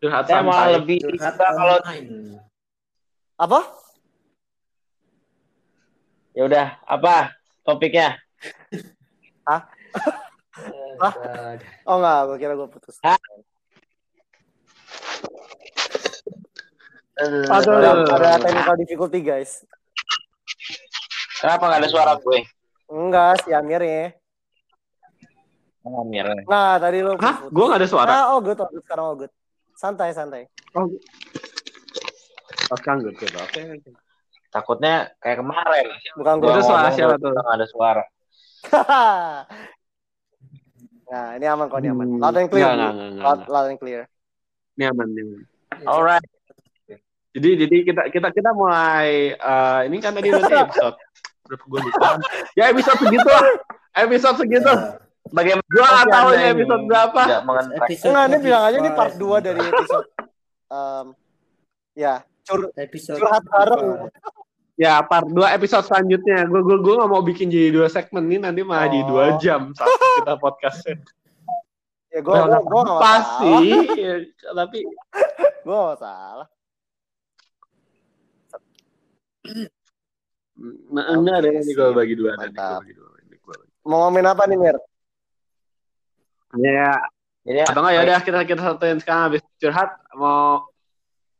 Curhat 0.00 0.24
saya 0.24 0.40
malah 0.40 0.80
lebih 0.80 1.04
Curhat 1.04 1.36
kalau. 1.36 1.76
Apa? 3.40 3.60
ya 6.30 6.46
udah 6.46 6.66
apa 6.88 7.36
topiknya? 7.62 8.16
Oh, 11.00 11.08
Ah. 11.08 11.56
Oh 11.88 11.96
enggak, 11.96 12.18
gue 12.28 12.36
kira 12.36 12.52
gue 12.52 12.68
putus. 12.68 13.00
Hah? 13.00 13.16
Aduh. 17.24 17.48
Ada, 17.48 17.90
ada 18.20 18.30
technical 18.44 18.76
difficulty 18.76 19.20
guys. 19.24 19.64
Kenapa 21.40 21.72
nggak 21.72 21.80
ada 21.80 21.88
suara 21.88 22.12
gue? 22.20 22.44
Enggak, 22.92 23.48
si 23.48 23.56
Amirnya. 23.56 24.12
Oh, 25.80 26.04
Mir. 26.04 26.28
Nah, 26.44 26.76
tadi 26.76 27.00
lu 27.00 27.16
Hah? 27.16 27.48
Gue 27.48 27.64
gak 27.64 27.80
ada 27.80 27.88
suara. 27.88 28.10
Ah, 28.12 28.24
oh 28.36 28.44
good, 28.44 28.60
oh 28.60 28.68
good. 28.68 28.84
Sekarang 28.84 29.04
oh 29.08 29.16
good. 29.16 29.32
Santai, 29.80 30.12
santai. 30.12 30.44
Oh, 30.76 30.92
oh 32.68 32.76
sekarang 32.76 33.00
good, 33.00 33.16
good. 33.16 33.32
Oke. 33.32 33.80
oke. 33.80 33.90
Takutnya 34.52 35.08
kayak 35.24 35.40
kemarin. 35.40 35.88
Bukan 36.20 36.34
Itu 36.36 36.44
gue. 36.44 36.52
Gua 36.52 36.60
suara 36.60 36.92
ngomong, 36.92 36.96
siapa 37.00 37.14
tuh? 37.16 37.32
Nggak 37.32 37.56
ada 37.56 37.66
suara. 37.72 38.04
nah, 41.08 41.26
ini 41.40 41.46
aman 41.48 41.72
kok, 41.72 41.80
ini 41.80 41.88
aman. 41.88 42.06
Hmm, 42.12 42.20
Loud 42.20 42.36
and 42.36 42.52
clear. 42.52 42.68
Enggak, 42.68 42.76
Bu. 42.76 42.76
enggak, 42.76 42.92
enggak, 42.92 43.24
Loud, 43.24 43.40
enggak. 43.40 43.52
loud 43.56 43.66
and 43.72 43.80
clear. 43.80 44.02
Ini 44.76 44.84
aman, 44.92 45.06
ini 45.16 45.20
aman. 45.24 45.40
Alright. 45.88 46.26
Jadi 47.30 47.48
jadi 47.64 47.76
kita 47.86 48.02
kita 48.12 48.28
kita 48.36 48.50
mulai 48.52 49.32
eh, 49.32 49.80
ini 49.88 49.96
kan 50.02 50.12
tadi 50.12 50.28
berarti 50.28 50.60
episode 50.60 50.96
berapa 51.48 51.64
gue 51.64 51.80
lupa. 51.88 52.20
Ya 52.52 52.68
episode 52.68 53.00
segitu 53.00 53.28
lah. 53.32 53.48
Episode 53.96 54.36
segitu. 54.44 54.72
Bagaimana? 55.30 55.66
Gue 55.66 55.84
nggak 55.84 56.08
tahu 56.08 56.28
ini 56.32 56.44
episode 56.48 56.82
berapa. 56.84 57.22
Episode 57.80 58.08
Enggak, 58.10 58.24
ini 58.26 58.36
bilang 58.40 58.62
aja 58.64 58.76
ini 58.76 58.90
part 58.90 59.14
45. 59.14 59.22
2 59.22 59.46
dari 59.46 59.60
episode 59.62 60.06
um, 60.68 61.06
ya, 61.94 62.14
cur 62.42 62.60
Episode 62.74 63.18
curhat 63.18 63.44
bareng. 63.44 63.84
45. 64.10 64.80
Ya 64.80 64.94
part 65.04 65.28
2 65.28 65.56
episode 65.56 65.84
selanjutnya. 65.84 66.38
Gue 66.44 66.60
gue 66.60 66.78
gue 66.80 66.94
nggak 66.96 67.10
mau 67.10 67.20
bikin 67.20 67.46
jadi 67.46 67.68
dua 67.70 67.86
segmen 67.86 68.24
ini 68.26 68.38
nanti 68.40 68.64
malah 68.64 68.88
jadi 68.88 69.04
Oh. 69.04 69.08
dua 69.08 69.24
jam 69.36 69.70
saat 69.72 69.86
kita 70.18 70.34
podcastnya. 70.36 70.96
Ya 72.10 72.18
gue 72.18 72.34
gue 72.34 72.58
gue 72.60 72.80
enggak 72.80 73.00
pasti. 73.00 73.54
Ya, 73.94 74.14
tapi 74.50 74.78
Gue 75.60 75.70
enggak 75.70 75.88
masalah. 75.94 76.48
nah, 80.90 81.04
enggak 81.12 81.36
ada 81.38 81.48
ini 81.54 81.70
gue 81.70 81.88
bagi 81.92 82.14
dua 82.14 82.30
ada 82.34 82.44
nih, 82.44 82.50
gua 82.50 82.60
Mantap. 82.66 82.80
bagi 82.82 82.94
dua. 82.94 83.08
Ini 83.20 83.36
gua 83.38 83.54
bagi. 83.56 83.72
Mau 83.84 83.98
ngomongin 84.02 84.26
apa 84.26 84.42
nih, 84.44 84.58
Mir? 84.58 84.76
Ya, 86.50 86.98
Jadi 87.46 87.58
atau 87.62 87.80
enggak 87.80 87.94
ya 87.94 88.00
udah 88.02 88.18
kita 88.20 88.38
kita 88.42 88.60
satuin 88.64 88.98
sekarang 88.98 89.22
habis 89.30 89.42
curhat 89.56 89.90
mau 90.12 90.66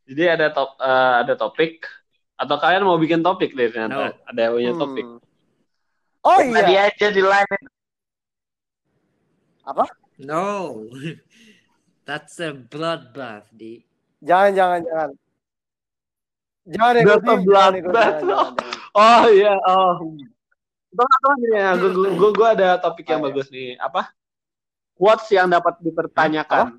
jadi 0.07 0.39
ada 0.39 0.47
top 0.51 0.79
eh, 0.79 1.15
ada 1.23 1.35
topik 1.35 1.83
atau 2.35 2.57
kalian 2.57 2.87
mau 2.87 2.97
bikin 2.97 3.21
topik 3.21 3.53
deh 3.53 3.69
ternyata 3.69 4.17
ada 4.23 4.39
yang 4.41 4.53
punya 4.55 4.73
topik 4.75 5.07
Hmm. 5.07 5.19
Oh 6.21 6.37
tadi 6.37 6.73
iya. 6.75 6.89
aja 6.93 7.07
di 7.09 7.23
line 7.25 7.57
No. 10.21 10.85
That's 12.09 12.37
a 12.43 12.53
bloodbath, 12.53 13.49
di. 13.55 13.81
Jangan 14.21 14.51
jangan 14.53 14.81
jangan. 14.83 15.11
Jangan 16.67 16.93
ya, 16.93 17.03
That's 17.03 17.23
a 17.23 17.25
jangan 17.25 17.41
blood 17.41 17.73
ikut, 17.73 17.93
bath. 17.95 18.19
jangan, 18.21 18.29
jangan, 18.29 18.53
jangan. 18.59 18.79
oh 18.91 19.25
iya 19.31 19.55
oh 19.65 19.93
Tunggu, 20.91 21.15
tunggu 21.23 21.35
gini 21.39 21.57
ya 21.57 21.71
gue 21.79 21.91
gue 21.95 22.31
gue 22.35 22.49
ada 22.51 22.69
topik 22.83 23.07
yang 23.07 23.23
Oh, 23.23 23.25
iya. 23.25 23.33
bagus 23.33 23.47
nih 23.49 23.79
apa 23.79 24.03
quotes 25.01 25.33
yang 25.33 25.49
dapat 25.49 25.81
dipertanyakan. 25.81 26.77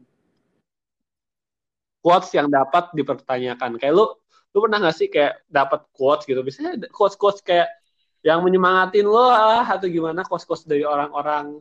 Quotes 2.05 2.29
yang 2.37 2.53
dapat 2.53 2.93
dipertanyakan. 2.93 3.81
Kayak 3.81 3.93
lu 3.97 4.05
lu 4.53 4.57
pernah 4.61 4.77
gak 4.83 4.95
sih 4.95 5.09
kayak 5.09 5.41
dapat 5.49 5.89
quotes 5.89 6.29
gitu? 6.29 6.37
Biasanya 6.45 6.77
quotes 6.93 7.17
quotes 7.17 7.41
kayak 7.41 7.65
yang 8.21 8.45
menyemangatin 8.45 9.09
lo 9.09 9.33
lah 9.33 9.65
atau 9.65 9.89
gimana 9.89 10.21
quotes 10.21 10.45
quotes 10.45 10.69
dari 10.69 10.85
orang-orang 10.85 11.57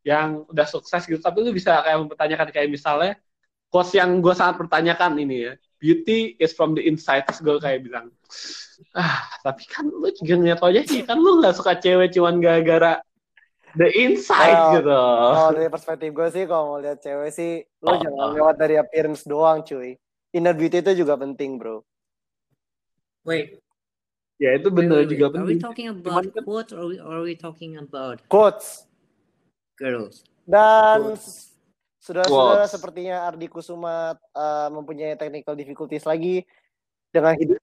yang 0.00 0.48
udah 0.48 0.64
sukses 0.64 1.04
gitu. 1.04 1.20
Tapi 1.20 1.44
lu 1.44 1.52
bisa 1.52 1.84
kayak 1.84 2.08
mempertanyakan 2.08 2.48
kayak 2.48 2.68
misalnya 2.72 3.20
quotes 3.68 3.92
yang 3.92 4.24
gue 4.24 4.32
sangat 4.32 4.56
pertanyakan 4.56 5.20
ini 5.20 5.52
ya. 5.52 5.52
Beauty 5.80 6.36
is 6.40 6.56
from 6.56 6.72
the 6.76 6.84
inside 6.84 7.28
terus 7.28 7.40
gue 7.44 7.56
kayak 7.56 7.84
bilang 7.84 8.12
ah 8.96 9.28
tapi 9.44 9.64
kan 9.68 9.88
lu 9.88 10.08
juga 10.12 10.36
ngeliat 10.40 10.60
aja 10.60 10.80
sih 10.84 11.04
kan 11.04 11.16
lu 11.20 11.40
nggak 11.40 11.56
suka 11.56 11.76
cewek 11.80 12.12
cuman 12.12 12.40
gara-gara 12.40 13.00
the 13.74 13.88
inside 14.00 14.54
Well, 14.54 14.72
gitu 14.78 14.98
Kalau 15.34 15.50
dari 15.52 15.68
perspektif 15.68 16.08
gue 16.10 16.28
sih, 16.28 16.44
kalau 16.44 16.64
mau 16.66 16.78
lihat 16.78 16.98
cewek 16.98 17.30
sih, 17.30 17.52
lo 17.80 17.88
Oh, 17.90 17.96
jangan 17.98 18.26
oh. 18.26 18.32
lewat 18.34 18.56
dari 18.56 18.74
appearance 18.74 19.22
doang, 19.22 19.62
cuy. 19.62 19.94
Inner 20.30 20.54
beauty 20.54 20.78
itu 20.78 21.02
juga 21.02 21.14
penting, 21.14 21.58
bro. 21.58 21.82
Wait. 23.22 23.60
ya 24.40 24.56
itu 24.56 24.72
wait, 24.72 24.78
bener 24.80 25.04
wait, 25.04 25.10
juga 25.12 25.26
wait. 25.28 25.36
Are 25.36 25.44
we 25.44 25.52
penting 25.52 25.60
talking 25.60 25.86
Cuman 25.92 26.00
about 26.00 26.24
kan- 26.32 26.44
quotes 26.48 26.70
or 26.72 26.80
are 26.80 26.88
we, 26.88 26.96
are 26.96 27.22
we 27.22 27.34
talking 27.36 27.72
about 27.76 28.16
Quotes. 28.26 28.88
girls? 29.76 30.24
Dan 30.48 31.12
Quotes. 31.12 31.52
saudara-saudara 32.00 32.64
Quotes. 32.64 32.72
sepertinya 32.72 33.28
Ardi 33.28 33.46
Kusuma 33.46 34.16
uh, 34.32 34.68
mempunyai 34.72 35.12
technical 35.14 35.52
difficulties 35.52 36.08
lagi 36.08 36.48
dengan 37.12 37.36
hidup. 37.36 37.60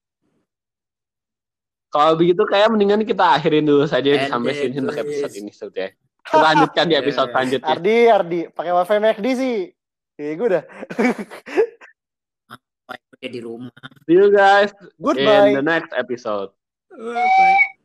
Kalau 1.88 2.12
begitu 2.14 2.44
kayak 2.44 2.68
mendingan 2.68 3.02
kita 3.02 3.24
akhirin 3.34 3.64
dulu 3.64 3.84
saja 3.84 4.12
And 4.14 4.28
sampai 4.28 4.52
sini 4.52 4.76
untuk 4.78 4.96
episode 4.96 5.32
is- 5.32 5.38
ini 5.38 5.50
sebetulnya 5.50 5.90
kita 6.22 6.36
lanjutkan 6.38 6.84
di 6.84 6.94
episode 7.00 7.28
Yeah. 7.28 7.34
selanjutnya 7.34 7.72
Ardi, 7.72 7.96
Ardi, 8.06 8.40
pakai 8.50 8.72
wifi 8.72 8.96
McD 8.98 9.26
sih. 9.32 9.56
Ya 10.18 10.32
gue 10.34 10.46
udah. 10.46 10.64
Why, 12.84 12.96
di 13.22 13.40
rumah. 13.40 13.72
see 14.04 14.16
you 14.16 14.28
guys 14.28 14.72
in 14.74 14.88
Goodbye. 14.98 15.52
the 15.52 15.60
next 15.60 15.92
episode 15.92 16.50
Bye. 16.90 17.76